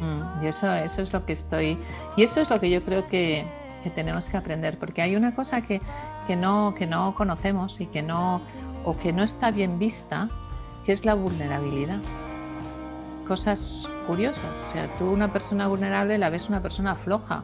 Mm, 0.00 0.44
y 0.44 0.46
eso, 0.48 0.72
eso 0.72 1.02
es 1.02 1.12
lo 1.12 1.24
que 1.24 1.32
estoy, 1.32 1.78
y 2.16 2.22
eso 2.22 2.40
es 2.40 2.50
lo 2.50 2.60
que 2.60 2.70
yo 2.70 2.84
creo 2.84 3.08
que, 3.08 3.44
que 3.82 3.90
tenemos 3.90 4.28
que 4.28 4.36
aprender, 4.36 4.78
porque 4.78 5.02
hay 5.02 5.16
una 5.16 5.32
cosa 5.34 5.62
que, 5.62 5.80
que, 6.26 6.36
no, 6.36 6.74
que 6.76 6.86
no 6.86 7.14
conocemos 7.14 7.80
y 7.80 7.86
que 7.86 8.02
no, 8.02 8.40
o 8.84 8.96
que 8.96 9.12
no 9.12 9.22
está 9.22 9.50
bien 9.50 9.78
vista, 9.78 10.28
que 10.84 10.92
es 10.92 11.04
la 11.04 11.14
vulnerabilidad. 11.14 11.98
Cosas 13.26 13.88
curiosas, 14.06 14.56
o 14.64 14.72
sea, 14.72 14.88
tú 14.98 15.10
una 15.10 15.32
persona 15.32 15.66
vulnerable 15.66 16.16
la 16.16 16.30
ves 16.30 16.48
una 16.48 16.62
persona 16.62 16.94
floja, 16.94 17.42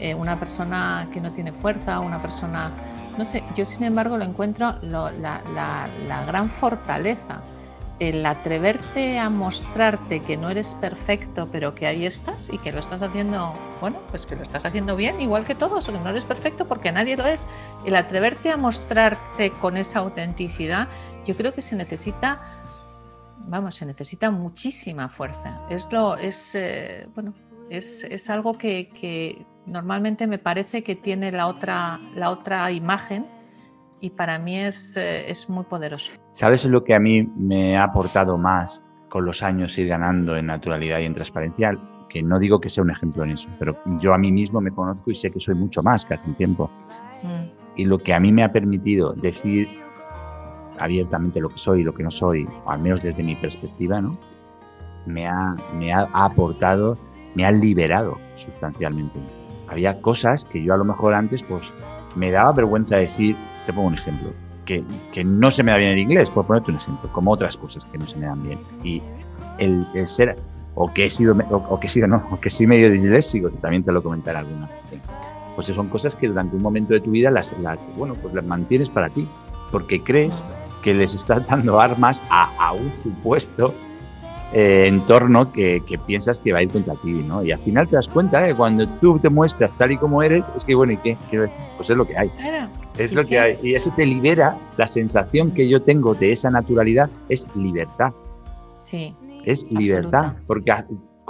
eh, 0.00 0.14
una 0.14 0.40
persona 0.40 1.08
que 1.12 1.20
no 1.20 1.30
tiene 1.30 1.52
fuerza, 1.52 2.00
una 2.00 2.20
persona 2.20 2.72
no 3.16 3.24
sé, 3.24 3.42
yo 3.54 3.66
sin 3.66 3.84
embargo 3.84 4.16
lo 4.16 4.24
encuentro 4.24 4.74
la, 4.82 6.24
gran 6.26 6.50
fortaleza, 6.50 7.42
el 7.98 8.24
atreverte 8.24 9.18
a 9.18 9.30
mostrarte 9.30 10.20
que 10.20 10.36
no 10.36 10.50
eres 10.50 10.74
perfecto, 10.74 11.48
pero 11.52 11.74
que 11.74 11.86
ahí 11.86 12.06
estás 12.06 12.50
y 12.52 12.58
que 12.58 12.72
lo 12.72 12.80
estás 12.80 13.02
haciendo, 13.02 13.52
bueno, 13.80 14.00
pues 14.10 14.26
que 14.26 14.34
lo 14.34 14.42
estás 14.42 14.64
haciendo 14.64 14.96
bien, 14.96 15.20
igual 15.20 15.44
que 15.44 15.54
todos, 15.54 15.86
que 15.86 15.92
no 15.92 16.08
eres 16.08 16.24
perfecto 16.24 16.66
porque 16.66 16.90
nadie 16.90 17.16
lo 17.16 17.26
es. 17.26 17.46
El 17.84 17.94
atreverte 17.96 18.50
a 18.50 18.56
mostrarte 18.56 19.50
con 19.52 19.76
esa 19.76 20.00
autenticidad, 20.00 20.88
yo 21.24 21.36
creo 21.36 21.54
que 21.54 21.62
se 21.62 21.76
necesita, 21.76 22.40
vamos, 23.46 23.76
se 23.76 23.86
necesita 23.86 24.30
muchísima 24.30 25.08
fuerza. 25.08 25.60
Es 25.68 25.92
lo, 25.92 26.16
es, 26.16 26.54
eh, 26.54 27.06
bueno, 27.14 27.34
es, 27.72 28.30
algo 28.30 28.58
que, 28.58 29.46
normalmente 29.66 30.26
me 30.26 30.38
parece 30.38 30.82
que 30.82 30.96
tiene 30.96 31.32
la 31.32 31.46
otra, 31.46 32.00
la 32.14 32.30
otra 32.30 32.70
imagen 32.70 33.26
y 34.00 34.10
para 34.10 34.38
mí 34.38 34.58
es, 34.58 34.96
eh, 34.96 35.30
es 35.30 35.48
muy 35.48 35.64
poderoso. 35.64 36.12
¿Sabes 36.32 36.64
lo 36.64 36.82
que 36.82 36.94
a 36.94 36.98
mí 36.98 37.22
me 37.22 37.76
ha 37.76 37.84
aportado 37.84 38.36
más 38.36 38.84
con 39.08 39.24
los 39.24 39.42
años 39.42 39.76
ir 39.78 39.88
ganando 39.88 40.36
en 40.36 40.46
naturalidad 40.46 40.98
y 40.98 41.04
en 41.04 41.14
transparencia? 41.14 41.78
Que 42.08 42.22
no 42.22 42.38
digo 42.38 42.60
que 42.60 42.68
sea 42.68 42.82
un 42.82 42.90
ejemplo 42.90 43.24
en 43.24 43.30
eso, 43.30 43.48
pero 43.58 43.78
yo 44.00 44.12
a 44.12 44.18
mí 44.18 44.32
mismo 44.32 44.60
me 44.60 44.70
conozco 44.70 45.10
y 45.10 45.14
sé 45.14 45.30
que 45.30 45.40
soy 45.40 45.54
mucho 45.54 45.82
más 45.82 46.04
que 46.04 46.14
hace 46.14 46.28
un 46.28 46.34
tiempo. 46.34 46.70
Mm. 47.22 47.62
Y 47.76 47.84
lo 47.86 47.98
que 47.98 48.12
a 48.12 48.20
mí 48.20 48.32
me 48.32 48.42
ha 48.42 48.52
permitido 48.52 49.12
decir 49.14 49.68
abiertamente 50.78 51.40
lo 51.40 51.48
que 51.48 51.58
soy 51.58 51.80
y 51.80 51.84
lo 51.84 51.94
que 51.94 52.02
no 52.02 52.10
soy, 52.10 52.46
al 52.66 52.82
menos 52.82 53.02
desde 53.02 53.22
mi 53.22 53.36
perspectiva, 53.36 54.00
¿no? 54.00 54.18
me, 55.06 55.26
ha, 55.26 55.54
me 55.74 55.92
ha 55.92 56.08
aportado 56.12 56.96
me 57.34 57.44
han 57.44 57.60
liberado 57.60 58.18
sustancialmente. 58.36 59.18
Había 59.72 60.02
cosas 60.02 60.44
que 60.44 60.62
yo 60.62 60.74
a 60.74 60.76
lo 60.76 60.84
mejor 60.84 61.14
antes 61.14 61.42
pues 61.42 61.72
me 62.14 62.30
daba 62.30 62.52
vergüenza 62.52 62.96
decir, 62.96 63.36
te 63.64 63.72
pongo 63.72 63.88
un 63.88 63.94
ejemplo, 63.94 64.30
que, 64.66 64.84
que, 65.12 65.24
no 65.24 65.50
se 65.50 65.62
me 65.62 65.72
da 65.72 65.78
bien 65.78 65.92
el 65.92 65.98
inglés, 65.98 66.30
por 66.30 66.46
ponerte 66.46 66.70
un 66.70 66.76
ejemplo, 66.76 67.10
como 67.12 67.32
otras 67.32 67.56
cosas 67.56 67.84
que 67.86 67.96
no 67.96 68.06
se 68.06 68.18
me 68.18 68.26
dan 68.26 68.42
bien. 68.42 68.58
Y 68.84 69.02
el, 69.58 69.86
ser, 70.06 70.36
o 70.74 70.92
que 70.92 71.06
he 71.06 71.10
sido, 71.10 71.34
o, 71.50 71.80
que 71.80 71.86
he 71.86 71.90
sido, 71.90 72.06
no, 72.08 72.22
o 72.30 72.38
que 72.38 72.50
sí 72.50 72.66
medio 72.66 72.90
disléxico, 72.90 73.48
que 73.48 73.56
también 73.56 73.82
te 73.82 73.92
lo 73.92 74.02
comentaré 74.02 74.38
alguna 74.38 74.66
vez. 74.90 75.00
Pues 75.54 75.66
son 75.68 75.88
cosas 75.88 76.16
que 76.16 76.28
durante 76.28 76.54
un 76.54 76.62
momento 76.62 76.92
de 76.92 77.00
tu 77.00 77.10
vida 77.10 77.30
las, 77.30 77.58
las, 77.58 77.78
bueno, 77.96 78.14
pues 78.14 78.34
las 78.34 78.44
mantienes 78.44 78.90
para 78.90 79.08
ti, 79.08 79.26
porque 79.70 80.02
crees 80.02 80.42
que 80.82 80.92
les 80.92 81.14
estás 81.14 81.46
dando 81.46 81.80
armas 81.80 82.22
a, 82.28 82.50
a 82.58 82.72
un 82.72 82.94
supuesto 82.94 83.74
eh, 84.52 84.86
entorno 84.86 85.50
que, 85.52 85.82
que, 85.86 85.98
piensas 85.98 86.38
que 86.38 86.52
va 86.52 86.58
a 86.58 86.62
ir 86.62 86.70
contra 86.70 86.94
ti, 86.94 87.10
¿no? 87.10 87.42
Y 87.42 87.52
al 87.52 87.60
final 87.60 87.88
te 87.88 87.96
das 87.96 88.08
cuenta 88.08 88.46
que 88.46 88.54
cuando 88.54 88.86
tú 89.00 89.18
te 89.18 89.30
muestras 89.30 89.76
tal 89.78 89.92
y 89.92 89.96
como 89.96 90.22
eres, 90.22 90.44
es 90.56 90.64
que, 90.64 90.74
bueno, 90.74 90.92
¿y 90.92 90.98
qué? 90.98 91.16
Quiero 91.30 91.44
decir, 91.44 91.60
pues 91.76 91.88
es 91.88 91.96
lo 91.96 92.06
que 92.06 92.16
hay. 92.16 92.30
Es 92.98 93.12
lo 93.12 93.24
que 93.24 93.38
hay. 93.38 93.58
Y 93.62 93.74
eso 93.74 93.92
te 93.96 94.04
libera, 94.04 94.56
la 94.76 94.86
sensación 94.86 95.52
que 95.52 95.68
yo 95.68 95.80
tengo 95.80 96.14
de 96.14 96.32
esa 96.32 96.50
naturalidad 96.50 97.08
es 97.28 97.46
libertad. 97.56 98.12
Sí. 98.84 99.14
Es 99.44 99.64
libertad. 99.70 100.34
Porque 100.46 100.70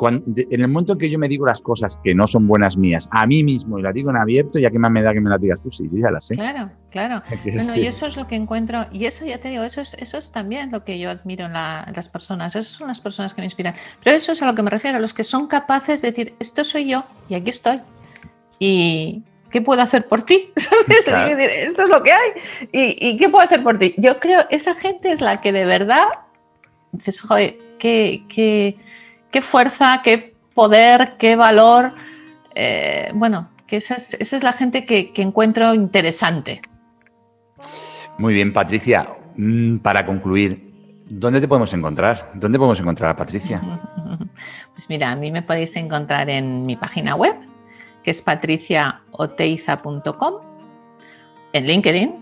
en 0.09 0.61
el 0.61 0.69
momento 0.69 0.97
que 0.97 1.11
yo 1.11 1.19
me 1.19 1.29
digo 1.29 1.47
las 1.47 1.61
cosas 1.61 1.99
que 2.03 2.15
no 2.15 2.27
son 2.27 2.47
buenas 2.47 2.77
mías 2.77 3.09
a 3.11 3.27
mí 3.27 3.43
mismo 3.43 3.79
y 3.79 3.83
las 3.83 3.95
digo 3.95 4.11
en 4.11 4.17
abierto, 4.17 4.59
ya 4.59 4.71
que 4.71 4.79
más 4.79 4.91
me 4.91 5.03
da 5.03 5.13
que 5.13 5.21
me 5.21 5.31
las 5.31 5.41
digas 5.41 5.63
tú, 5.63 5.71
sí, 5.71 5.89
ya 5.93 6.11
las 6.11 6.27
sé. 6.27 6.35
Claro, 6.35 6.71
claro. 6.91 7.23
Bueno, 7.45 7.77
y 7.77 7.87
eso 7.87 8.07
es 8.07 8.17
lo 8.17 8.27
que 8.27 8.37
encuentro, 8.37 8.87
y 8.93 9.05
eso 9.05 9.25
ya 9.25 9.39
te 9.39 9.49
digo, 9.49 9.63
eso 9.65 9.81
es, 9.81 9.95
eso 9.95 10.19
es 10.19 10.33
también 10.33 10.71
lo 10.71 10.85
que 10.85 10.99
yo 10.99 11.11
admiro 11.11 11.47
en, 11.47 11.53
las 11.53 12.09
personas, 12.09 12.57
esas 12.57 12.73
son 12.73 12.89
las 12.89 13.01
personas 13.01 13.35
que 13.35 13.43
me 13.43 13.47
inspiran. 13.47 13.75
Pero 14.03 14.17
eso 14.17 14.33
es 14.33 14.43
a 14.43 14.47
lo 14.47 14.55
que 14.55 14.63
me 14.63 14.71
refiero, 14.71 14.99
a 14.99 15.01
los 15.01 15.15
que 15.15 15.25
son 15.25 15.47
capaces 15.47 16.03
de 16.03 16.09
decir, 16.09 16.35
esto 16.39 16.65
soy 16.65 16.89
yo 16.89 17.05
y 17.29 17.35
aquí 17.35 17.51
estoy. 17.51 17.81
Y, 18.59 19.23
¿qué 19.51 19.61
puedo 19.61 19.83
hacer 19.83 20.09
por 20.09 20.23
ti? 20.23 20.51
esto 20.57 21.83
es 21.83 21.89
lo 21.89 22.03
que 22.03 22.13
hay. 22.13 22.31
¿Y, 22.73 23.17
qué 23.17 23.29
puedo 23.29 23.45
hacer 23.45 23.63
por 23.63 23.79
ti? 23.79 23.95
Yo 23.99 24.19
creo, 24.19 24.45
esa 24.51 24.75
gente 24.75 25.13
es 25.13 25.21
la 25.21 25.41
que 25.41 25.53
de 25.53 25.65
verdad 25.65 26.07
dices, 26.93 27.21
joder, 27.21 27.57
qué, 27.79 28.25
qué, 28.29 28.77
qué 29.33 29.43
fuerza, 29.43 30.01
qué 30.05 30.37
poder, 30.55 31.15
qué 31.19 31.35
valor. 31.35 31.93
Eh, 32.55 33.11
bueno, 33.15 33.49
que 33.67 33.79
esa 33.79 33.97
es, 33.97 34.45
la 34.45 34.53
gente 34.53 34.87
que, 34.87 35.11
encuentro 35.17 35.75
interesante. 35.75 36.61
Muy 38.19 38.35
bien, 38.35 38.53
Patricia. 38.53 39.09
Mm, 39.37 39.79
para 39.79 40.07
concluir, 40.07 40.65
¿dónde 41.09 41.41
te 41.41 41.49
podemos 41.49 41.73
encontrar? 41.73 42.31
¿Dónde 42.35 42.59
podemos 42.59 42.79
encontrar 42.79 43.11
a 43.11 43.17
Patricia? 43.17 43.61
Pues 44.73 44.89
mira, 44.89 45.13
a 45.13 45.17
mí 45.17 45.31
me 45.31 45.43
podéis 45.43 45.77
encontrar 45.77 46.31
en 46.31 46.65
mi 46.65 46.77
página 46.77 47.15
web, 47.15 47.37
que 48.03 48.11
es 48.11 48.23
patriciaoteiza.com, 48.23 50.35
en 51.53 51.67
LinkedIn, 51.67 52.15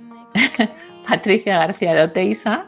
Patricia 1.08 1.58
García 1.58 1.94
de 1.94 2.02
Oteiza, 2.02 2.66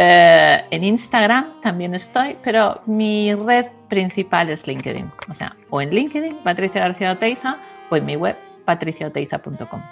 eh, 0.00 0.64
en 0.70 0.84
Instagram 0.84 1.60
también 1.60 1.92
estoy, 1.92 2.36
pero 2.44 2.82
mi 2.86 3.34
red 3.34 3.66
principal 3.88 4.48
es 4.48 4.64
LinkedIn. 4.64 5.10
O 5.28 5.34
sea, 5.34 5.56
o 5.70 5.80
en 5.80 5.90
LinkedIn, 5.90 6.36
Patricia 6.44 6.82
García 6.82 7.10
Oteiza, 7.10 7.58
o 7.90 7.96
en 7.96 8.06
mi 8.06 8.14
web, 8.14 8.36
patriciaoteiza.com. 8.64 9.82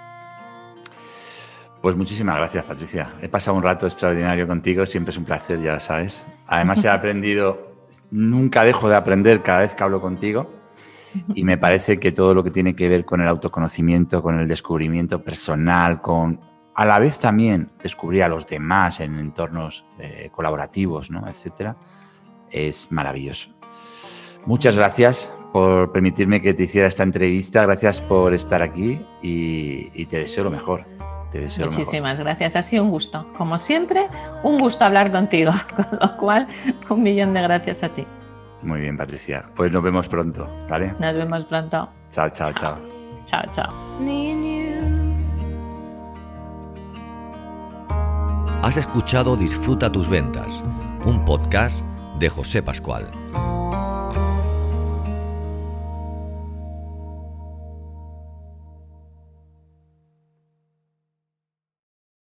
Pues 1.83 1.97
muchísimas 1.97 2.37
gracias, 2.37 2.65
Patricia. 2.65 3.15
He 3.21 3.29
pasado 3.29 3.57
un 3.57 3.65
rato 3.65 3.89
extraordinario 3.89 4.47
contigo, 4.47 4.87
siempre 4.87 5.11
es 5.11 5.19
un 5.19 5.25
placer, 5.25 5.61
ya 5.61 5.73
lo 5.73 5.81
sabes. 5.81 6.25
Además, 6.47 6.85
he 6.85 6.89
aprendido, 6.91 7.73
nunca 8.13 8.63
dejo 8.63 8.89
de 8.89 8.95
aprender 8.95 9.43
cada 9.43 9.63
vez 9.63 9.75
que 9.75 9.83
hablo 9.83 10.01
contigo. 10.01 10.49
Y 11.35 11.43
me 11.43 11.59
parece 11.59 11.99
que 11.99 12.13
todo 12.13 12.33
lo 12.33 12.45
que 12.45 12.53
tiene 12.53 12.77
que 12.77 12.89
ver 12.89 13.05
con 13.05 13.21
el 13.21 13.27
autoconocimiento, 13.27 14.23
con 14.23 14.39
el 14.39 14.47
descubrimiento 14.47 15.21
personal, 15.25 16.01
con 16.01 16.39
a 16.77 16.85
la 16.85 16.99
vez 16.99 17.19
también 17.19 17.71
descubrir 17.83 18.23
a 18.23 18.29
los 18.29 18.47
demás 18.47 19.01
en 19.01 19.19
entornos 19.19 19.85
eh, 19.99 20.29
colaborativos, 20.31 21.11
¿no? 21.11 21.27
etcétera, 21.27 21.77
es 22.51 22.93
maravilloso. 22.93 23.51
Muchas 24.45 24.77
gracias 24.77 25.29
por 25.53 25.91
permitirme 25.91 26.43
que 26.43 26.53
te 26.53 26.65
hiciera 26.65 26.87
esta 26.87 27.03
entrevista, 27.03 27.63
gracias 27.63 28.03
por 28.03 28.35
estar 28.35 28.61
aquí 28.61 29.01
y, 29.23 30.05
te 30.07 30.19
deseo 30.19 30.45
lo 30.45 30.51
mejor. 30.51 30.85
Muchísimas 31.59 32.21
gracias, 32.21 32.57
ha 32.57 32.63
sido 32.63 32.85
un 32.85 32.91
gusto. 32.91 33.27
Como 33.37 33.59
siempre, 33.59 34.07
un 34.43 34.59
gusto 34.59 34.85
hablar 34.85 35.11
contigo, 35.11 35.53
con 35.77 35.99
lo 35.99 36.17
cual 36.19 36.47
un 36.91 37.03
millón 37.03 37.33
de 37.33 37.41
gracias 37.41 37.83
a 37.83 37.89
ti. 37.89 38.07
Muy 38.63 38.81
bien, 38.81 38.97
Patricia. 38.97 39.43
Pues 39.55 39.73
nos 39.73 39.83
vemos 39.83 40.09
pronto, 40.09 40.47
¿vale? 40.69 40.93
Nos 40.99 41.15
vemos 41.15 41.45
pronto. 41.45 41.89
Chao, 42.11 42.31
chao, 42.31 42.53
chao. 42.53 42.77
Chao, 43.27 43.43
chao. 43.53 44.56
Has 48.67 48.77
escuchado 48.79 49.37
Disfruta 49.37 49.93
tus 49.93 50.09
ventas, 50.09 50.65
un 51.05 51.25
podcast 51.25 51.87
de 52.19 52.29
José 52.29 52.65
Pascual. 52.65 53.09